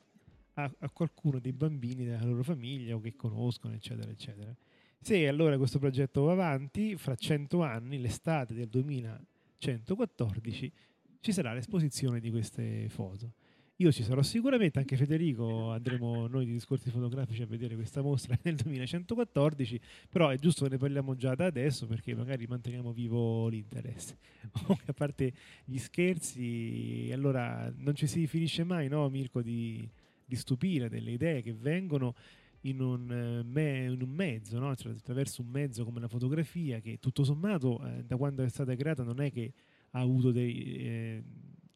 a, 0.55 0.71
a 0.79 0.89
qualcuno 0.89 1.39
dei 1.39 1.53
bambini 1.53 2.03
della 2.03 2.23
loro 2.23 2.43
famiglia 2.43 2.95
o 2.95 2.99
che 2.99 3.15
conoscono, 3.15 3.73
eccetera, 3.73 4.11
eccetera. 4.11 4.53
Se 4.99 5.27
allora 5.27 5.57
questo 5.57 5.79
progetto 5.79 6.23
va 6.23 6.33
avanti, 6.33 6.97
fra 6.97 7.15
100 7.15 7.61
anni, 7.61 7.99
l'estate 7.99 8.53
del 8.53 8.67
2114, 8.67 10.71
ci 11.19 11.31
sarà 11.31 11.53
l'esposizione 11.53 12.19
di 12.19 12.29
queste 12.29 12.89
foto. 12.89 13.33
Io 13.80 13.91
ci 13.91 14.03
sarò 14.03 14.21
sicuramente, 14.21 14.80
anche 14.80 14.95
Federico, 14.95 15.71
andremo 15.71 16.28
noi 16.28 16.45
di 16.45 16.53
discorsi 16.53 16.89
fotografici 16.89 17.41
a 17.41 17.45
vedere 17.45 17.76
questa 17.76 18.01
mostra 18.01 18.38
nel 18.43 18.55
2114, 18.55 19.82
però 20.09 20.30
è 20.30 20.38
giusto 20.38 20.63
che 20.63 20.71
ne 20.71 20.78
parliamo 20.78 21.13
già 21.15 21.36
da 21.36 21.47
adesso 21.47 21.86
perché 21.86 22.15
magari 22.15 22.47
manteniamo 22.47 22.93
vivo 22.93 23.49
l'interesse. 23.49 24.17
a 24.86 24.93
parte 24.93 25.34
gli 25.65 25.78
scherzi, 25.78 27.09
allora 27.11 27.69
non 27.76 27.95
ci 27.95 28.07
si 28.07 28.28
finisce 28.28 28.63
mai, 28.63 28.88
no 28.88 29.09
Mirko, 29.09 29.41
di, 29.41 29.86
di 30.23 30.36
stupire 30.38 30.88
delle 30.88 31.11
idee 31.11 31.41
che 31.41 31.51
vengono 31.53 32.15
in 32.61 32.80
un, 32.80 33.43
me, 33.45 33.88
in 33.91 34.01
un 34.01 34.09
mezzo, 34.09 34.57
no? 34.57 34.69
attraverso 34.69 35.41
un 35.41 35.49
mezzo 35.49 35.84
come 35.84 35.99
la 35.99 36.07
fotografia 36.07 36.80
che 36.80 36.97
tutto 37.01 37.26
sommato 37.26 37.86
eh, 37.86 38.05
da 38.05 38.15
quando 38.15 38.41
è 38.41 38.47
stata 38.47 38.73
creata 38.73 39.03
non 39.03 39.19
è 39.19 39.34
che 39.34 39.51
ha 39.89 39.99
avuto 39.99 40.32
dei... 40.32 40.76
Eh, 40.78 41.23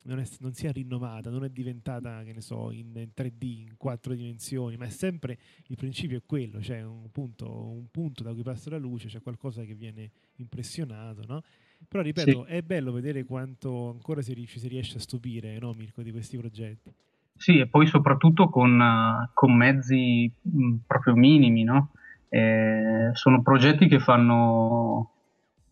non, 0.10 0.20
è, 0.20 0.26
non, 0.40 0.54
si 0.54 0.66
è 0.66 0.72
rinnovata, 0.72 1.30
non 1.30 1.44
è 1.44 1.50
diventata, 1.50 2.24
che 2.24 2.34
ne 2.34 2.42
so, 2.42 2.72
in, 2.72 2.92
in, 2.96 3.10
3D, 3.16 3.44
in 3.44 3.78
quattro 3.78 4.14
dimensioni, 4.14 4.76
ma 4.76 4.86
è 4.86 4.90
sempre 4.90 5.38
il 5.68 5.76
principio 5.76 6.18
è 6.18 6.22
quello, 6.26 6.60
c'è 6.60 6.84
un 6.84 7.10
punto, 7.12 7.50
un 7.50 7.90
punto 7.92 8.24
da 8.24 8.34
cui 8.34 8.44
passa 8.44 8.70
la 8.72 8.78
luce, 8.78 9.08
c'è 9.08 9.22
qualcosa 9.22 9.64
che 9.64 9.76
viene 9.76 10.12
impressionato, 10.38 11.22
no? 11.28 11.44
Però 11.88 12.04
ripeto, 12.04 12.46
sì. 12.46 12.52
è 12.52 12.62
bello 12.62 12.92
vedere 12.92 13.24
quanto 13.24 13.90
ancora 13.90 14.22
si, 14.22 14.46
si 14.46 14.68
riesce 14.68 14.98
a 14.98 15.00
stupire, 15.00 15.58
no, 15.60 15.74
Mirko, 15.74 16.02
di 16.02 16.12
questi 16.12 16.38
progetti. 16.38 16.94
Sì, 17.36 17.58
e 17.60 17.68
poi 17.68 17.88
soprattutto 17.88 18.50
con, 18.50 19.30
con 19.34 19.56
mezzi 19.56 20.30
mh, 20.42 20.76
proprio 20.86 21.16
minimi, 21.16 21.64
no? 21.64 21.92
Eh, 22.28 23.12
sono 23.14 23.42
progetti 23.42 23.88
che 23.88 24.00
fanno, 24.00 25.14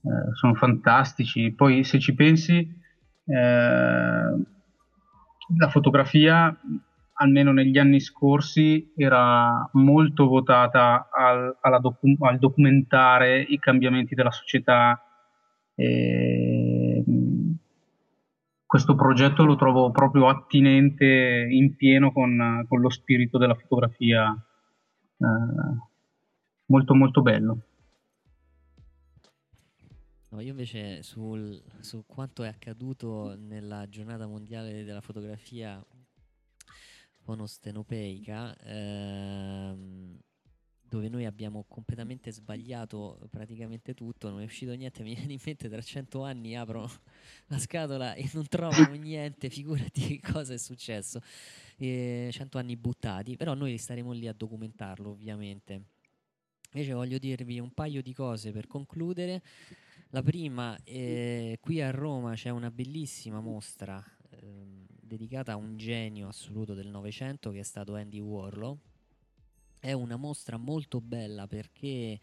eh, 0.01 0.33
sono 0.35 0.53
fantastici. 0.53 1.51
Poi 1.51 1.83
se 1.83 1.99
ci 1.99 2.13
pensi, 2.15 2.76
la 5.57 5.69
fotografia, 5.69 6.57
almeno 7.13 7.51
negli 7.51 7.77
anni 7.77 7.99
scorsi, 7.99 8.93
era 8.95 9.69
molto 9.73 10.27
votata 10.27 11.09
al, 11.11 11.57
docu- 11.81 12.21
al 12.23 12.39
documentare 12.39 13.41
i 13.41 13.59
cambiamenti 13.59 14.15
della 14.15 14.31
società. 14.31 15.01
E, 15.75 17.03
questo 18.67 18.95
progetto 18.95 19.45
lo 19.45 19.55
trovo 19.55 19.91
proprio 19.91 20.27
attinente 20.27 21.47
in 21.49 21.75
pieno 21.77 22.11
con, 22.11 22.65
con 22.67 22.81
lo 22.81 22.89
spirito 22.89 23.37
della 23.37 23.55
fotografia, 23.55 24.29
eh, 25.17 25.25
molto 26.65 26.93
molto 26.93 27.21
bello. 27.21 27.57
No, 30.29 30.41
io 30.41 30.49
invece 30.49 31.03
sul, 31.03 31.61
su 31.79 32.03
quanto 32.05 32.43
è 32.43 32.49
accaduto 32.49 33.35
nella 33.37 33.87
giornata 33.87 34.27
mondiale 34.27 34.83
della 34.83 34.99
fotografia 34.99 35.81
fonostenopeica, 37.21 38.57
ehm, 38.57 40.19
dove 40.81 41.07
noi 41.07 41.25
abbiamo 41.25 41.63
completamente 41.67 42.31
sbagliato 42.31 43.25
praticamente 43.29 43.93
tutto, 43.93 44.29
non 44.29 44.41
è 44.41 44.43
uscito 44.43 44.73
niente, 44.73 45.01
mi 45.01 45.15
viene 45.15 45.31
in 45.31 45.39
mente 45.45 45.69
tra 45.69 45.81
cento 45.81 46.23
anni 46.23 46.57
apro 46.57 46.89
la 47.47 47.57
scatola 47.57 48.13
e 48.13 48.29
non 48.33 48.47
trovano 48.47 48.93
niente, 48.93 49.49
figurati 49.49 50.19
che 50.19 50.31
cosa 50.31 50.53
è 50.53 50.57
successo. 50.57 51.21
Cento 51.77 52.57
anni 52.57 52.75
buttati, 52.75 53.37
però 53.37 53.53
noi 53.53 53.77
staremo 53.77 54.11
lì 54.11 54.27
a 54.27 54.33
documentarlo 54.33 55.09
ovviamente. 55.09 55.83
Invece 56.73 56.91
voglio 56.93 57.17
dirvi 57.17 57.59
un 57.59 57.73
paio 57.73 58.01
di 58.01 58.13
cose 58.13 58.51
per 58.51 58.67
concludere. 58.67 59.41
La 60.11 60.23
prima, 60.23 60.77
eh, 60.85 61.57
qui 61.59 61.81
a 61.81 61.91
Roma 61.91 62.33
c'è 62.33 62.49
una 62.49 62.71
bellissima 62.71 63.41
mostra 63.41 64.01
eh, 64.29 64.85
dedicata 64.87 65.51
a 65.51 65.57
un 65.57 65.75
genio 65.75 66.29
assoluto 66.29 66.73
del 66.73 66.87
Novecento 66.87 67.51
che 67.51 67.59
è 67.59 67.63
stato 67.63 67.93
Andy 67.95 68.19
Warlow. 68.19 68.79
È 69.77 69.91
una 69.91 70.15
mostra 70.15 70.55
molto 70.55 71.01
bella 71.01 71.45
perché 71.45 72.17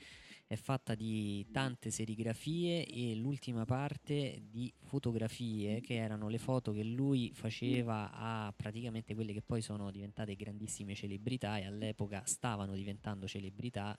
è 0.47 0.57
fatta 0.57 0.95
di 0.95 1.47
tante 1.53 1.91
serigrafie 1.91 2.87
e 2.87 3.15
l'ultima 3.17 3.67
parte 3.67 4.45
di 4.51 4.73
fotografie 4.85 5.83
che 5.83 5.97
erano 5.97 6.29
le 6.29 6.39
foto 6.39 6.73
che 6.73 6.85
lui 6.85 7.33
faceva 7.35 8.11
a 8.13 8.51
praticamente 8.57 9.15
quelle 9.15 9.35
che 9.35 9.43
poi 9.43 9.61
sono 9.61 9.91
diventate 9.91 10.37
grandissime 10.37 10.95
celebrità 10.95 11.59
e 11.59 11.67
all'epoca 11.67 12.23
stavano 12.25 12.75
diventando 12.75 13.29
celebrità, 13.29 13.99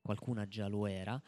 qualcuna 0.00 0.46
già 0.46 0.68
lo 0.68 0.86
era 0.86 1.20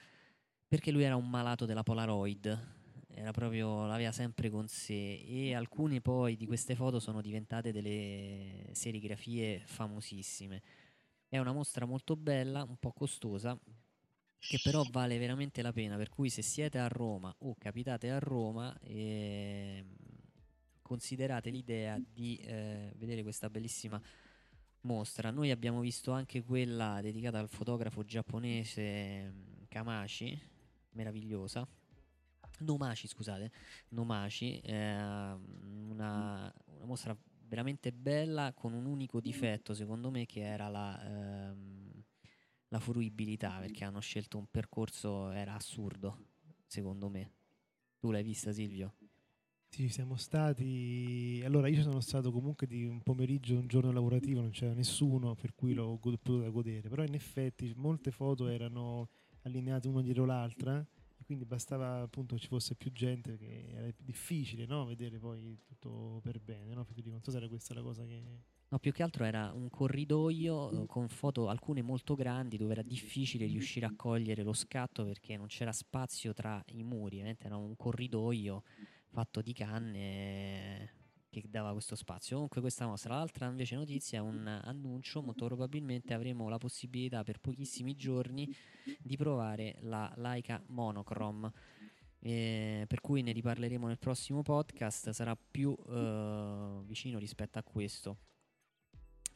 perché 0.69 0.91
lui 0.91 1.03
era 1.03 1.17
un 1.17 1.29
malato 1.29 1.65
della 1.65 1.83
Polaroid, 1.83 2.77
era 3.09 3.33
proprio, 3.33 3.87
l'aveva 3.87 4.13
sempre 4.13 4.51
con 4.51 4.69
sé 4.69 5.17
e 5.17 5.55
alcune 5.55 6.01
poi 6.01 6.37
di 6.37 6.47
queste 6.47 6.77
foto 6.77 7.01
sono 7.01 7.21
diventate 7.21 7.73
delle 7.73 8.69
serigrafie 8.73 9.63
famosissime. 9.65 10.63
È 11.27 11.39
una 11.39 11.53
mostra 11.53 11.85
molto 11.85 12.15
bella, 12.15 12.63
un 12.63 12.77
po' 12.77 12.93
costosa, 12.93 13.59
che 14.39 14.61
però 14.63 14.85
vale 14.91 15.19
veramente 15.19 15.63
la 15.63 15.73
pena, 15.73 15.97
per 15.97 16.11
cui 16.11 16.31
se 16.31 16.43
siete 16.43 16.79
a 16.79 16.87
Roma 16.87 17.35
o 17.39 17.57
capitate 17.59 18.11
a 18.11 18.19
Roma, 18.19 18.77
eh, 18.83 19.85
considerate 20.81 21.51
l'idea 21.51 21.99
di 21.99 22.37
eh, 22.37 22.93
vedere 22.97 23.23
questa 23.23 23.51
bellissima 23.51 24.01
mostra. 24.83 25.31
Noi 25.31 25.51
abbiamo 25.51 25.81
visto 25.81 26.13
anche 26.13 26.43
quella 26.45 27.01
dedicata 27.03 27.39
al 27.39 27.49
fotografo 27.49 28.05
giapponese 28.05 29.31
mm, 29.31 29.63
Kamashi, 29.69 30.41
meravigliosa. 30.99 31.67
Nomashi, 32.61 33.07
scusate, 33.07 33.53
Nomashi, 33.91 34.59
eh, 34.59 34.97
una, 34.97 36.53
una, 36.65 36.85
mostra 36.85 37.17
veramente 37.47 37.93
bella 37.93 38.53
con 38.53 38.73
un 38.73 38.85
unico 38.85 39.21
difetto, 39.21 39.75
secondo 39.75 40.11
me, 40.11 40.27
che 40.27 40.41
era 40.41 40.69
la, 40.69 41.01
ehm, 41.05 42.03
la 42.69 42.81
fruibilità, 42.81 43.59
perché 43.61 43.85
hanno 43.85 44.01
scelto 44.01 44.39
un 44.39 44.47
percorso, 44.51 45.31
era 45.31 45.55
assurdo, 45.55 46.27
secondo 46.67 47.09
me. 47.09 47.31
Tu 48.01 48.11
l'hai 48.11 48.25
vista, 48.25 48.53
Silvio? 48.53 48.95
Sì, 49.69 49.89
siamo 49.89 50.17
stati. 50.17 51.41
Allora, 51.45 51.69
io 51.69 51.83
sono 51.83 52.01
stato 52.01 52.33
comunque 52.33 52.67
di 52.67 52.85
un 52.85 53.03
pomeriggio, 53.03 53.59
un 53.59 53.69
giorno 53.69 53.93
lavorativo, 53.93 54.41
non 54.41 54.51
c'era 54.51 54.73
nessuno, 54.73 55.37
per 55.37 55.55
cui 55.55 55.75
l'ho 55.75 55.97
potuto 55.99 56.51
godere. 56.51 56.89
Però 56.89 57.05
in 57.05 57.15
effetti 57.15 57.73
molte 57.77 58.11
foto 58.11 58.49
erano 58.49 59.11
allineate 59.43 59.89
una 59.89 60.03
dietro 60.03 60.25
l'altra 60.25 60.85
e 61.21 61.25
quindi 61.25 61.45
bastava 61.45 62.01
appunto 62.01 62.39
ci 62.39 62.47
fosse 62.47 62.75
più 62.75 62.93
gente 62.93 63.31
perché 63.31 63.69
era 63.71 63.91
difficile 63.97 64.67
no? 64.67 64.85
vedere 64.85 65.19
poi 65.19 65.59
tutto 65.65 66.21
per 66.23 66.41
bene. 66.41 66.75
No? 66.75 66.87
Non 67.05 67.23
so 67.23 67.31
se 67.31 67.37
era 67.37 67.49
questa 67.49 67.75
la 67.75 67.83
cosa 67.83 68.05
che. 68.05 68.43
No, 68.71 68.79
più 68.79 68.93
che 68.93 69.03
altro 69.03 69.25
era 69.25 69.51
un 69.53 69.71
corridoio 69.71 70.83
eh, 70.83 70.87
con 70.87 71.09
foto 71.09 71.49
alcune 71.49 71.81
molto 71.81 72.15
grandi 72.15 72.59
dove 72.59 72.73
era 72.73 72.83
difficile 72.83 73.47
riuscire 73.47 73.87
a 73.87 73.95
cogliere 73.97 74.43
lo 74.43 74.53
scatto 74.53 75.05
perché 75.07 75.39
non 75.39 75.47
c'era 75.47 75.73
spazio 75.73 76.35
tra 76.35 76.63
i 76.73 76.83
muri, 76.83 77.21
era 77.21 77.57
un 77.57 77.75
corridoio 77.77 78.63
fatto 79.09 79.41
di 79.41 79.55
canne 79.55 80.98
che 81.31 81.49
dava 81.49 81.73
questo 81.73 81.95
spazio. 81.95 82.35
Comunque 82.35 82.61
questa 82.61 82.87
mostra, 82.87 83.17
l'altra 83.17 83.47
invece 83.47 83.75
notizia 83.77 84.19
è 84.19 84.21
un 84.23 84.47
annuncio, 84.47 85.23
molto 85.23 85.47
probabilmente 85.47 86.15
avremo 86.15 86.49
la 86.49 86.59
possibilità 86.59 87.23
per 87.23 87.39
pochissimi 87.39 87.95
giorni 87.97 88.55
di 88.99 89.17
provare 89.17 89.77
la 89.81 90.13
Leica 90.17 90.63
Monochrome. 90.69 91.53
Eh, 92.21 92.85
per 92.89 93.01
cui 93.01 93.23
ne 93.23 93.33
riparleremo 93.33 93.87
nel 93.87 93.99
prossimo 93.99 94.43
podcast, 94.43 95.11
sarà 95.11 95.37
più 95.37 95.77
eh, 95.89 96.81
vicino 96.85 97.19
rispetto 97.19 97.59
a 97.59 97.63
questo. 97.63 98.19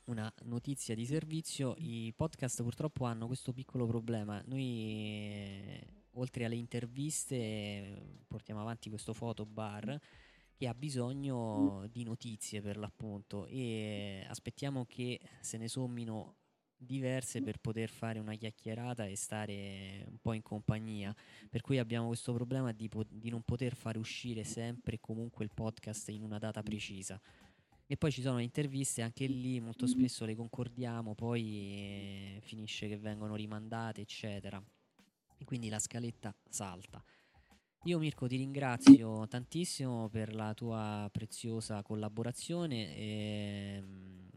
Una 0.05 0.33
notizia 0.43 0.97
di 0.97 1.07
servizio, 1.07 1.75
i 1.79 2.13
podcast 2.17 2.63
purtroppo 2.63 3.05
hanno 3.05 3.27
questo 3.29 3.53
piccolo 3.53 3.87
problema. 3.87 4.43
Noi 4.47 6.01
oltre 6.15 6.45
alle 6.45 6.57
interviste 6.57 8.25
portiamo 8.27 8.61
avanti 8.61 8.89
questo 8.91 9.13
fotobar 9.13 9.99
che 10.63 10.69
ha 10.69 10.75
bisogno 10.75 11.89
di 11.91 12.05
notizie 12.05 12.63
per 12.63 12.77
l'appunto 12.77 13.47
e 13.47 14.25
aspettiamo 14.29 14.85
che 14.85 15.19
se 15.41 15.59
ne 15.59 15.67
sommino 15.67 16.37
diverse 16.77 17.43
per 17.43 17.59
poter 17.59 17.89
fare 17.89 18.21
una 18.21 18.37
chiacchierata 18.37 19.07
e 19.07 19.17
stare 19.17 20.05
un 20.09 20.19
po' 20.21 20.35
in 20.35 20.43
compagnia. 20.43 21.13
Per 21.51 21.63
cui 21.63 21.79
abbiamo 21.79 22.07
questo 22.07 22.33
problema 22.33 22.71
di, 22.71 22.89
po- 22.89 23.03
di 23.09 23.29
non 23.29 23.43
poter 23.43 23.75
fare 23.75 23.99
uscire 23.99 24.45
sempre 24.45 24.95
e 24.95 25.01
comunque 25.01 25.45
il 25.45 25.51
podcast 25.53 26.11
in 26.11 26.23
una 26.23 26.39
data 26.39 26.63
precisa. 26.63 27.21
E 27.85 27.97
poi 27.97 28.13
ci 28.13 28.23
sono 28.23 28.37
le 28.37 28.45
interviste, 28.45 29.03
anche 29.03 29.27
lì 29.27 29.59
molto 29.59 29.89
spesso 29.89 30.25
le 30.25 30.37
concordiamo, 30.37 31.17
poi 31.17 32.37
eh, 32.37 32.39
finisce 32.41 32.87
che 32.87 32.99
vengono 32.99 33.35
rimandate, 33.35 34.01
eccetera 34.01 34.65
e 35.43 35.45
quindi 35.45 35.69
la 35.69 35.81
scaletta 35.81 36.33
salta. 36.49 37.03
Io 37.85 37.99
Mirko 37.99 38.29
ti 38.29 38.37
ringrazio 38.37 39.27
tantissimo 39.27 40.09
per 40.09 40.33
la 40.37 40.55
tua 40.55 41.09
preziosa 41.11 41.83
collaborazione 41.83 42.95
e 42.97 43.83
mm, 43.83 44.29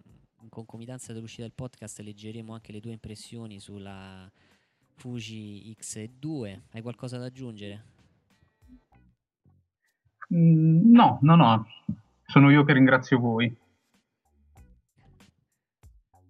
in 0.41 0.49
concomitanza 0.49 1.13
dell'uscita 1.13 1.43
del 1.43 1.53
podcast 1.53 1.99
leggeremo 1.99 2.53
anche 2.53 2.71
le 2.71 2.81
tue 2.81 2.93
impressioni 2.93 3.59
sulla 3.59 4.27
Fuji 4.95 5.75
X2. 5.79 6.59
Hai 6.71 6.81
qualcosa 6.81 7.19
da 7.19 7.25
aggiungere? 7.25 7.83
Mm, 10.33 10.91
no, 10.91 11.19
no, 11.21 11.35
no. 11.35 11.67
Sono 12.25 12.49
io 12.49 12.63
che 12.63 12.73
ringrazio 12.73 13.19
voi. 13.19 13.55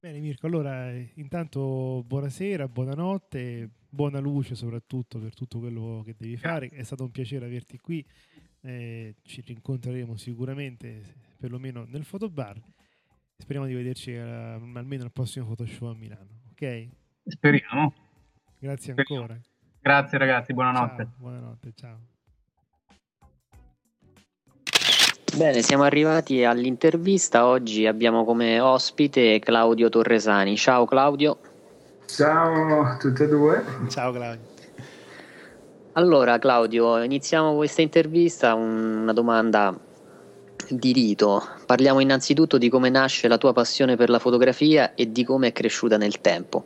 Bene 0.01 0.19
Mirko, 0.19 0.47
allora 0.47 0.91
intanto 1.13 2.03
buonasera, 2.05 2.67
buonanotte, 2.67 3.69
buona 3.95 4.19
luce 4.19 4.53
soprattutto 4.53 5.17
per 5.17 5.33
tutto 5.33 5.59
quello 5.59 6.03
che 6.05 6.13
devi 6.17 6.37
fare. 6.37 6.67
È 6.67 6.83
stato 6.83 7.03
un 7.03 7.11
piacere 7.11 7.45
averti 7.45 7.79
qui, 7.79 8.05
eh, 8.61 9.15
ci 9.23 9.41
rincontreremo 9.41 10.17
sicuramente 10.17 11.01
perlomeno 11.37 11.85
nel 11.87 12.03
fotobar. 12.03 12.61
Speriamo 13.37 13.67
di 13.67 13.73
vederci 13.73 14.13
eh, 14.13 14.19
almeno 14.19 15.03
al 15.03 15.11
prossimo 15.11 15.47
Photoshop 15.47 15.95
a 15.95 15.97
Milano, 15.97 16.41
ok? 16.51 16.87
Speriamo. 17.25 17.93
Grazie 18.59 18.93
ancora. 18.95 19.39
Grazie 19.81 20.17
ragazzi, 20.17 20.53
buonanotte. 20.53 21.03
Ciao, 21.03 21.13
buonanotte, 21.17 21.71
ciao. 21.75 21.99
Bene, 25.37 25.61
siamo 25.61 25.83
arrivati 25.83 26.43
all'intervista. 26.43 27.45
Oggi 27.45 27.85
abbiamo 27.85 28.23
come 28.23 28.59
ospite 28.59 29.39
Claudio 29.39 29.89
Torresani. 29.89 30.55
Ciao 30.55 30.85
Claudio. 30.85 31.39
Ciao 32.05 32.81
a 32.81 32.97
tutte 32.97 33.23
e 33.23 33.27
due. 33.27 33.63
Ciao 33.87 34.11
Claudio. 34.11 34.53
Allora 35.93 36.37
Claudio, 36.39 37.01
iniziamo 37.01 37.55
questa 37.55 37.81
intervista 37.81 38.53
una 38.53 39.13
domanda 39.13 39.77
di 40.69 40.93
rito. 40.93 41.41
Parliamo 41.65 41.99
innanzitutto 41.99 42.57
di 42.57 42.69
come 42.69 42.89
nasce 42.89 43.27
la 43.27 43.37
tua 43.37 43.53
passione 43.53 43.95
per 43.95 44.09
la 44.09 44.19
fotografia 44.19 44.93
e 44.93 45.11
di 45.11 45.23
come 45.23 45.47
è 45.47 45.51
cresciuta 45.51 45.97
nel 45.97 46.21
tempo. 46.21 46.65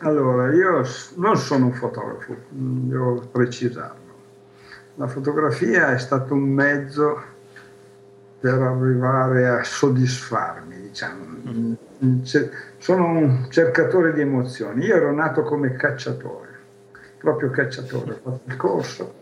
Allora, 0.00 0.52
io 0.52 0.82
non 1.14 1.36
sono 1.36 1.66
un 1.66 1.72
fotografo, 1.72 2.36
devo 2.48 3.20
precisarlo. 3.30 4.04
La 4.96 5.06
fotografia 5.06 5.92
è 5.92 5.98
stato 5.98 6.34
un 6.34 6.42
mezzo 6.42 7.34
per 8.38 8.60
arrivare 8.60 9.48
a 9.48 9.64
soddisfarmi, 9.64 10.80
diciamo. 10.80 11.24
Mm. 11.48 12.22
Sono 12.78 13.06
un 13.06 13.46
cercatore 13.50 14.12
di 14.12 14.20
emozioni. 14.20 14.84
Io 14.84 14.96
ero 14.96 15.12
nato 15.12 15.42
come 15.42 15.74
cacciatore, 15.74 16.48
proprio 17.18 17.50
cacciatore, 17.50 18.12
ho 18.12 18.18
fatto 18.22 18.40
il 18.44 18.56
corso. 18.56 19.14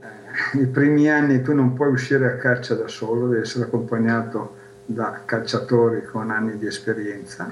Eh, 0.00 0.58
I 0.58 0.66
primi 0.66 1.10
anni 1.10 1.42
tu 1.42 1.52
non 1.52 1.74
puoi 1.74 1.90
uscire 1.90 2.26
a 2.26 2.36
caccia 2.36 2.74
da 2.74 2.88
solo, 2.88 3.28
devi 3.28 3.42
essere 3.42 3.64
accompagnato 3.64 4.56
da 4.86 5.20
cacciatori 5.24 6.04
con 6.06 6.30
anni 6.30 6.56
di 6.56 6.66
esperienza 6.66 7.50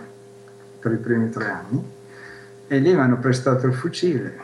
per 0.81 0.93
i 0.93 0.97
primi 0.97 1.29
tre 1.29 1.51
anni 1.51 1.95
e 2.67 2.79
lì 2.79 2.95
mi 2.95 3.01
hanno 3.01 3.19
prestato 3.19 3.67
il 3.67 3.75
fucile, 3.75 4.39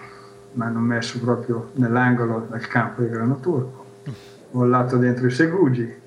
mi 0.53 0.63
hanno 0.63 0.81
messo 0.81 1.19
proprio 1.19 1.71
nell'angolo 1.75 2.47
del 2.51 2.67
campo 2.69 3.01
di 3.01 3.09
grano 3.09 3.41
turco 3.41 3.82
mollato 4.53 4.97
dentro 4.97 5.27
i 5.27 5.31
segugi. 5.31 6.01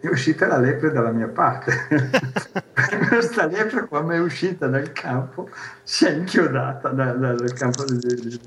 È 0.00 0.06
uscita 0.06 0.46
la 0.46 0.58
lepre 0.58 0.92
dalla 0.92 1.10
mia 1.10 1.28
parte. 1.28 1.72
Questa 3.08 3.46
lepre 3.46 3.86
quando 3.86 4.12
è 4.12 4.20
uscita 4.20 4.68
dal 4.68 4.92
campo 4.92 5.48
si 5.82 6.04
è 6.04 6.10
inchiodata 6.10 6.90
dal, 6.90 7.18
dal 7.18 7.52
campo 7.54 7.84
di, 7.84 7.98
di, 7.98 8.40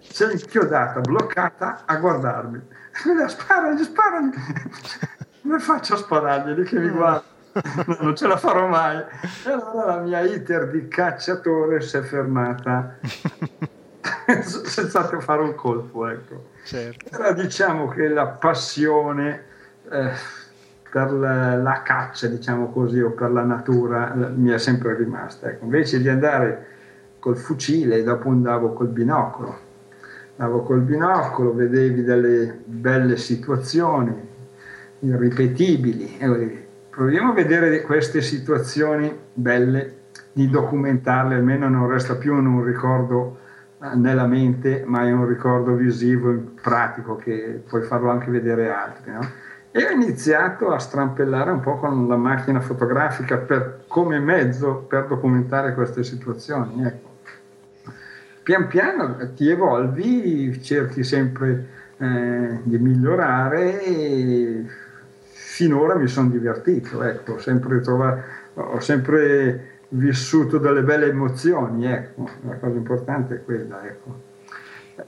si 0.00 0.24
è 0.24 0.32
inchiodata, 0.32 1.00
bloccata 1.00 1.82
a 1.86 1.96
guardarmi. 1.96 2.60
Sparagli, 3.26 3.82
sparagli. 3.84 4.32
Come 5.42 5.58
faccio 5.60 5.94
a 5.94 5.96
sparargli 5.96 6.62
che 6.64 6.78
mi 6.78 6.90
guarda? 6.90 7.36
non 8.00 8.14
ce 8.14 8.26
la 8.26 8.36
farò 8.36 8.66
mai. 8.66 8.98
E 8.98 9.50
allora 9.50 9.96
la 9.96 10.00
mia 10.00 10.20
iter 10.20 10.68
di 10.68 10.88
cacciatore 10.88 11.80
si 11.80 11.96
è 11.96 12.02
fermata 12.02 12.98
senza 14.42 15.04
fare 15.20 15.42
un 15.42 15.54
colpo. 15.54 16.06
Ecco. 16.08 16.56
Certo. 16.68 17.16
Però 17.16 17.32
diciamo 17.32 17.88
che 17.88 18.08
la 18.08 18.26
passione 18.26 19.42
eh, 19.90 20.10
per 20.90 21.12
la, 21.12 21.56
la, 21.56 21.80
caccia, 21.82 22.26
diciamo 22.26 22.70
così, 22.70 23.00
o 23.00 23.12
per 23.12 23.30
la 23.30 23.42
natura 23.42 24.12
eh, 24.12 24.28
mi 24.34 24.50
è 24.50 24.58
sempre 24.58 24.94
rimasta. 24.94 25.48
Ecco. 25.48 25.64
Invece 25.64 25.98
di 25.98 26.10
andare 26.10 26.66
col 27.20 27.38
fucile, 27.38 28.02
dopo 28.02 28.28
andavo 28.28 28.74
col 28.74 28.88
binocolo. 28.88 29.58
Andavo 30.36 30.62
col 30.62 30.80
binocolo, 30.80 31.54
vedevi 31.54 32.04
delle 32.04 32.60
belle 32.66 33.16
situazioni 33.16 34.28
irripetibili. 34.98 36.18
Proviamo 36.90 37.30
a 37.30 37.34
vedere 37.34 37.80
queste 37.80 38.20
situazioni 38.20 39.10
belle, 39.32 40.00
di 40.32 40.50
documentarle, 40.50 41.34
almeno 41.34 41.66
non 41.70 41.88
resta 41.88 42.16
più 42.16 42.36
in 42.36 42.44
un 42.44 42.62
ricordo 42.62 43.46
nella 43.94 44.26
mente, 44.26 44.82
ma 44.86 45.06
è 45.06 45.12
un 45.12 45.26
ricordo 45.26 45.74
visivo, 45.74 46.32
pratico, 46.60 47.16
che 47.16 47.62
puoi 47.66 47.82
farlo 47.82 48.10
anche 48.10 48.30
vedere 48.30 48.72
altri. 48.72 49.12
No? 49.12 49.20
E 49.70 49.86
ho 49.86 49.90
iniziato 49.90 50.70
a 50.70 50.78
strampellare 50.78 51.50
un 51.50 51.60
po' 51.60 51.76
con 51.76 52.08
la 52.08 52.16
macchina 52.16 52.60
fotografica 52.60 53.36
per, 53.36 53.84
come 53.86 54.18
mezzo 54.18 54.86
per 54.88 55.06
documentare 55.06 55.74
queste 55.74 56.02
situazioni. 56.02 56.84
Ecco. 56.84 57.06
Pian 58.42 58.66
piano 58.66 59.16
ti 59.34 59.48
evolvi, 59.48 60.60
cerchi 60.62 61.04
sempre 61.04 61.66
eh, 61.98 62.60
di 62.62 62.78
migliorare 62.78 63.84
e 63.84 64.64
finora 65.30 65.96
mi 65.96 66.06
sono 66.06 66.30
divertito, 66.30 67.02
ecco, 67.02 67.38
sempre, 67.38 67.80
trovato, 67.80 68.22
ho 68.54 68.80
sempre 68.80 69.77
vissuto 69.90 70.58
delle 70.58 70.82
belle 70.82 71.06
emozioni, 71.06 71.86
ecco, 71.86 72.28
la 72.46 72.56
cosa 72.56 72.76
importante 72.76 73.36
è 73.36 73.44
quella, 73.44 73.84
ecco. 73.84 74.26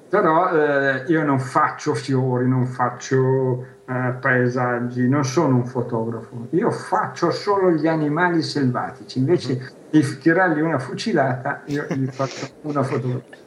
Però 0.09 0.53
eh, 0.53 1.05
io 1.09 1.25
non 1.25 1.41
faccio 1.41 1.95
fiori, 1.95 2.49
non 2.49 2.65
faccio 2.67 3.67
eh, 3.87 4.15
paesaggi, 4.21 5.09
non 5.09 5.25
sono 5.25 5.57
un 5.57 5.67
fotografo, 5.67 6.47
io 6.51 6.71
faccio 6.71 7.33
solo 7.33 7.73
gli 7.73 7.89
animali 7.89 8.43
selvatici, 8.43 9.19
invece 9.19 9.73
di 9.91 10.19
tirargli 10.19 10.61
una 10.61 10.79
fucilata 10.79 11.63
io 11.67 11.87
gli 11.89 12.07
faccio 12.07 12.47
una 12.63 12.85
fotografia. 12.85 13.39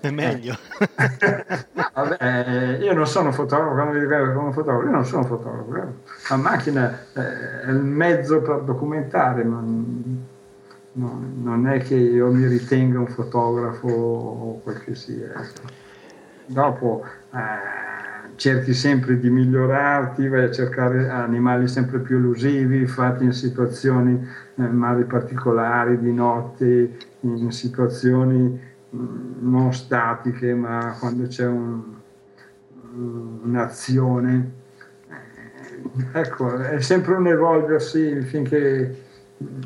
È 0.00 0.10
meglio. 0.10 0.56
Vabbè, 1.94 2.78
io 2.80 2.92
non 2.92 3.06
sono 3.06 3.30
fotografo, 3.30 3.74
quando 3.74 3.98
dico 3.98 4.08
che 4.08 4.32
sono 4.32 4.50
fotografo, 4.50 4.84
io 4.84 4.90
non 4.90 5.04
sono 5.04 5.24
fotografo. 5.24 5.76
Eh. 5.76 5.86
La 6.28 6.36
macchina 6.36 6.98
è 7.12 7.68
il 7.68 7.76
mezzo 7.76 8.40
per 8.40 8.62
documentare, 8.62 9.44
ma 10.94 11.10
non 11.42 11.66
è 11.68 11.78
che 11.80 11.94
io 11.94 12.30
mi 12.30 12.46
ritenga 12.46 12.98
un 12.98 13.06
fotografo 13.06 13.88
o 13.88 14.60
quel 14.60 14.82
che 14.84 14.94
sia. 14.94 15.28
Ecco. 15.28 15.80
Dopo 16.46 17.04
eh, 17.32 18.36
cerchi 18.36 18.74
sempre 18.74 19.18
di 19.18 19.30
migliorarti, 19.30 20.28
vai 20.28 20.44
a 20.44 20.50
cercare 20.50 21.08
animali 21.08 21.66
sempre 21.68 22.00
più 22.00 22.16
elusivi, 22.16 22.86
fatti 22.86 23.24
in 23.24 23.32
situazioni 23.32 24.12
eh, 24.56 24.62
magari 24.62 25.04
particolari, 25.04 25.98
di 25.98 26.12
notte, 26.12 26.96
in 27.20 27.50
situazioni 27.52 28.70
non 28.90 29.72
statiche, 29.72 30.52
ma 30.54 30.94
quando 30.98 31.26
c'è 31.26 31.46
un, 31.46 31.82
un'azione. 33.44 34.52
Eh, 35.08 36.18
ecco, 36.20 36.58
è 36.58 36.80
sempre 36.80 37.14
un 37.14 37.26
evolversi 37.26 38.20
finché 38.20 39.10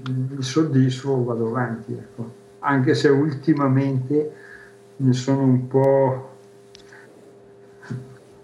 mi 0.06 0.42
soddisfo 0.42 1.24
vado 1.24 1.48
avanti. 1.48 1.92
Ecco. 1.92 2.32
Anche 2.60 2.94
se 2.94 3.08
ultimamente 3.08 4.32
mi 4.96 5.12
sono 5.12 5.42
un 5.42 5.66
po' 5.68 6.30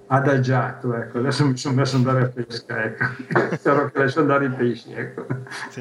adagiato, 0.07 0.95
ecco. 0.95 1.18
adesso 1.18 1.47
mi 1.47 1.57
sono 1.57 1.74
messo 1.76 1.97
ad 1.97 2.07
andare 2.07 2.26
a 2.26 2.28
pesca, 2.28 2.85
ecco. 2.85 3.05
spero 3.57 3.91
che 3.91 3.99
adesso 3.99 4.20
andare 4.20 4.47
ai 4.47 4.53
pesci. 4.53 4.93
Ecco. 4.93 5.26
Sì. 5.70 5.80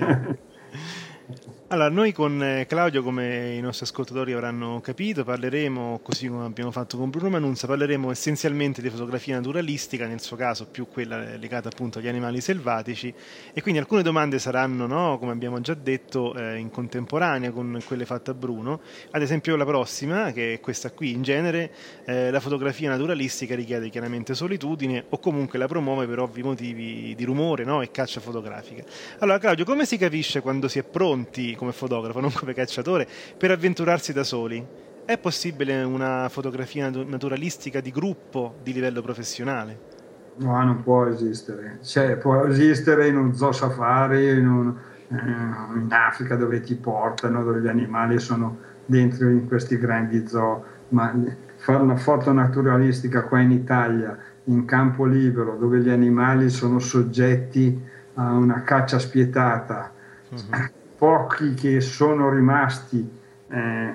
Allora, 1.71 1.87
noi 1.87 2.11
con 2.11 2.43
eh, 2.43 2.65
Claudio, 2.65 3.01
come 3.01 3.53
i 3.53 3.61
nostri 3.61 3.85
ascoltatori 3.85 4.33
avranno 4.33 4.81
capito, 4.81 5.23
parleremo, 5.23 6.01
così 6.03 6.27
come 6.27 6.43
abbiamo 6.43 6.69
fatto 6.69 6.97
con 6.97 7.09
Bruno 7.09 7.29
Manunza, 7.29 7.65
parleremo 7.65 8.11
essenzialmente 8.11 8.81
di 8.81 8.89
fotografia 8.89 9.35
naturalistica, 9.35 10.05
nel 10.05 10.19
suo 10.19 10.35
caso 10.35 10.65
più 10.65 10.89
quella 10.89 11.37
legata 11.37 11.69
appunto 11.69 11.99
agli 11.99 12.09
animali 12.09 12.41
selvatici, 12.41 13.13
e 13.53 13.61
quindi 13.61 13.79
alcune 13.79 14.01
domande 14.01 14.37
saranno, 14.37 14.85
no, 14.85 15.17
come 15.17 15.31
abbiamo 15.31 15.61
già 15.61 15.73
detto, 15.73 16.35
eh, 16.35 16.57
in 16.57 16.71
contemporanea 16.71 17.51
con 17.51 17.81
quelle 17.85 18.05
fatte 18.05 18.31
a 18.31 18.33
Bruno. 18.33 18.81
Ad 19.11 19.21
esempio 19.21 19.55
la 19.55 19.63
prossima, 19.63 20.33
che 20.33 20.55
è 20.55 20.59
questa 20.59 20.91
qui, 20.91 21.11
in 21.11 21.21
genere 21.21 21.71
eh, 22.03 22.31
la 22.31 22.41
fotografia 22.41 22.89
naturalistica 22.89 23.55
richiede 23.55 23.87
chiaramente 23.87 24.35
solitudine 24.35 25.05
o 25.07 25.19
comunque 25.19 25.57
la 25.57 25.67
promuove 25.67 26.05
per 26.05 26.19
ovvi 26.19 26.43
motivi 26.43 27.15
di 27.15 27.23
rumore 27.23 27.63
no, 27.63 27.81
e 27.81 27.91
caccia 27.91 28.19
fotografica. 28.19 28.83
Allora 29.19 29.37
Claudio, 29.37 29.63
come 29.63 29.85
si 29.85 29.95
capisce 29.95 30.41
quando 30.41 30.67
si 30.67 30.77
è 30.77 30.83
pronti 30.83 31.59
come 31.61 31.73
fotografo, 31.73 32.19
non 32.19 32.31
come 32.33 32.55
cacciatore, 32.55 33.07
per 33.37 33.51
avventurarsi 33.51 34.13
da 34.13 34.23
soli. 34.23 34.65
È 35.05 35.15
possibile 35.19 35.83
una 35.83 36.27
fotografia 36.27 36.89
naturalistica 36.89 37.81
di 37.81 37.91
gruppo 37.91 38.55
di 38.63 38.73
livello 38.73 39.03
professionale? 39.03 39.89
No, 40.37 40.63
non 40.63 40.81
può 40.81 41.05
esistere. 41.05 41.77
Cioè, 41.83 42.17
può 42.17 42.45
esistere 42.45 43.07
in 43.07 43.17
un 43.17 43.35
zoo 43.35 43.51
safari, 43.51 44.29
in, 44.29 44.47
un, 44.47 44.75
eh, 45.09 45.77
in 45.77 45.87
Africa 45.91 46.35
dove 46.35 46.61
ti 46.61 46.73
portano, 46.73 47.43
dove 47.43 47.61
gli 47.61 47.67
animali 47.67 48.17
sono 48.17 48.57
dentro 48.83 49.29
in 49.29 49.47
questi 49.47 49.77
grandi 49.77 50.27
zoo, 50.27 50.65
ma 50.89 51.13
fare 51.57 51.83
una 51.83 51.97
foto 51.97 52.31
naturalistica 52.31 53.21
qua 53.21 53.39
in 53.39 53.51
Italia, 53.51 54.17
in 54.45 54.65
campo 54.65 55.05
libero, 55.05 55.57
dove 55.57 55.79
gli 55.79 55.89
animali 55.89 56.49
sono 56.49 56.79
soggetti 56.79 57.79
a 58.15 58.31
una 58.31 58.63
caccia 58.63 58.97
spietata, 58.97 59.91
uh-huh 60.29 60.79
pochi 61.01 61.55
che 61.55 61.81
sono 61.81 62.29
rimasti 62.29 63.11
eh, 63.49 63.93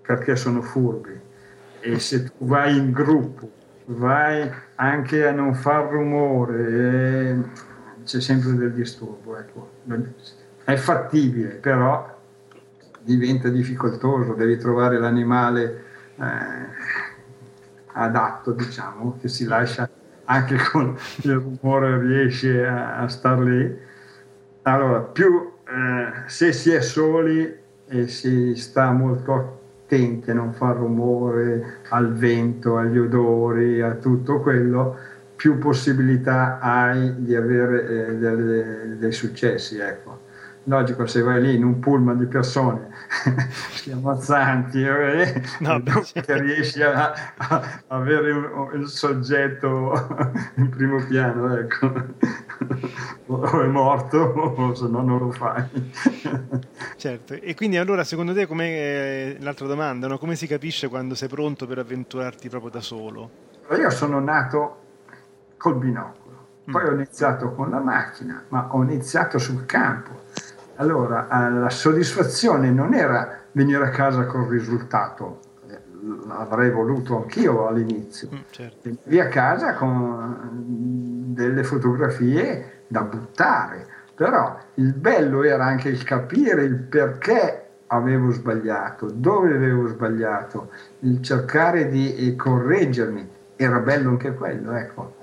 perché 0.00 0.36
sono 0.36 0.62
furbi 0.62 1.20
e 1.80 1.98
se 1.98 2.24
tu 2.24 2.46
vai 2.46 2.78
in 2.78 2.92
gruppo 2.92 3.50
vai 3.84 4.50
anche 4.76 5.26
a 5.26 5.32
non 5.32 5.52
far 5.52 5.90
rumore 5.90 7.28
eh, 7.28 7.42
c'è 8.04 8.22
sempre 8.22 8.54
del 8.54 8.72
disturbo 8.72 9.36
ecco. 9.36 9.70
è 10.64 10.76
fattibile 10.76 11.56
però 11.56 12.18
diventa 13.02 13.50
difficoltoso 13.50 14.32
devi 14.32 14.56
trovare 14.56 14.98
l'animale 14.98 15.84
eh, 16.16 16.24
adatto 17.92 18.52
diciamo 18.52 19.18
che 19.20 19.28
si 19.28 19.44
lascia 19.44 19.86
anche 20.24 20.56
con 20.72 20.96
il 21.20 21.34
rumore 21.34 22.00
riesce 22.00 22.64
a, 22.64 22.96
a 22.96 23.08
star 23.08 23.40
lì 23.40 23.78
allora 24.62 25.00
più 25.00 25.58
eh, 25.70 26.28
se 26.28 26.52
si 26.52 26.70
è 26.70 26.80
soli 26.80 27.58
e 27.86 28.08
si 28.08 28.54
sta 28.56 28.90
molto 28.90 29.58
attenti 29.84 30.30
a 30.30 30.34
non 30.34 30.52
far 30.52 30.76
rumore 30.76 31.78
al 31.88 32.12
vento, 32.12 32.76
agli 32.76 32.98
odori, 32.98 33.80
a 33.80 33.94
tutto 33.94 34.40
quello, 34.40 34.96
più 35.36 35.58
possibilità 35.58 36.58
hai 36.60 37.14
di 37.22 37.34
avere 37.34 37.82
eh, 37.82 38.14
delle, 38.16 38.96
dei 38.98 39.12
successi. 39.12 39.78
Ecco 39.78 40.28
logico 40.64 41.06
se 41.06 41.22
vai 41.22 41.40
lì 41.40 41.54
in 41.54 41.64
un 41.64 41.78
pullman 41.78 42.18
di 42.18 42.26
persone 42.26 42.90
schiamazzanti 43.72 44.82
eh, 44.82 45.42
no, 45.60 45.82
che 46.12 46.40
riesci 46.40 46.82
a, 46.82 47.12
a 47.36 47.62
avere 47.88 48.30
un, 48.30 48.70
il 48.74 48.88
soggetto 48.88 49.92
in 50.56 50.68
primo 50.68 51.04
piano 51.06 51.56
ecco. 51.56 52.08
O 53.26 53.62
è 53.62 53.66
morto 53.66 54.18
o 54.18 54.74
se 54.74 54.88
no 54.88 55.02
non 55.02 55.18
lo 55.18 55.30
fai. 55.30 55.64
Certo. 56.96 57.34
E 57.34 57.54
quindi 57.54 57.76
allora 57.76 58.04
secondo 58.04 58.34
te 58.34 58.46
come 58.46 58.68
eh, 58.68 59.36
l'altra 59.40 59.66
domanda 59.66 60.08
no? 60.08 60.18
come 60.18 60.34
si 60.34 60.46
capisce 60.46 60.88
quando 60.88 61.14
sei 61.14 61.28
pronto 61.28 61.66
per 61.66 61.78
avventurarti 61.78 62.48
proprio 62.48 62.70
da 62.70 62.80
solo? 62.80 63.30
Io 63.70 63.90
sono 63.90 64.18
nato 64.20 64.78
col 65.56 65.76
binocolo. 65.76 66.18
Poi 66.64 66.82
mm. 66.82 66.86
ho 66.86 66.92
iniziato 66.92 67.52
con 67.52 67.70
la 67.70 67.78
macchina 67.78 68.42
ma 68.48 68.68
ho 68.70 68.82
iniziato 68.82 69.38
sul 69.38 69.64
campo 69.64 70.20
allora, 70.80 71.28
eh, 71.28 71.50
la 71.52 71.70
soddisfazione 71.70 72.70
non 72.70 72.94
era 72.94 73.38
venire 73.52 73.84
a 73.84 73.90
casa 73.90 74.24
col 74.24 74.46
risultato, 74.46 75.40
l'avrei 76.26 76.70
voluto 76.70 77.18
anch'io 77.18 77.68
all'inizio. 77.68 78.28
Mm, 78.32 78.38
certo. 78.50 78.90
Via 79.04 79.24
a 79.24 79.28
casa 79.28 79.74
con 79.74 80.48
delle 81.34 81.62
fotografie 81.64 82.84
da 82.86 83.02
buttare, 83.02 83.86
però 84.14 84.58
il 84.74 84.94
bello 84.94 85.42
era 85.42 85.66
anche 85.66 85.90
il 85.90 86.02
capire 86.02 86.64
il 86.64 86.76
perché 86.76 87.66
avevo 87.88 88.30
sbagliato, 88.30 89.10
dove 89.10 89.54
avevo 89.54 89.86
sbagliato, 89.86 90.70
il 91.00 91.20
cercare 91.20 91.88
di 91.88 92.34
correggermi, 92.36 93.28
era 93.56 93.80
bello 93.80 94.08
anche 94.08 94.32
quello, 94.32 94.72
ecco. 94.72 95.18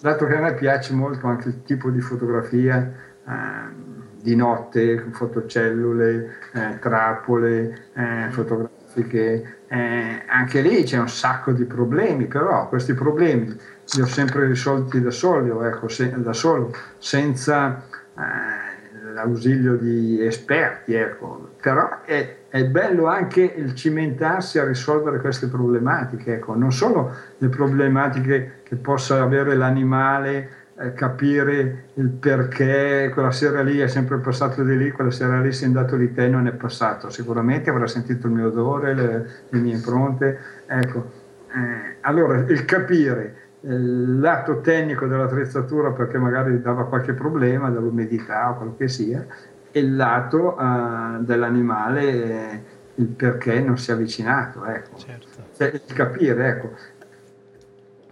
Dato 0.00 0.26
che 0.26 0.36
a 0.36 0.40
me 0.40 0.54
piace 0.54 0.92
molto 0.92 1.28
anche 1.28 1.48
il 1.48 1.62
tipo 1.62 1.90
di 1.90 2.00
fotografia. 2.00 2.92
Eh, 3.28 3.94
di 4.26 4.34
notte, 4.34 5.04
fotocellule, 5.12 6.38
eh, 6.52 6.78
trappole 6.80 7.90
eh, 7.94 8.26
fotografiche, 8.30 9.58
eh, 9.68 10.22
anche 10.26 10.62
lì 10.62 10.82
c'è 10.82 10.98
un 10.98 11.08
sacco 11.08 11.52
di 11.52 11.64
problemi, 11.64 12.26
però 12.26 12.68
questi 12.68 12.92
problemi 12.94 13.56
li 13.94 14.00
ho 14.00 14.06
sempre 14.06 14.48
risolti 14.48 15.00
da 15.00 15.12
solo, 15.12 15.62
ecco, 15.62 15.86
se, 15.86 16.12
da 16.16 16.32
solo 16.32 16.74
senza 16.98 17.84
eh, 18.18 19.12
l'ausilio 19.12 19.76
di 19.76 20.20
esperti, 20.26 20.94
ecco. 20.94 21.50
però 21.62 22.02
è, 22.02 22.38
è, 22.48 22.64
bello 22.64 23.06
anche 23.06 23.42
il 23.42 23.76
cimentarsi 23.76 24.58
a 24.58 24.64
risolvere 24.64 25.20
queste 25.20 25.46
problematiche, 25.46 26.34
ecco. 26.34 26.56
non 26.56 26.72
solo 26.72 27.14
le 27.38 27.48
problematiche 27.48 28.62
che 28.64 28.74
possa 28.74 29.22
avere 29.22 29.54
l'animale 29.54 30.55
eh, 30.78 30.92
capire 30.92 31.84
il 31.94 32.08
perché 32.08 33.10
quella 33.12 33.30
sera 33.30 33.62
lì 33.62 33.78
è 33.78 33.88
sempre 33.88 34.18
passato 34.18 34.62
di 34.62 34.76
lì, 34.76 34.90
quella 34.90 35.10
sera 35.10 35.40
lì 35.40 35.52
sei 35.52 35.68
andato 35.68 35.96
di 35.96 36.12
te 36.12 36.24
e 36.24 36.28
non 36.28 36.46
è 36.46 36.52
passato. 36.52 37.10
Sicuramente 37.10 37.70
avrà 37.70 37.86
sentito 37.86 38.26
il 38.26 38.34
mio 38.34 38.48
odore, 38.48 38.94
le, 38.94 39.26
le 39.48 39.58
mie 39.58 39.74
impronte. 39.74 40.38
Ecco, 40.66 41.10
eh, 41.48 41.96
allora 42.00 42.36
il 42.36 42.64
capire 42.64 43.44
il 43.60 44.20
lato 44.20 44.60
tecnico 44.60 45.06
dell'attrezzatura 45.06 45.90
perché 45.90 46.18
magari 46.18 46.60
dava 46.60 46.86
qualche 46.86 47.14
problema 47.14 47.70
dall'umidità 47.70 48.50
o 48.50 48.56
quello 48.56 48.76
che 48.76 48.86
sia 48.86 49.26
e 49.72 49.80
il 49.80 49.96
lato 49.96 50.56
uh, 50.56 51.22
dell'animale 51.24 52.02
eh, 52.02 52.62
il 52.96 53.06
perché 53.06 53.58
non 53.60 53.76
si 53.76 53.90
è 53.90 53.94
avvicinato 53.94 54.64
ecco. 54.66 54.96
certo. 54.98 55.26
cioè, 55.56 55.80
capire 55.94 56.48
ecco 56.48 56.74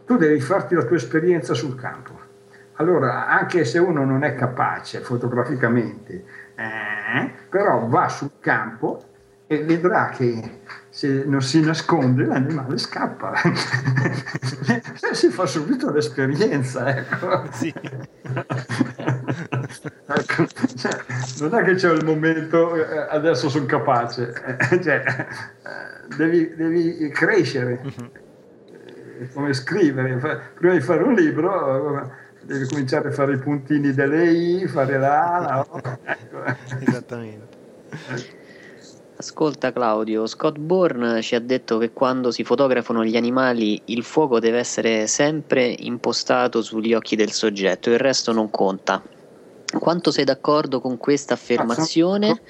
tu 0.06 0.16
devi 0.16 0.38
farti 0.40 0.74
la 0.74 0.84
tua 0.84 0.96
esperienza 0.96 1.54
sul 1.54 1.74
campo. 1.74 2.13
Allora, 2.76 3.28
anche 3.28 3.64
se 3.64 3.78
uno 3.78 4.04
non 4.04 4.24
è 4.24 4.34
capace 4.34 5.00
fotograficamente, 5.00 6.24
eh, 6.56 7.30
però 7.48 7.86
va 7.86 8.08
sul 8.08 8.32
campo 8.40 9.02
e 9.46 9.62
vedrà 9.62 10.08
che 10.08 10.60
se 10.88 11.24
non 11.26 11.40
si 11.40 11.60
nasconde 11.60 12.24
l'animale 12.24 12.78
scappa. 12.78 13.34
si 15.12 15.28
fa 15.28 15.46
subito 15.46 15.92
l'esperienza. 15.92 16.96
Ecco. 16.96 17.44
Sì. 17.52 17.72
ecco, 20.06 20.46
cioè, 20.76 20.96
non 21.40 21.54
è 21.54 21.62
che 21.62 21.74
c'è 21.74 21.92
il 21.92 22.04
momento 22.04 22.74
eh, 22.74 23.06
adesso 23.10 23.48
sono 23.48 23.66
capace, 23.66 24.32
cioè, 24.82 25.04
eh, 25.04 26.16
devi, 26.16 26.54
devi, 26.56 27.08
crescere. 27.10 27.80
Uh-huh. 27.82 28.10
Come 29.32 29.52
scrivere, 29.52 30.50
prima 30.54 30.72
di 30.72 30.80
fare 30.80 31.04
un 31.04 31.14
libro 31.14 32.22
devi 32.44 32.66
cominciare 32.66 33.08
a 33.08 33.12
fare 33.12 33.34
i 33.34 33.38
puntini 33.38 33.92
delle 33.92 34.30
I, 34.30 34.66
fare 34.66 34.98
la... 34.98 35.66
No? 35.70 35.80
Ecco. 36.04 36.44
Esattamente. 36.80 37.52
Ascolta 39.16 39.72
Claudio, 39.72 40.26
Scott 40.26 40.58
Bourne 40.58 41.22
ci 41.22 41.34
ha 41.34 41.40
detto 41.40 41.78
che 41.78 41.92
quando 41.92 42.30
si 42.30 42.42
fotografano 42.42 43.04
gli 43.04 43.16
animali 43.16 43.80
il 43.86 44.02
fuoco 44.02 44.40
deve 44.40 44.58
essere 44.58 45.06
sempre 45.06 45.74
impostato 45.78 46.62
sugli 46.62 46.92
occhi 46.94 47.14
del 47.14 47.30
soggetto, 47.30 47.90
il 47.90 47.98
resto 47.98 48.32
non 48.32 48.50
conta. 48.50 49.02
Quanto 49.78 50.10
sei 50.10 50.24
d'accordo 50.24 50.80
con 50.80 50.98
questa 50.98 51.34
affermazione? 51.34 52.40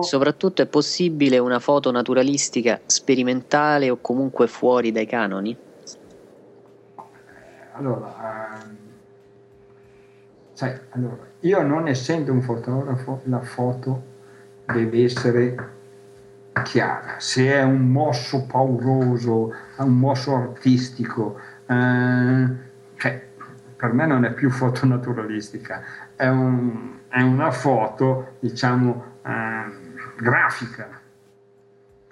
Soprattutto 0.00 0.62
è 0.62 0.66
possibile 0.66 1.38
una 1.38 1.58
foto 1.58 1.90
naturalistica 1.90 2.80
sperimentale 2.86 3.90
o 3.90 3.98
comunque 4.00 4.46
fuori 4.46 4.92
dai 4.92 5.06
canoni? 5.06 5.56
Allora, 7.72 8.62
ehm, 8.62 8.85
sai, 10.56 10.74
allora, 10.90 11.18
io 11.40 11.62
non 11.62 11.86
essendo 11.86 12.32
un 12.32 12.40
fotografo, 12.40 13.20
la 13.24 13.40
foto 13.42 14.02
deve 14.64 15.04
essere 15.04 15.54
chiara. 16.62 17.16
Se 17.18 17.52
è 17.52 17.62
un 17.62 17.90
mosso 17.90 18.46
pauroso, 18.46 19.52
un 19.76 19.98
mosso 19.98 20.34
artistico, 20.34 21.38
eh, 21.66 22.48
cioè, 22.94 23.26
per 23.76 23.92
me 23.92 24.06
non 24.06 24.24
è 24.24 24.32
più 24.32 24.48
foto 24.48 24.86
naturalistica, 24.86 25.82
è, 26.16 26.26
un, 26.26 27.00
è 27.08 27.20
una 27.20 27.50
foto, 27.50 28.36
diciamo, 28.40 29.04
eh, 29.26 29.64
grafica. 30.16 30.88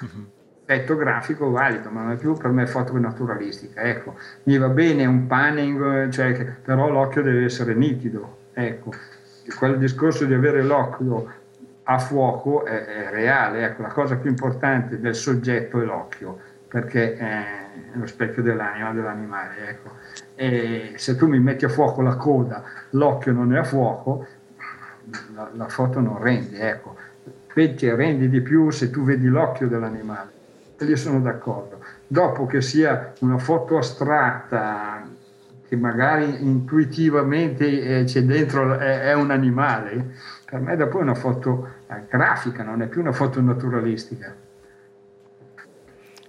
Uh-huh. 0.03 0.33
Effetto 0.67 0.97
grafico 0.97 1.51
valido, 1.51 1.91
ma 1.91 2.03
non 2.03 2.13
è 2.13 2.17
più 2.17 2.33
per 2.35 2.51
me 2.51 2.67
foto 2.67 2.97
naturalistica. 2.99 3.83
Ecco, 3.83 4.15
mi 4.45 4.57
va 4.57 4.69
bene 4.69 5.05
un 5.05 5.27
panning, 5.27 6.09
cioè, 6.09 6.33
però 6.63 6.89
l'occhio 6.89 7.21
deve 7.21 7.45
essere 7.45 7.75
nitido. 7.75 8.39
Ecco, 8.55 8.93
quel 9.59 9.77
discorso 9.77 10.25
di 10.25 10.33
avere 10.33 10.63
l'occhio 10.63 11.31
a 11.83 11.99
fuoco 11.99 12.65
è, 12.65 12.85
è, 12.85 13.11
reale. 13.11 13.63
Ecco, 13.65 13.83
la 13.83 13.89
cosa 13.89 14.17
più 14.17 14.31
importante 14.31 14.99
del 14.99 15.15
soggetto 15.15 15.83
è 15.83 15.85
l'occhio, 15.85 16.39
perché 16.67 17.15
è 17.15 17.45
lo 17.93 18.07
specchio 18.07 18.43
dell'anima 18.43 18.93
dell'animale. 18.93 19.69
Ecco. 19.69 19.91
E 20.35 20.95
se 20.97 21.15
tu 21.15 21.29
mi 21.29 21.41
metti 21.41 21.67
a 21.67 21.69
fuoco 21.69 22.01
la 22.01 22.17
coda, 22.17 22.63
l'occhio 22.91 23.33
non 23.33 23.55
è 23.55 23.59
a 23.59 23.65
fuoco, 23.65 24.27
la, 25.35 25.51
la 25.53 25.69
foto 25.69 26.01
non 26.01 26.23
rende. 26.23 26.59
Ecco. 26.59 26.97
Rendi 27.53 28.29
di 28.29 28.41
più 28.41 28.71
se 28.71 28.91
tu 28.91 29.05
vedi 29.05 29.29
l'occhio 29.29 29.69
dell'animale. 29.69 30.34
Io 30.81 30.97
sono 30.97 31.21
d'accordo. 31.21 31.79
Dopo 32.07 32.47
che 32.47 32.61
sia 32.61 33.13
una 33.21 33.39
foto 33.39 33.79
astratta, 33.79 35.09
che 35.67 35.77
magari 35.77 36.45
intuitivamente 36.45 38.05
c'è 38.05 38.23
dentro, 38.23 38.77
è, 38.77 39.03
è 39.03 39.15
un 39.15 39.31
animale, 39.31 40.15
per 40.45 40.61
me 40.61 40.77
dopo 40.77 40.99
è 40.99 41.03
una 41.03 41.15
foto 41.15 41.69
eh, 41.89 42.03
grafica, 42.09 42.63
non 42.63 42.83
è 42.83 42.87
più 42.87 43.01
una 43.01 43.13
foto 43.13 43.41
naturalistica. 43.41 44.44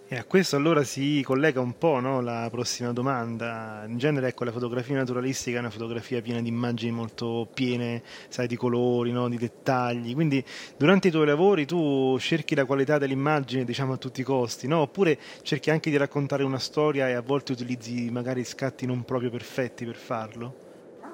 E 0.07 0.17
a 0.17 0.23
questo 0.23 0.55
allora 0.55 0.83
si 0.83 1.23
collega 1.25 1.59
un 1.61 1.79
po' 1.79 1.99
no, 1.99 2.21
la 2.21 2.47
prossima 2.51 2.91
domanda. 2.91 3.85
In 3.87 3.97
genere, 3.97 4.27
ecco, 4.27 4.43
la 4.43 4.51
fotografia 4.51 4.95
naturalistica 4.95 5.57
è 5.57 5.59
una 5.59 5.71
fotografia 5.71 6.21
piena 6.21 6.41
di 6.41 6.47
immagini 6.47 6.91
molto 6.91 7.49
piene, 7.51 8.03
sai, 8.27 8.45
di 8.45 8.55
colori, 8.55 9.11
no, 9.11 9.27
di 9.27 9.37
dettagli. 9.37 10.13
Quindi 10.13 10.45
durante 10.77 11.07
i 11.07 11.11
tuoi 11.11 11.25
lavori 11.25 11.65
tu 11.65 12.17
cerchi 12.19 12.53
la 12.53 12.65
qualità 12.65 12.99
dell'immagine, 12.99 13.63
diciamo, 13.63 13.93
a 13.93 13.97
tutti 13.97 14.21
i 14.21 14.23
costi, 14.23 14.67
no? 14.67 14.81
Oppure 14.81 15.17
cerchi 15.41 15.71
anche 15.71 15.89
di 15.89 15.97
raccontare 15.97 16.43
una 16.43 16.59
storia 16.59 17.09
e 17.09 17.13
a 17.13 17.21
volte 17.21 17.53
utilizzi 17.53 18.07
magari 18.11 18.43
scatti 18.43 18.85
non 18.85 19.05
proprio 19.05 19.31
perfetti 19.31 19.85
per 19.85 19.95
farlo? 19.95 20.55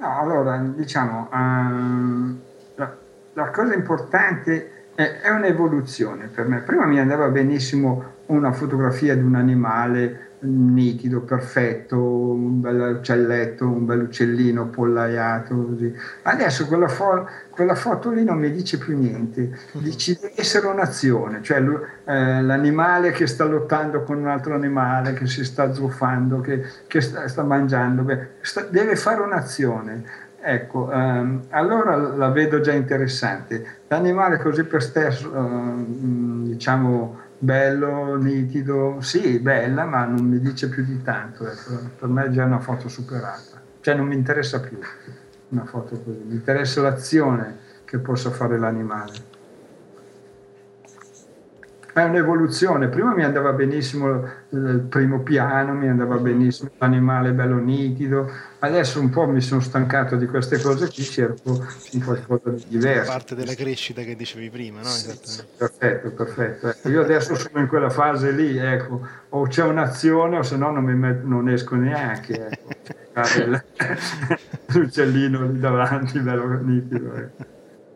Allora, 0.01 0.57
diciamo, 0.57 1.29
um, 1.31 2.39
la, 2.75 2.97
la 3.31 3.49
cosa 3.51 3.73
importante 3.73 4.89
è, 4.95 5.21
è 5.21 5.29
un'evoluzione 5.29 6.27
per 6.27 6.47
me. 6.47 6.59
Prima 6.59 6.85
mi 6.85 6.99
andava 6.99 7.29
benissimo 7.29 8.19
una 8.31 8.51
fotografia 8.51 9.15
di 9.15 9.21
un 9.21 9.35
animale 9.35 10.29
nitido, 10.41 11.21
perfetto, 11.21 11.97
un 11.97 12.61
bel 12.61 12.97
uccelletto, 12.97 13.65
un 13.65 13.85
bel 13.85 14.01
uccellino 14.03 14.67
pollaiato, 14.67 15.55
così. 15.55 15.93
Adesso 16.23 16.65
quella, 16.65 16.87
fo- 16.87 17.27
quella, 17.49 17.75
foto 17.75 18.09
lì 18.09 18.23
non 18.23 18.39
mi 18.39 18.51
dice 18.51 18.77
più 18.77 18.97
niente, 18.97 19.57
dice 19.73 20.17
deve 20.19 20.33
essere 20.35 20.67
un'azione, 20.67 21.43
cioè 21.43 21.59
eh, 21.59 22.41
l'animale 22.41 23.11
che 23.11 23.27
sta 23.27 23.43
lottando 23.45 24.03
con 24.03 24.17
un 24.17 24.27
altro 24.27 24.55
animale, 24.55 25.13
che 25.13 25.27
si 25.27 25.43
sta 25.43 25.73
zuffando, 25.73 26.41
che, 26.41 26.63
che 26.87 27.01
sta, 27.01 27.27
sta, 27.27 27.43
mangiando, 27.43 28.01
beh, 28.01 28.27
sta, 28.41 28.61
deve 28.61 28.95
fare 28.95 29.21
un'azione. 29.21 30.29
Ecco, 30.43 30.91
ehm, 30.91 31.43
allora 31.49 31.95
la 31.95 32.29
vedo 32.29 32.61
già 32.61 32.71
interessante. 32.71 33.81
L'animale 33.87 34.39
così 34.39 34.63
per 34.63 34.81
stesso, 34.81 35.31
ehm, 35.35 36.45
diciamo, 36.45 37.29
bello, 37.41 38.15
nitido, 38.17 39.01
sì, 39.01 39.39
bella, 39.39 39.85
ma 39.85 40.05
non 40.05 40.25
mi 40.25 40.39
dice 40.39 40.69
più 40.69 40.83
di 40.85 41.01
tanto. 41.01 41.49
Ecco. 41.49 41.89
Per 41.97 42.07
me 42.07 42.25
è 42.25 42.29
già 42.29 42.45
una 42.45 42.59
foto 42.59 42.87
superata. 42.87 43.59
Cioè 43.81 43.95
non 43.95 44.05
mi 44.05 44.15
interessa 44.15 44.59
più 44.59 44.77
una 45.49 45.65
foto 45.65 45.99
così, 46.01 46.21
mi 46.25 46.35
interessa 46.35 46.81
l'azione 46.81 47.57
che 47.83 47.97
possa 47.97 48.29
fare 48.29 48.57
l'animale 48.57 49.30
è 51.93 52.03
un'evoluzione. 52.03 52.87
Prima 52.87 53.13
mi 53.13 53.23
andava 53.23 53.51
benissimo 53.51 54.27
il 54.49 54.85
primo 54.87 55.21
piano, 55.21 55.73
mi 55.73 55.87
andava 55.87 56.17
benissimo 56.17 56.71
l'animale 56.77 57.31
bello 57.31 57.57
nitido, 57.57 58.31
adesso 58.59 58.99
un 58.99 59.09
po' 59.09 59.27
mi 59.27 59.41
sono 59.41 59.61
stancato 59.61 60.15
di 60.15 60.25
queste 60.25 60.59
cose 60.59 60.87
qui, 60.87 61.03
cerco 61.03 61.65
qualcosa 62.03 62.51
di 62.51 62.65
diverso. 62.67 63.11
Parte 63.11 63.35
della 63.35 63.55
crescita 63.55 64.01
che 64.03 64.15
dicevi 64.15 64.49
prima, 64.49 64.79
no? 64.79 64.85
Sì, 64.85 65.43
perfetto, 65.57 66.11
perfetto. 66.11 66.69
Ecco, 66.69 66.89
io 66.89 67.01
adesso 67.01 67.35
sono 67.35 67.59
in 67.59 67.67
quella 67.67 67.89
fase 67.89 68.31
lì, 68.31 68.57
ecco, 68.57 69.05
o 69.29 69.47
c'è 69.47 69.63
un'azione 69.63 70.37
o 70.37 70.43
se 70.43 70.55
no 70.57 70.71
non, 70.71 70.83
met- 70.83 71.23
non 71.23 71.49
esco 71.49 71.75
neanche. 71.75 72.49
Ecco. 72.49 72.69
L'uccellino 74.73 75.51
lì 75.51 75.59
davanti, 75.59 76.19
bello 76.19 76.59
nitido, 76.61 77.13
ecco. 77.13 77.43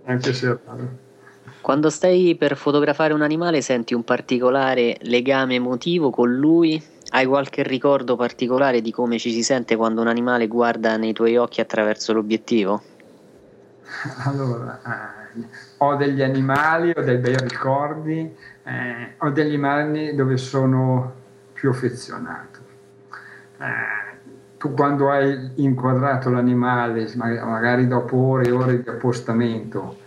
anche 0.06 0.34
se 0.34 0.52
è 0.52 0.58
raro. 0.66 1.05
Quando 1.66 1.90
stai 1.90 2.36
per 2.38 2.58
fotografare 2.58 3.12
un 3.12 3.24
animale 3.24 3.60
senti 3.60 3.96
un 3.96 4.04
particolare 4.04 4.98
legame 5.00 5.56
emotivo 5.56 6.12
con 6.12 6.32
lui? 6.32 6.80
Hai 7.10 7.26
qualche 7.26 7.64
ricordo 7.64 8.16
particolare 8.16 8.82
di 8.82 8.92
come 8.92 9.18
ci 9.18 9.32
si 9.32 9.42
sente 9.42 9.76
quando 9.76 10.02
un 10.02 10.08
animale 10.08 10.46
guarda 10.46 10.96
nei 10.96 11.12
tuoi 11.12 11.38
occhi 11.38 11.62
attraverso 11.62 12.14
l'obiettivo? 12.14 12.84
Allora, 14.26 14.80
eh, 14.86 15.44
ho 15.78 15.96
degli 15.96 16.22
animali, 16.22 16.94
ho 16.96 17.02
dei 17.02 17.18
bei 17.18 17.36
ricordi, 17.36 18.32
eh, 18.64 19.16
ho 19.18 19.30
degli 19.32 19.48
animali 19.48 20.14
dove 20.14 20.38
sono 20.38 21.14
più 21.52 21.72
affezionato. 21.72 22.60
Eh, 23.58 24.18
tu 24.60 24.72
quando 24.76 25.10
hai 25.10 25.54
inquadrato 25.56 26.30
l'animale, 26.30 27.12
magari 27.16 27.88
dopo 27.88 28.18
ore 28.18 28.50
e 28.50 28.52
ore 28.52 28.84
di 28.84 28.88
appostamento, 28.88 30.04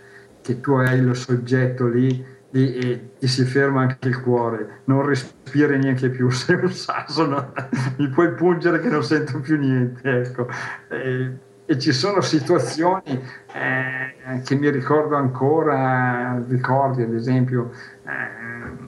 che 0.49 0.61
tu 0.63 0.73
hai 0.73 1.03
lo 1.03 1.13
soggetto 1.13 1.87
lì 1.87 2.25
e, 2.51 2.79
e 2.79 3.11
ti 3.19 3.27
si 3.27 3.45
ferma 3.45 3.83
anche 3.83 4.09
il 4.09 4.23
cuore, 4.23 4.81
non 4.85 5.05
respiri 5.05 5.77
neanche 5.77 6.09
più, 6.09 6.31
sei 6.33 6.57
un 6.57 6.73
sasso, 6.73 7.27
no? 7.27 7.53
mi 7.99 8.09
puoi 8.09 8.33
pungere 8.33 8.81
che 8.81 8.89
non 8.89 9.05
sento 9.05 9.41
più 9.41 9.59
niente. 9.59 10.01
Ecco. 10.09 10.49
E, 10.89 11.33
e 11.67 11.79
ci 11.79 11.93
sono 11.93 12.23
situazioni 12.23 13.23
eh, 13.53 14.41
che 14.43 14.55
mi 14.55 14.71
ricordo 14.71 15.17
ancora, 15.17 16.43
ricordi 16.49 17.03
ad 17.03 17.13
esempio, 17.13 17.71
eh, 18.07 18.87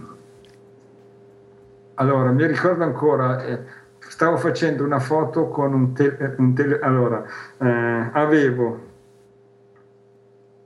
allora 1.97 2.31
mi 2.31 2.47
ricordo 2.47 2.85
ancora, 2.85 3.45
eh, 3.45 3.59
stavo 3.99 4.39
facendo 4.39 4.83
una 4.83 4.99
foto 4.99 5.49
con 5.49 5.75
un, 5.75 5.93
te- 5.93 6.35
un 6.39 6.55
tele, 6.55 6.79
allora 6.81 7.23
eh, 7.59 8.11
avevo 8.13 8.89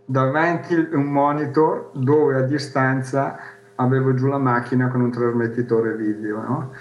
davanti 0.05 0.75
un 0.75 1.05
monitor 1.05 1.91
dove 1.95 2.37
a 2.37 2.43
distanza 2.43 3.39
avevo 3.77 4.15
giù 4.15 4.27
la 4.27 4.39
macchina 4.39 4.89
con 4.89 5.01
un 5.01 5.11
trasmettitore 5.11 5.97
video, 5.97 6.41
no? 6.41 6.73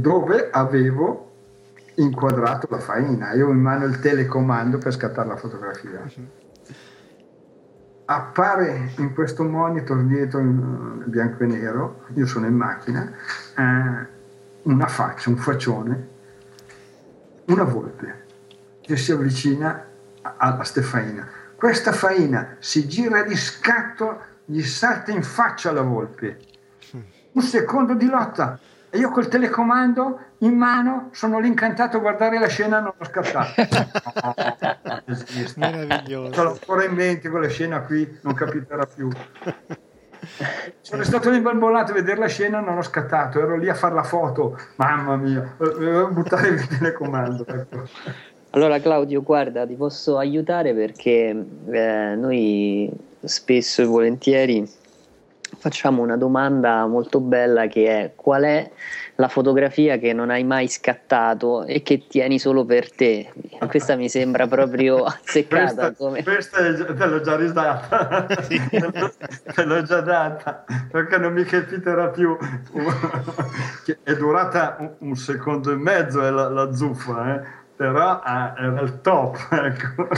dove 0.00 0.50
avevo 0.50 1.26
inquadrato 1.94 2.66
la 2.70 2.78
faina, 2.78 3.32
io 3.32 3.50
in 3.50 3.60
mano 3.60 3.86
il 3.86 3.98
telecomando 4.00 4.78
per 4.78 4.92
scattare 4.92 5.28
la 5.28 5.36
fotografia. 5.36 6.02
Appare 8.08 8.92
in 8.98 9.14
questo 9.14 9.42
monitor 9.44 10.02
dietro 10.04 10.40
in 10.40 11.04
bianco 11.06 11.42
e 11.42 11.46
nero, 11.46 12.02
io 12.14 12.26
sono 12.26 12.46
in 12.46 12.54
macchina, 12.54 13.10
eh, 13.56 14.06
una 14.62 14.86
faccia, 14.86 15.30
un 15.30 15.36
faccione, 15.36 16.08
una 17.46 17.64
volpe 17.64 18.24
che 18.80 18.96
si 18.96 19.10
avvicina 19.12 19.86
alla 20.20 20.64
Stefaina. 20.64 21.26
Questa 21.56 21.92
faina 21.92 22.56
si 22.58 22.86
gira 22.86 23.22
di 23.22 23.34
scatto, 23.34 24.20
gli 24.44 24.62
salta 24.62 25.10
in 25.10 25.22
faccia 25.22 25.72
la 25.72 25.80
volpe. 25.80 26.38
Un 27.32 27.42
secondo 27.42 27.94
di 27.94 28.06
lotta, 28.06 28.58
e 28.90 28.98
io 28.98 29.10
col 29.10 29.28
telecomando 29.28 30.20
in 30.38 30.54
mano 30.54 31.08
sono 31.12 31.38
l'incantato 31.38 31.96
a 31.96 32.00
guardare 32.00 32.38
la 32.38 32.46
scena 32.46 32.78
e 32.78 32.80
non 32.82 32.92
ho 32.96 33.04
scattato. 33.04 33.54
Meraviglioso. 35.56 36.34
Sono 36.34 36.50
ancora 36.50 36.84
in 36.84 36.92
mente 36.92 37.30
quella 37.30 37.48
scena 37.48 37.80
qui, 37.80 38.18
non 38.20 38.34
capiterà 38.34 38.84
più. 38.84 39.08
Sono 40.82 41.04
stato 41.04 41.32
imbambolato 41.32 41.92
a 41.92 41.94
vedere 41.94 42.20
la 42.20 42.28
scena 42.28 42.58
e 42.58 42.64
non 42.64 42.76
ho 42.76 42.82
scattato, 42.82 43.40
ero 43.40 43.56
lì 43.56 43.70
a 43.70 43.74
fare 43.74 43.94
la 43.94 44.02
foto, 44.02 44.58
mamma 44.76 45.16
mia, 45.16 45.54
dovevo 45.56 46.08
buttare 46.08 46.48
il 46.48 46.66
telecomando. 46.66 47.46
Ecco. 47.46 47.88
Allora 48.56 48.80
Claudio, 48.80 49.22
guarda, 49.22 49.66
ti 49.66 49.74
posso 49.74 50.16
aiutare 50.16 50.72
perché 50.72 51.44
eh, 51.70 52.14
noi 52.16 52.90
spesso 53.22 53.82
e 53.82 53.84
volentieri 53.84 54.66
facciamo 55.58 56.00
una 56.00 56.16
domanda 56.16 56.86
molto 56.86 57.20
bella 57.20 57.66
che 57.66 57.86
è 57.86 58.12
qual 58.14 58.44
è 58.44 58.70
la 59.16 59.28
fotografia 59.28 59.98
che 59.98 60.14
non 60.14 60.30
hai 60.30 60.42
mai 60.42 60.68
scattato 60.68 61.66
e 61.66 61.82
che 61.82 62.06
tieni 62.08 62.38
solo 62.38 62.64
per 62.64 62.90
te? 62.90 63.30
Questa 63.68 63.94
mi 63.94 64.08
sembra 64.08 64.46
proprio 64.46 65.04
azzeccata. 65.04 65.92
Questa, 65.92 65.92
come... 65.92 66.22
questa 66.22 66.56
è, 66.56 66.94
te 66.94 67.06
l'ho 67.06 67.20
già 67.20 67.36
ridata, 67.36 68.26
te 69.54 69.64
l'ho 69.64 69.82
già 69.82 70.00
data 70.00 70.64
perché 70.90 71.18
non 71.18 71.34
mi 71.34 71.44
capiterà 71.44 72.08
più. 72.08 72.34
è 74.02 74.14
durata 74.14 74.76
un, 74.78 74.90
un 75.10 75.14
secondo 75.14 75.70
e 75.70 75.76
mezzo 75.76 76.22
è 76.22 76.30
la, 76.30 76.48
la 76.48 76.72
zuffa, 76.72 77.34
eh 77.34 77.64
però 77.76 78.22
era 78.24 78.80
il 78.80 79.00
top 79.02 79.36
ecco. 79.52 80.08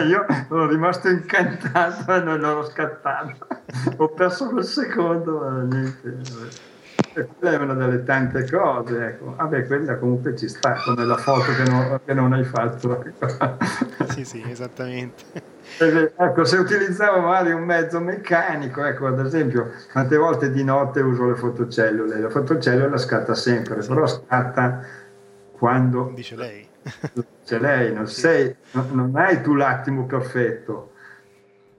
io 0.00 0.26
sono 0.48 0.66
rimasto 0.66 1.08
incantato 1.08 2.12
e 2.12 2.20
non 2.20 2.40
l'ho 2.40 2.64
scattato 2.64 3.46
ho 3.96 4.08
perso 4.08 4.48
quel 4.48 4.64
secondo 4.64 5.38
ma 5.38 5.62
niente 5.62 6.64
e 7.14 7.26
quella 7.38 7.56
è 7.56 7.62
una 7.62 7.74
delle 7.74 8.02
tante 8.02 8.50
cose 8.50 9.06
ecco. 9.06 9.34
vabbè 9.36 9.66
quella 9.66 9.96
comunque 9.96 10.36
ci 10.36 10.48
sta 10.48 10.74
come 10.84 11.04
la 11.04 11.16
foto 11.16 11.52
che 11.54 11.70
non, 11.70 12.00
che 12.04 12.14
non 12.14 12.32
hai 12.32 12.44
fatto 12.44 13.00
ecco. 13.00 13.56
sì 14.10 14.24
sì 14.24 14.42
esattamente 14.46 15.54
ecco 15.78 16.44
se 16.44 16.56
utilizzavo 16.56 17.20
magari 17.20 17.52
un 17.52 17.62
mezzo 17.62 18.00
meccanico 18.00 18.84
ecco 18.84 19.06
ad 19.06 19.24
esempio 19.24 19.70
tante 19.92 20.16
volte 20.16 20.50
di 20.50 20.64
notte 20.64 21.00
uso 21.00 21.26
le 21.26 21.36
fotocellule 21.36 22.18
la 22.18 22.30
fotocellula 22.30 22.96
scatta 22.96 23.34
sempre 23.34 23.82
sì. 23.82 23.88
però 23.88 24.06
scatta 24.06 25.04
quando 25.56 26.12
dice 26.14 26.36
lei, 26.36 26.68
dice 27.12 27.58
lei 27.58 27.92
non, 27.92 28.06
sei, 28.08 28.54
non 28.72 29.12
hai 29.16 29.40
tu 29.42 29.54
l'attimo 29.54 30.06
perfetto. 30.06 30.92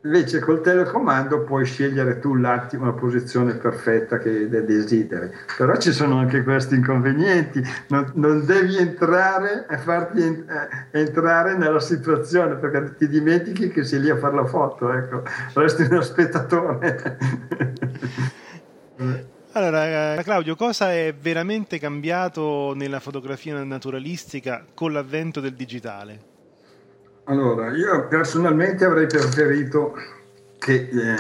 Invece 0.02 0.40
col 0.40 0.62
telecomando 0.62 1.42
puoi 1.44 1.66
scegliere 1.66 2.20
tu 2.20 2.36
l'attimo, 2.36 2.86
la 2.86 2.94
posizione 2.94 3.56
perfetta 3.56 4.18
che 4.20 4.48
desideri. 4.48 5.30
Però 5.58 5.76
ci 5.76 5.92
sono 5.92 6.20
anche 6.20 6.44
questi 6.44 6.76
inconvenienti, 6.76 7.62
non, 7.90 8.10
non 8.14 8.46
devi 8.46 8.78
entrare 8.78 9.66
e 9.68 9.78
farti 9.78 10.22
en- 10.22 10.46
eh, 10.48 11.00
entrare 11.00 11.58
nella 11.58 11.82
situazione 11.82 12.56
perché 12.56 12.96
ti 12.96 13.10
dimentichi 13.10 13.70
che 13.70 13.84
sei 13.84 14.00
lì 14.00 14.10
a 14.10 14.18
fare 14.18 14.36
la 14.36 14.46
foto, 14.46 14.94
ecco. 14.94 15.24
resti 15.56 15.82
uno 15.82 16.02
spettatore. 16.02 17.18
Allora, 19.58 20.18
eh, 20.20 20.24
Claudio, 20.24 20.56
cosa 20.56 20.92
è 20.92 21.16
veramente 21.20 21.80
cambiato 21.80 22.76
nella 22.76 23.00
fotografia 23.00 23.64
naturalistica 23.64 24.64
con 24.76 24.94
l'avvento 24.94 25.40
del 25.40 25.56
digitale? 25.56 26.20
Allora, 27.24 27.76
io 27.76 28.08
personalmente 28.08 28.86
avrei 28.86 29.08
preferito 29.08 29.96
che 30.60 30.74
eh, 30.76 31.16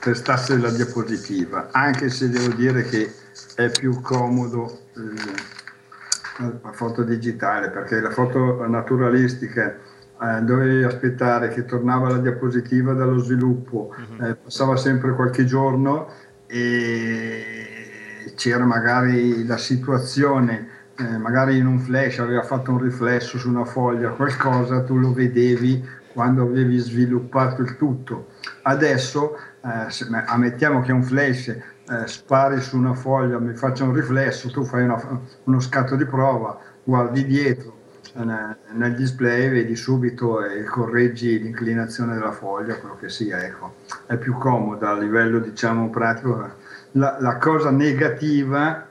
testasse 0.00 0.58
la 0.58 0.70
diapositiva, 0.70 1.68
anche 1.72 2.10
se 2.10 2.28
devo 2.28 2.52
dire 2.52 2.82
che 2.82 3.10
è 3.54 3.70
più 3.70 4.02
comodo 4.02 4.80
eh, 4.94 6.52
la 6.62 6.72
foto 6.72 7.04
digitale, 7.04 7.70
perché 7.70 8.00
la 8.00 8.10
foto 8.10 8.66
naturalistica 8.66 9.78
eh, 10.20 10.42
dovevi 10.42 10.82
aspettare 10.82 11.48
che 11.48 11.64
tornava 11.64 12.10
la 12.10 12.18
diapositiva 12.18 12.92
dallo 12.92 13.18
sviluppo, 13.18 13.94
uh-huh. 13.96 14.26
eh, 14.26 14.34
passava 14.34 14.76
sempre 14.76 15.14
qualche 15.14 15.46
giorno 15.46 16.26
e 16.48 18.32
c'era 18.34 18.64
magari 18.64 19.44
la 19.46 19.58
situazione, 19.58 20.68
eh, 20.98 21.18
magari 21.18 21.58
in 21.58 21.66
un 21.66 21.78
flash 21.78 22.18
aveva 22.18 22.42
fatto 22.42 22.72
un 22.72 22.78
riflesso 22.78 23.38
su 23.38 23.48
una 23.48 23.64
foglia, 23.64 24.10
qualcosa 24.10 24.82
tu 24.82 24.96
lo 24.96 25.12
vedevi 25.12 25.96
quando 26.12 26.42
avevi 26.42 26.78
sviluppato 26.78 27.62
il 27.62 27.76
tutto. 27.76 28.28
Adesso, 28.62 29.36
eh, 29.36 29.90
se, 29.90 30.08
ammettiamo 30.10 30.80
che 30.80 30.92
un 30.92 31.02
flash 31.02 31.48
eh, 31.48 31.62
spari 32.06 32.60
su 32.60 32.76
una 32.76 32.94
foglia, 32.94 33.38
mi 33.38 33.54
faccia 33.54 33.84
un 33.84 33.92
riflesso, 33.92 34.50
tu 34.50 34.64
fai 34.64 34.84
una, 34.84 35.20
uno 35.44 35.60
scatto 35.60 35.94
di 35.94 36.06
prova, 36.06 36.58
guardi 36.82 37.24
dietro, 37.26 37.77
nel 38.24 38.94
display 38.94 39.48
vedi 39.48 39.76
subito 39.76 40.44
e 40.44 40.64
correggi 40.64 41.40
l'inclinazione 41.40 42.14
della 42.14 42.32
foglia, 42.32 42.76
quello 42.76 42.96
che 42.96 43.08
sia, 43.08 43.44
ecco. 43.44 43.76
è 44.06 44.16
più 44.16 44.36
comoda 44.36 44.90
a 44.90 44.98
livello 44.98 45.38
diciamo 45.38 45.90
pratico. 45.90 46.66
La, 46.92 47.16
la 47.20 47.36
cosa 47.36 47.70
negativa 47.70 48.88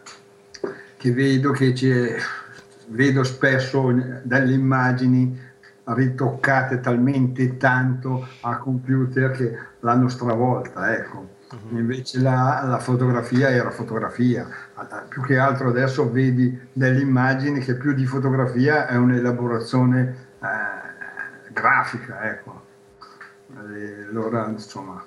che 0.97 1.11
vedo 1.11 1.51
che 1.51 1.73
c'è, 1.73 2.15
vedo 2.87 3.23
spesso 3.23 3.93
dalle 4.23 4.53
immagini 4.53 5.45
ritoccate 5.83 6.79
talmente 6.79 7.57
tanto 7.57 8.27
a 8.41 8.57
computer 8.57 9.31
che 9.31 9.57
l'hanno 9.79 10.07
stravolta, 10.09 10.93
ecco. 10.93 11.35
Uh-huh. 11.49 11.77
Invece 11.77 12.19
la, 12.19 12.63
la, 12.65 12.79
fotografia 12.79 13.49
era 13.49 13.69
fotografia, 13.69 14.47
più 15.07 15.21
che 15.23 15.37
altro 15.37 15.69
adesso 15.69 16.11
vedi 16.11 16.59
delle 16.71 16.99
immagini 17.01 17.59
che 17.59 17.75
più 17.75 17.93
di 17.93 18.05
fotografia 18.05 18.87
è 18.87 18.95
un'elaborazione 18.95 20.15
eh, 20.41 21.51
grafica, 21.51 22.23
ecco. 22.29 22.65
E 23.73 24.05
allora, 24.09 24.47
insomma, 24.47 25.03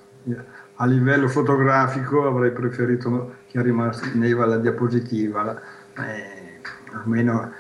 a 0.74 0.86
livello 0.86 1.28
fotografico 1.28 2.26
avrei 2.26 2.52
preferito 2.52 3.36
che 3.47 3.62
rimaneva 3.62 4.47
la 4.47 4.56
diapositiva, 4.56 5.60
eh, 5.97 6.60
almeno 6.92 7.52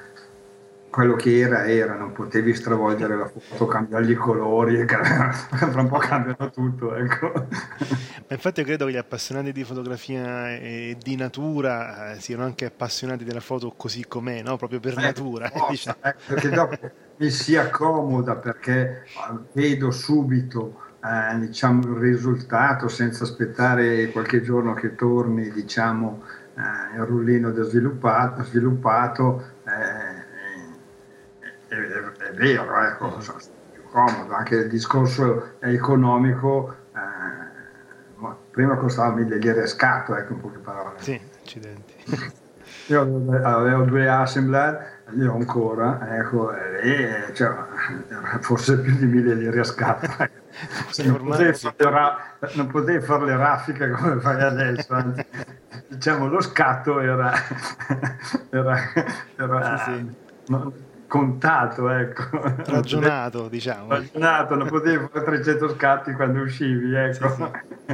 quello 0.90 1.14
che 1.14 1.38
era 1.38 1.66
era, 1.66 1.94
non 1.94 2.12
potevi 2.12 2.52
stravolgere 2.52 3.16
la 3.16 3.28
foto, 3.28 3.66
cambiargli 3.66 4.10
i 4.10 4.14
colori, 4.14 4.84
tra 4.84 5.80
un 5.80 5.88
po' 5.88 5.98
cambiano 5.98 6.50
tutto. 6.50 6.94
Ecco. 6.96 7.32
Ma 7.32 8.34
infatti 8.36 8.60
io 8.60 8.66
credo 8.66 8.86
che 8.86 8.92
gli 8.92 8.96
appassionati 8.96 9.52
di 9.52 9.64
fotografia 9.64 10.50
e 10.50 10.96
di 11.00 11.16
natura 11.16 12.12
eh, 12.12 12.20
siano 12.20 12.42
anche 12.42 12.66
appassionati 12.66 13.24
della 13.24 13.40
foto 13.40 13.72
così 13.76 14.04
com'è, 14.06 14.42
no? 14.42 14.56
proprio 14.56 14.80
per 14.80 14.98
eh, 14.98 15.02
natura. 15.02 15.48
Forza, 15.48 15.70
diciamo. 15.70 15.98
eh, 16.02 16.14
perché 16.26 16.48
dopo 16.50 16.76
mi 17.16 17.30
si 17.30 17.56
accomoda 17.56 18.34
perché 18.34 19.02
eh, 19.04 19.38
vedo 19.52 19.90
subito 19.92 20.88
eh, 21.02 21.38
diciamo, 21.38 21.82
il 21.82 22.00
risultato 22.00 22.88
senza 22.88 23.24
aspettare 23.24 24.10
qualche 24.10 24.42
giorno 24.42 24.74
che 24.74 24.96
torni 24.96 25.50
diciamo, 25.50 26.22
eh, 26.56 26.96
il 26.96 27.04
rullino 27.04 27.52
sviluppato, 27.62 28.42
sviluppato 28.42 29.58
è, 31.70 31.76
è, 31.76 32.32
vero, 32.32 32.82
ecco, 32.82 33.16
mm. 33.16 33.20
più 33.72 33.82
comodo, 33.90 34.34
anche 34.34 34.56
il 34.56 34.68
discorso 34.68 35.54
economico, 35.60 36.74
eh, 36.94 38.28
prima 38.50 38.76
costava 38.76 39.14
mille 39.14 39.38
lire 39.38 39.62
a 39.62 39.66
scatto, 39.66 40.16
ecco 40.16 40.32
in 40.32 40.40
poche 40.40 40.58
parole. 40.58 41.00
Sì, 41.00 41.20
accidenti. 41.40 41.94
Io 42.86 43.02
avevo 43.42 43.84
due 43.84 44.08
Assembler, 44.08 45.02
li 45.10 45.24
ho 45.24 45.34
ancora, 45.34 46.16
ecco, 46.18 46.52
e 46.52 47.30
cioè, 47.34 47.54
forse 48.40 48.80
più 48.80 48.96
di 48.96 49.06
mille 49.06 49.34
lire 49.34 49.60
a 49.60 49.64
scatto. 49.64 50.38
Sì, 50.90 51.06
non, 51.06 51.24
potevi 51.24 51.54
sì. 51.54 51.72
ra- 51.78 52.36
non, 52.54 52.66
potevi 52.66 53.02
fare 53.04 53.24
le 53.24 53.36
raffiche 53.36 53.88
come 53.90 54.20
fai 54.20 54.42
adesso, 54.42 54.92
anzi, 54.92 55.24
diciamo 55.86 56.26
lo 56.26 56.40
scatto 56.42 57.00
era, 57.00 57.32
era, 58.50 58.78
era 59.36 59.78
sì, 59.78 59.92
sì. 59.92 60.14
No, 60.48 60.72
contato, 61.10 61.90
ecco. 61.90 62.22
Ragionato, 62.66 63.48
diciamo. 63.48 63.88
Ragionato, 63.88 64.54
non 64.54 64.68
potevi 64.68 65.08
fare 65.10 65.24
300 65.24 65.70
scatti 65.70 66.12
quando 66.12 66.42
uscivi, 66.42 66.94
ecco. 66.94 67.28
Sì, 67.28 67.92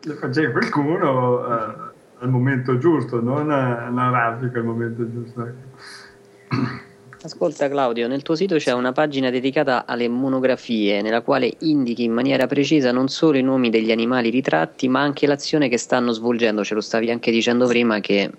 sì. 0.00 0.12
Facevi 0.14 0.52
qualcuno, 0.52 1.40
uh, 1.40 1.90
al 2.20 2.28
momento 2.30 2.78
giusto, 2.78 3.20
non 3.20 3.50
anarchico 3.50 4.56
al 4.56 4.64
momento 4.64 5.10
giusto. 5.12 5.46
Ecco. 5.46 6.86
Ascolta 7.20 7.68
Claudio, 7.68 8.08
nel 8.08 8.22
tuo 8.22 8.34
sito 8.34 8.56
c'è 8.56 8.72
una 8.72 8.92
pagina 8.92 9.28
dedicata 9.28 9.84
alle 9.84 10.08
monografie 10.08 11.02
nella 11.02 11.20
quale 11.20 11.52
indichi 11.60 12.04
in 12.04 12.12
maniera 12.12 12.46
precisa 12.46 12.92
non 12.92 13.08
solo 13.08 13.36
i 13.36 13.42
nomi 13.42 13.70
degli 13.70 13.90
animali 13.90 14.30
ritratti 14.30 14.88
ma 14.88 15.00
anche 15.00 15.26
l'azione 15.26 15.68
che 15.68 15.78
stanno 15.78 16.12
svolgendo, 16.12 16.64
ce 16.64 16.74
lo 16.74 16.80
stavi 16.80 17.10
anche 17.10 17.32
dicendo 17.32 17.66
prima 17.66 17.98
che 17.98 18.30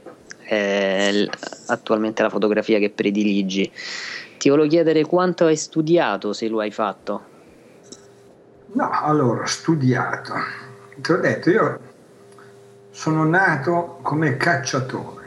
è 0.49 1.27
attualmente 1.67 2.23
la 2.23 2.30
fotografia 2.30 2.80
che 2.80 2.89
prediligi. 2.89 3.71
Ti 4.39 4.49
volevo 4.49 4.67
chiedere 4.67 5.05
quanto 5.05 5.45
hai 5.45 5.55
studiato 5.55 6.34
se 6.34 6.47
lo 6.47 6.59
hai 6.59 6.71
fatto. 6.71 7.21
No, 8.71 8.89
allora, 8.89 9.45
studiato. 9.45 10.34
Ti 10.95 11.11
ho 11.11 11.17
detto, 11.17 11.49
io 11.51 11.80
sono 12.89 13.23
nato 13.26 13.99
come 14.01 14.38
cacciatore. 14.38 15.17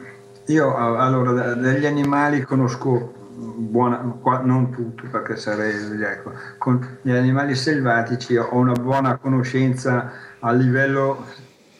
Io 0.46 0.74
allora 0.74 1.54
degli 1.54 1.86
animali 1.86 2.42
conosco 2.42 3.12
buona, 3.32 4.02
non 4.42 4.70
tutto 4.70 5.04
perché 5.08 5.36
sarei, 5.36 5.72
ecco, 6.02 6.32
con 6.58 6.98
gli 7.00 7.12
animali 7.12 7.54
selvatici 7.54 8.36
ho 8.36 8.54
una 8.56 8.72
buona 8.72 9.16
conoscenza 9.18 10.10
a 10.40 10.52
livello, 10.52 11.26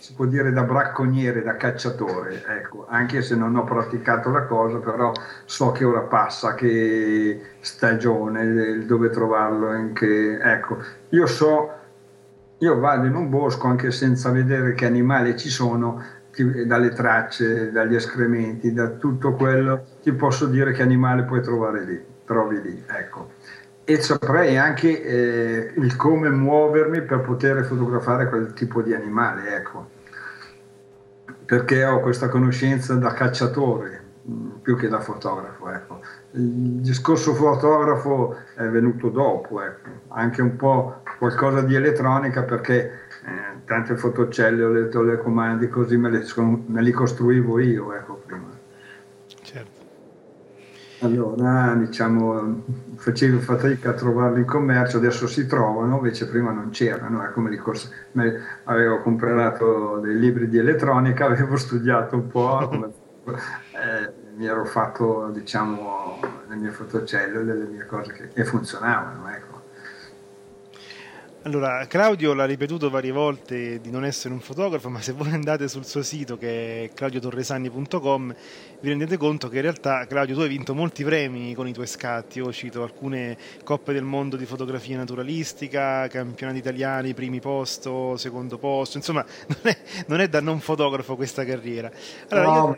si 0.02 0.14
può 0.14 0.24
dire, 0.24 0.50
da 0.50 0.64
bracconiere, 0.64 1.44
da 1.44 1.56
cacciatore, 1.56 2.42
ecco, 2.44 2.86
anche 2.88 3.22
se 3.22 3.36
non 3.36 3.54
ho 3.54 3.62
praticato 3.62 4.30
la 4.30 4.46
cosa, 4.46 4.78
però 4.78 5.12
so 5.44 5.70
che 5.70 5.84
ora 5.84 6.00
passa, 6.00 6.56
che 6.56 7.40
stagione, 7.60 8.84
dove 8.84 9.10
trovarlo, 9.10 9.92
che, 9.92 10.40
ecco, 10.42 10.78
io 11.10 11.26
so, 11.26 11.70
io 12.58 12.78
vado 12.80 13.06
in 13.06 13.14
un 13.14 13.30
bosco 13.30 13.68
anche 13.68 13.92
senza 13.92 14.32
vedere 14.32 14.74
che 14.74 14.86
animali 14.86 15.38
ci 15.38 15.48
sono, 15.48 16.02
dalle 16.66 16.88
tracce, 16.88 17.70
dagli 17.70 17.94
escrementi, 17.94 18.72
da 18.72 18.88
tutto 18.88 19.34
quello, 19.34 19.84
ti 20.02 20.10
posso 20.10 20.46
dire 20.46 20.72
che 20.72 20.82
animale 20.82 21.22
puoi 21.22 21.42
trovare 21.42 21.84
lì, 21.84 22.04
trovi 22.24 22.60
lì, 22.60 22.84
ecco. 22.88 23.34
E 23.84 24.00
saprei 24.00 24.56
anche 24.56 25.02
eh, 25.02 25.72
il 25.76 25.96
come 25.96 26.30
muovermi 26.30 27.02
per 27.02 27.20
poter 27.20 27.64
fotografare 27.64 28.28
quel 28.28 28.52
tipo 28.52 28.80
di 28.80 28.94
animale, 28.94 29.56
ecco. 29.56 29.90
Perché 31.44 31.84
ho 31.84 32.00
questa 32.00 32.28
conoscenza 32.28 32.94
da 32.94 33.12
cacciatore 33.12 34.02
mm, 34.28 34.50
più 34.62 34.76
che 34.76 34.88
da 34.88 35.00
fotografo, 35.00 35.68
ecco. 35.70 36.00
Il 36.32 36.80
discorso 36.80 37.34
fotografo 37.34 38.36
è 38.54 38.66
venuto 38.68 39.08
dopo, 39.08 39.60
ecco. 39.60 39.88
anche 40.08 40.42
un 40.42 40.54
po' 40.56 41.02
qualcosa 41.18 41.62
di 41.62 41.74
elettronica 41.74 42.42
perché 42.42 43.00
eh, 43.24 43.64
tante 43.64 43.96
fotocelle 43.96 44.62
ho 44.62 44.70
letto 44.70 45.02
le 45.02 45.18
comandi 45.18 45.68
così 45.68 45.96
me, 45.96 46.10
le, 46.10 46.24
me 46.66 46.82
li 46.82 46.90
costruivo 46.90 47.60
io 47.60 47.94
ecco 47.94 48.22
prima 48.26 48.51
allora 51.02 51.74
diciamo 51.74 52.64
facevo 52.96 53.40
fatica 53.40 53.90
a 53.90 53.94
trovarli 53.94 54.40
in 54.40 54.46
commercio 54.46 54.98
adesso 54.98 55.26
si 55.26 55.46
trovano 55.46 55.96
invece 55.96 56.28
prima 56.28 56.52
non 56.52 56.70
c'erano 56.70 57.24
ecco, 57.24 57.40
me 57.40 57.56
cors- 57.56 57.90
me, 58.12 58.60
avevo 58.64 59.00
comprato 59.00 59.98
dei 59.98 60.18
libri 60.18 60.48
di 60.48 60.58
elettronica 60.58 61.26
avevo 61.26 61.56
studiato 61.56 62.16
un 62.16 62.28
po' 62.28 62.68
come, 62.68 62.92
eh, 63.72 64.12
mi 64.36 64.46
ero 64.46 64.64
fatto 64.64 65.30
diciamo 65.32 66.20
le 66.48 66.56
mie 66.56 66.70
fotocelle 66.70 67.42
le 67.42 67.66
mie 67.66 67.86
cose 67.86 68.12
che, 68.12 68.30
e 68.32 68.44
funzionavano 68.44 69.28
ecco 69.28 69.51
allora, 71.44 71.86
Claudio 71.86 72.34
l'ha 72.34 72.44
ripetuto 72.44 72.88
varie 72.88 73.10
volte 73.10 73.80
di 73.80 73.90
non 73.90 74.04
essere 74.04 74.32
un 74.32 74.40
fotografo, 74.40 74.88
ma 74.88 75.00
se 75.00 75.12
voi 75.12 75.32
andate 75.32 75.66
sul 75.66 75.84
suo 75.84 76.02
sito 76.02 76.38
che 76.38 76.84
è 76.84 76.90
claudiotorresani.com 76.94 78.34
vi 78.80 78.88
rendete 78.88 79.16
conto 79.16 79.48
che 79.48 79.56
in 79.56 79.62
realtà 79.62 80.06
Claudio 80.06 80.34
tu 80.34 80.40
hai 80.42 80.48
vinto 80.48 80.74
molti 80.74 81.02
premi 81.04 81.54
con 81.54 81.66
i 81.66 81.72
tuoi 81.72 81.86
scatti, 81.86 82.38
io 82.38 82.52
cito 82.52 82.82
alcune 82.82 83.36
coppe 83.64 83.92
del 83.92 84.04
mondo 84.04 84.36
di 84.36 84.44
fotografia 84.44 84.96
naturalistica, 84.96 86.06
campionati 86.08 86.58
italiani, 86.58 87.14
primi 87.14 87.40
posto, 87.40 88.16
secondo 88.16 88.58
posto, 88.58 88.96
insomma 88.96 89.24
non 89.48 89.58
è, 89.62 89.78
non 90.06 90.20
è 90.20 90.28
da 90.28 90.40
non 90.40 90.60
fotografo 90.60 91.16
questa 91.16 91.44
carriera. 91.44 91.90
Allora 92.28 92.46
no, 92.46 92.76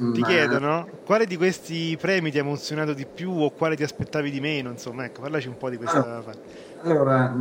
io 0.00 0.12
ti 0.12 0.22
chiedo, 0.22 0.58
no? 0.58 0.88
quale 1.04 1.26
di 1.26 1.36
questi 1.36 1.96
premi 2.00 2.30
ti 2.30 2.38
ha 2.38 2.42
emozionato 2.42 2.92
di 2.92 3.06
più 3.06 3.32
o 3.32 3.50
quale 3.50 3.76
ti 3.76 3.82
aspettavi 3.82 4.30
di 4.30 4.40
meno? 4.40 4.70
Insomma, 4.70 5.04
ecco, 5.04 5.22
parlaci 5.22 5.48
un 5.48 5.56
po' 5.56 5.70
di 5.70 5.76
questa 5.76 5.98
ah. 5.98 6.20
parte. 6.20 6.65
Allora, 6.86 7.34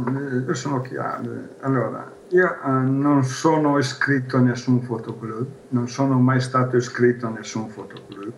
io 0.47 0.53
sono 0.55 0.81
chiaro. 0.81 1.49
Allora, 1.59 2.11
io 2.29 2.47
eh, 2.47 2.67
non 2.67 3.23
sono 3.23 3.77
iscritto 3.77 4.37
a 4.37 4.39
nessun 4.39 4.81
fotoclub, 4.81 5.45
non 5.69 5.87
sono 5.87 6.19
mai 6.19 6.41
stato 6.41 6.77
iscritto 6.77 7.27
a 7.27 7.29
nessun 7.29 7.69
fotoclub. 7.69 8.33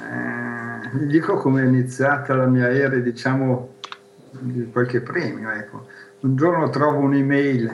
Eh, 0.00 1.06
dico 1.06 1.36
come 1.36 1.62
è 1.62 1.66
iniziata 1.66 2.34
la 2.34 2.46
mia 2.46 2.68
era, 2.68 2.96
diciamo, 2.96 3.74
di 4.40 4.68
qualche 4.72 5.00
premio. 5.02 5.52
Ecco. 5.52 5.86
Un 6.20 6.34
giorno 6.34 6.68
trovo 6.68 6.98
un'email 6.98 7.66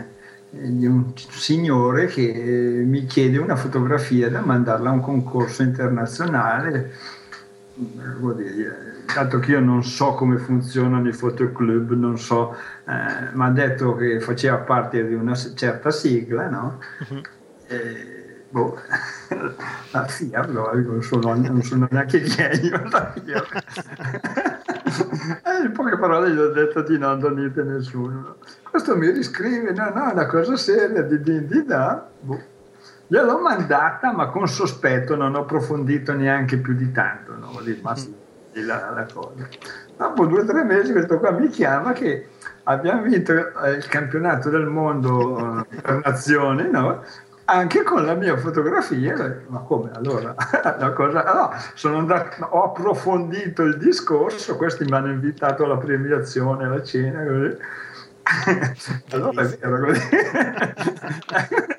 eh, 0.50 0.76
di 0.76 0.84
un 0.84 1.14
signore 1.16 2.04
che 2.08 2.82
mi 2.86 3.06
chiede 3.06 3.38
una 3.38 3.56
fotografia 3.56 4.28
da 4.28 4.42
mandarla 4.42 4.90
a 4.90 4.92
un 4.92 5.00
concorso 5.00 5.62
internazionale. 5.62 6.92
Vuol 8.18 8.36
dire, 8.36 8.93
dato 9.12 9.38
che 9.38 9.52
io 9.52 9.60
non 9.60 9.84
so 9.84 10.14
come 10.14 10.38
funzionano 10.38 11.08
i 11.08 11.12
fotoclub, 11.12 11.92
non 11.92 12.18
so, 12.18 12.56
eh, 12.86 13.30
mi 13.32 13.44
ha 13.44 13.50
detto 13.50 13.94
che 13.94 14.20
faceva 14.20 14.58
parte 14.58 15.06
di 15.06 15.14
una 15.14 15.34
certa 15.34 15.90
sigla, 15.90 16.48
no? 16.48 16.80
Uh-huh. 17.08 17.20
E, 17.66 18.44
boh, 18.48 18.78
la 19.92 20.06
FIAR, 20.06 20.48
non 20.48 21.02
sono, 21.02 21.34
non 21.34 21.62
sono 21.62 21.88
neanche 21.90 22.22
genio, 22.22 22.82
la 22.90 23.12
FIAR. 23.12 23.64
e 25.44 25.64
in 25.64 25.72
poche 25.72 25.98
parole 25.98 26.32
gli 26.32 26.38
ho 26.38 26.52
detto 26.52 26.82
di 26.82 26.98
non 26.98 27.18
do 27.18 27.30
niente 27.30 27.60
a 27.60 27.64
nessuno. 27.64 28.36
Questo 28.68 28.96
mi 28.96 29.10
riscrive, 29.10 29.72
no, 29.72 29.90
no, 29.94 30.08
è 30.08 30.12
una 30.12 30.26
cosa 30.26 30.56
seria, 30.56 31.02
di 31.02 31.20
di, 31.20 31.46
di 31.46 31.64
da, 31.64 32.06
boh. 32.20 32.52
Gliel'ho 33.06 33.38
mandata, 33.38 34.12
ma 34.12 34.28
con 34.28 34.48
sospetto, 34.48 35.14
non 35.14 35.34
ho 35.34 35.40
approfondito 35.40 36.14
neanche 36.14 36.56
più 36.56 36.74
di 36.74 36.90
tanto, 36.90 37.36
no? 37.36 37.60
Lì, 37.60 37.78
ma 37.82 37.94
sì 37.94 38.22
la, 38.62 38.90
la 38.90 39.06
cosa. 39.12 39.48
Dopo 39.96 40.26
due 40.26 40.40
o 40.40 40.44
tre 40.44 40.64
mesi 40.64 40.92
questo 40.92 41.18
qua 41.18 41.30
mi 41.30 41.48
chiama 41.48 41.92
che 41.92 42.28
abbiamo 42.64 43.02
vinto 43.02 43.32
eh, 43.32 43.70
il 43.72 43.86
campionato 43.86 44.50
del 44.50 44.66
mondo 44.66 45.66
eh, 45.70 45.80
per 45.80 46.00
nazioni, 46.04 46.70
no? 46.70 47.02
anche 47.46 47.82
con 47.82 48.04
la 48.04 48.14
mia 48.14 48.36
fotografia, 48.36 49.42
ma 49.48 49.60
come 49.60 49.90
allora? 49.92 50.34
La 50.78 50.92
cosa, 50.92 51.22
no, 51.24 51.50
sono 51.74 51.98
andato, 51.98 52.44
ho 52.44 52.64
approfondito 52.64 53.62
il 53.62 53.76
discorso, 53.76 54.56
questi 54.56 54.84
mi 54.84 54.92
hanno 54.92 55.10
invitato 55.10 55.64
alla 55.64 55.76
premiazione, 55.76 56.64
alla 56.64 56.82
cena, 56.82 57.22
così 57.24 57.56
allora 59.10 59.42
è 59.42 59.58
vero 59.58 59.84
così. 59.86 60.08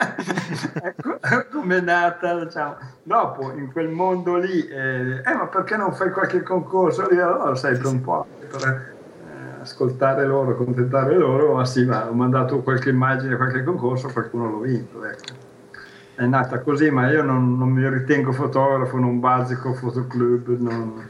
ecco 0.81 1.19
come 1.51 1.77
è 1.77 1.81
nata, 1.81 2.43
diciamo. 2.43 2.75
Dopo, 3.03 3.51
in 3.51 3.71
quel 3.71 3.89
mondo 3.89 4.37
lì, 4.37 4.67
eh, 4.67 5.21
eh, 5.25 5.33
ma 5.33 5.47
perché 5.47 5.75
non 5.75 5.93
fai 5.93 6.11
qualche 6.11 6.41
concorso? 6.43 7.07
Lì, 7.09 7.19
allora 7.19 7.55
sempre 7.55 7.87
un 7.87 8.01
po' 8.01 8.25
per 8.39 8.95
eh, 9.27 9.61
ascoltare 9.61 10.25
loro, 10.25 10.51
accontentare 10.51 11.15
loro, 11.15 11.55
ma 11.55 11.65
sì, 11.65 11.85
ma 11.85 12.07
ho 12.09 12.13
mandato 12.13 12.61
qualche 12.61 12.89
immagine, 12.89 13.35
qualche 13.35 13.63
concorso, 13.63 14.09
qualcuno 14.09 14.49
l'ho 14.49 14.59
vinto, 14.59 15.03
ecco. 15.05 15.43
È 16.15 16.25
nata 16.25 16.59
così, 16.59 16.89
ma 16.89 17.09
io 17.11 17.23
non, 17.23 17.57
non 17.57 17.69
mi 17.69 17.87
ritengo 17.89 18.31
fotografo, 18.31 18.97
non 18.97 19.19
basico 19.19 19.73
fotoclub, 19.73 20.47
non 20.59 21.09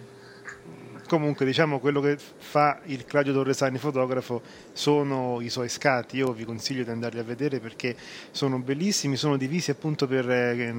comunque 1.07 1.45
diciamo 1.45 1.79
quello 1.79 2.01
che 2.01 2.17
fa 2.37 2.79
il 2.85 3.05
Claudio 3.05 3.33
Torresani 3.33 3.77
fotografo 3.77 4.41
sono 4.73 5.39
i 5.41 5.49
suoi 5.49 5.69
scatti. 5.69 6.17
Io 6.17 6.31
vi 6.33 6.45
consiglio 6.45 6.83
di 6.83 6.89
andarli 6.89 7.19
a 7.19 7.23
vedere 7.23 7.59
perché 7.59 7.95
sono 8.31 8.59
bellissimi 8.59 9.15
sono 9.15 9.37
divisi 9.37 9.71
appunto 9.71 10.07
per 10.07 10.29
eh, 10.29 10.73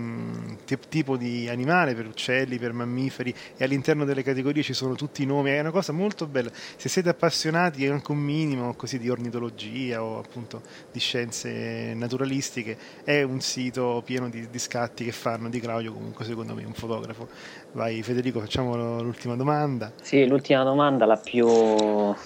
tipo 0.88 1.16
di 1.16 1.48
animale 1.48 1.94
per 1.94 2.06
uccelli 2.06 2.58
per 2.58 2.72
mammiferi 2.72 3.34
e 3.56 3.64
all'interno 3.64 4.04
delle 4.04 4.22
categorie 4.22 4.62
ci 4.62 4.72
sono 4.72 4.94
tutti 4.94 5.22
i 5.22 5.26
nomi. 5.26 5.50
È 5.50 5.60
una 5.60 5.70
cosa 5.70 5.92
molto 5.92 6.26
bella. 6.26 6.50
Se 6.52 6.88
siete 6.88 7.08
appassionati 7.08 7.86
anche 7.86 8.10
un 8.12 8.18
minimo 8.18 8.74
così 8.74 8.98
di 8.98 9.08
ornitologia 9.08 10.02
o 10.02 10.18
appunto 10.18 10.62
di 10.92 10.98
scienze 10.98 11.94
naturalistiche 11.94 12.76
è 13.04 13.22
un 13.22 13.40
sito 13.40 14.02
pieno 14.04 14.28
di, 14.28 14.48
di 14.50 14.58
scatti 14.58 15.04
che 15.04 15.12
fanno 15.12 15.48
di 15.48 15.60
Claudio 15.60 15.92
comunque 15.92 16.24
secondo 16.24 16.54
me 16.54 16.64
un 16.64 16.74
fotografo. 16.74 17.28
Vai 17.72 18.02
Federico 18.02 18.40
facciamo 18.40 19.00
l'ultima 19.02 19.36
domanda. 19.36 19.92
Sì 20.00 20.15
sì, 20.16 20.26
l'ultima 20.26 20.62
domanda, 20.62 21.04
la 21.04 21.18
più, 21.18 21.46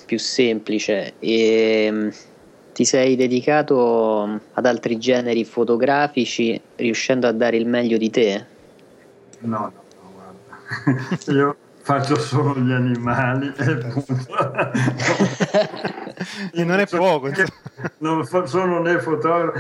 più 0.07 0.19
semplice. 0.19 1.15
E, 1.19 1.85
ehm, 1.87 2.13
ti 2.73 2.85
sei 2.85 3.17
dedicato 3.17 4.41
ad 4.53 4.65
altri 4.65 4.97
generi 4.97 5.45
fotografici 5.45 6.61
riuscendo 6.77 7.27
a 7.27 7.33
dare 7.33 7.57
il 7.57 7.67
meglio 7.67 7.97
di 7.97 8.11
te? 8.11 8.47
No, 9.41 9.59
no, 9.59 9.73
no 9.73 10.13
guarda. 10.15 11.19
Io 11.33 11.57
faccio 11.83 12.17
solo 12.17 12.55
gli 12.61 12.71
animali 12.71 13.53
e 13.59 13.77
punto. 13.77 14.15
e 16.53 16.65
non 16.65 16.81
è 16.81 16.87
poco. 16.87 17.31
Non 17.99 18.25
sono 18.25 18.81
né 18.83 19.01
fotografo, 19.01 19.59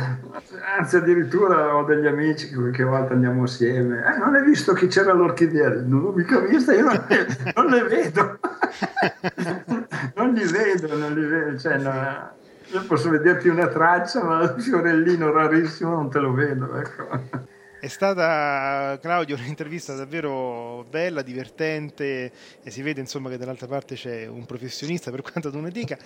anzi 0.79 0.97
addirittura 0.97 1.75
ho 1.75 1.85
degli 1.85 2.07
amici 2.07 2.49
che 2.49 2.55
qualche 2.55 2.85
volta 2.85 3.15
andiamo 3.15 3.45
assieme. 3.45 4.03
Eh, 4.05 4.19
non 4.19 4.35
hai 4.35 4.45
visto 4.45 4.73
che 4.73 4.87
c'era 4.89 5.13
l'orchidea? 5.13 5.71
Non 5.71 6.03
l'ho 6.03 6.13
mica 6.13 6.39
vista, 6.41 6.75
io 6.75 6.85
non, 6.85 7.07
non 7.55 7.67
le 7.67 7.83
vedo. 7.85 8.39
non 10.17 10.33
li 10.33 10.45
vedo, 10.45 10.97
non 10.97 11.15
li 11.15 11.25
vedo. 11.25 11.59
Cioè, 11.59 11.79
no, 11.79 12.31
io 12.73 12.85
posso 12.87 13.11
vederti 13.11 13.49
una 13.49 13.69
traccia, 13.69 14.23
ma 14.23 14.43
il 14.43 14.63
fiorellino 14.63 15.33
rarissimo 15.33 15.95
non 15.95 16.11
te 16.11 16.19
lo 16.19 16.33
vedo. 16.33 16.77
Ecco. 16.77 17.59
È 17.81 17.89
stata, 17.89 18.99
Claudio, 19.01 19.37
un'intervista 19.41 19.95
davvero 19.95 20.85
bella, 20.91 21.23
divertente 21.23 22.31
e 22.63 22.71
si 22.71 22.83
vede 22.83 23.01
insomma 23.01 23.31
che 23.31 23.39
dall'altra 23.39 23.67
parte 23.67 23.95
c'è 23.95 24.27
un 24.27 24.45
professionista 24.45 25.11
per 25.11 25.23
quanto 25.23 25.51
tu 25.51 25.59
ne 25.61 25.71
dica 25.71 25.97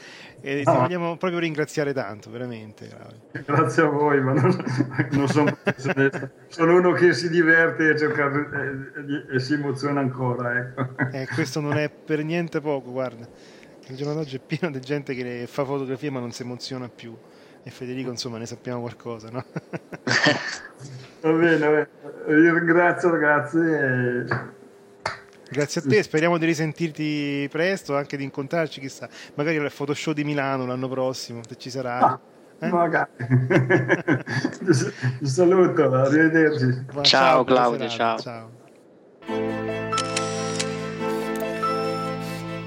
e 0.40 0.58
ti 0.58 0.70
vogliamo 0.70 1.16
proprio 1.16 1.40
ringraziare 1.40 1.92
tanto, 1.92 2.30
veramente. 2.30 2.86
Claudio. 2.86 3.20
Grazie 3.44 3.82
a 3.82 3.86
voi, 3.86 4.20
ma 4.20 4.34
non, 4.34 4.64
non 5.10 5.26
sono 5.26 5.58
professionista, 5.60 6.30
sono 6.46 6.76
uno 6.76 6.92
che 6.92 7.12
si 7.12 7.28
diverte 7.28 7.88
e, 7.88 7.94
e, 7.94 9.34
e 9.34 9.40
si 9.40 9.54
emoziona 9.54 9.98
ancora. 9.98 10.56
Ecco. 10.56 10.90
Eh, 11.10 11.26
questo 11.34 11.58
non 11.58 11.76
è 11.76 11.90
per 11.90 12.22
niente 12.22 12.60
poco, 12.60 12.92
guarda. 12.92 13.28
Il 13.88 13.96
giorno 13.96 14.14
d'oggi 14.14 14.36
è 14.36 14.40
pieno 14.40 14.72
di 14.72 14.80
gente 14.80 15.12
che 15.12 15.46
fa 15.48 15.64
fotografie 15.64 16.10
ma 16.10 16.20
non 16.20 16.30
si 16.30 16.42
emoziona 16.42 16.88
più 16.88 17.16
e 17.64 17.70
Federico 17.70 18.10
insomma 18.10 18.36
ne 18.36 18.46
sappiamo 18.46 18.80
qualcosa, 18.80 19.30
no? 19.30 19.42
Va 21.22 21.32
bene, 21.32 21.88
vi 22.26 22.50
ringrazio 22.50 23.10
ragazzi. 23.10 23.56
E... 23.56 24.24
Grazie 25.50 25.80
a 25.80 25.84
te, 25.84 26.02
speriamo 26.02 26.36
di 26.36 26.44
risentirti 26.44 27.48
presto, 27.50 27.96
anche 27.96 28.18
di 28.18 28.24
incontrarci, 28.24 28.80
chissà, 28.80 29.08
magari 29.34 29.56
al 29.56 29.72
Photoshop 29.72 30.14
di 30.14 30.24
Milano 30.24 30.66
l'anno 30.66 30.88
prossimo, 30.88 31.40
se 31.48 31.56
ci 31.56 31.70
sarà. 31.70 31.98
Ah, 32.00 32.20
eh? 32.58 32.68
Magari. 32.68 33.10
Ti 35.18 35.26
saluto, 35.26 35.94
arrivederci. 35.94 36.84
Ciao, 36.92 37.02
ciao 37.02 37.44
Claudio, 37.44 37.88
ciao. 37.88 38.18
ciao. 38.18 39.82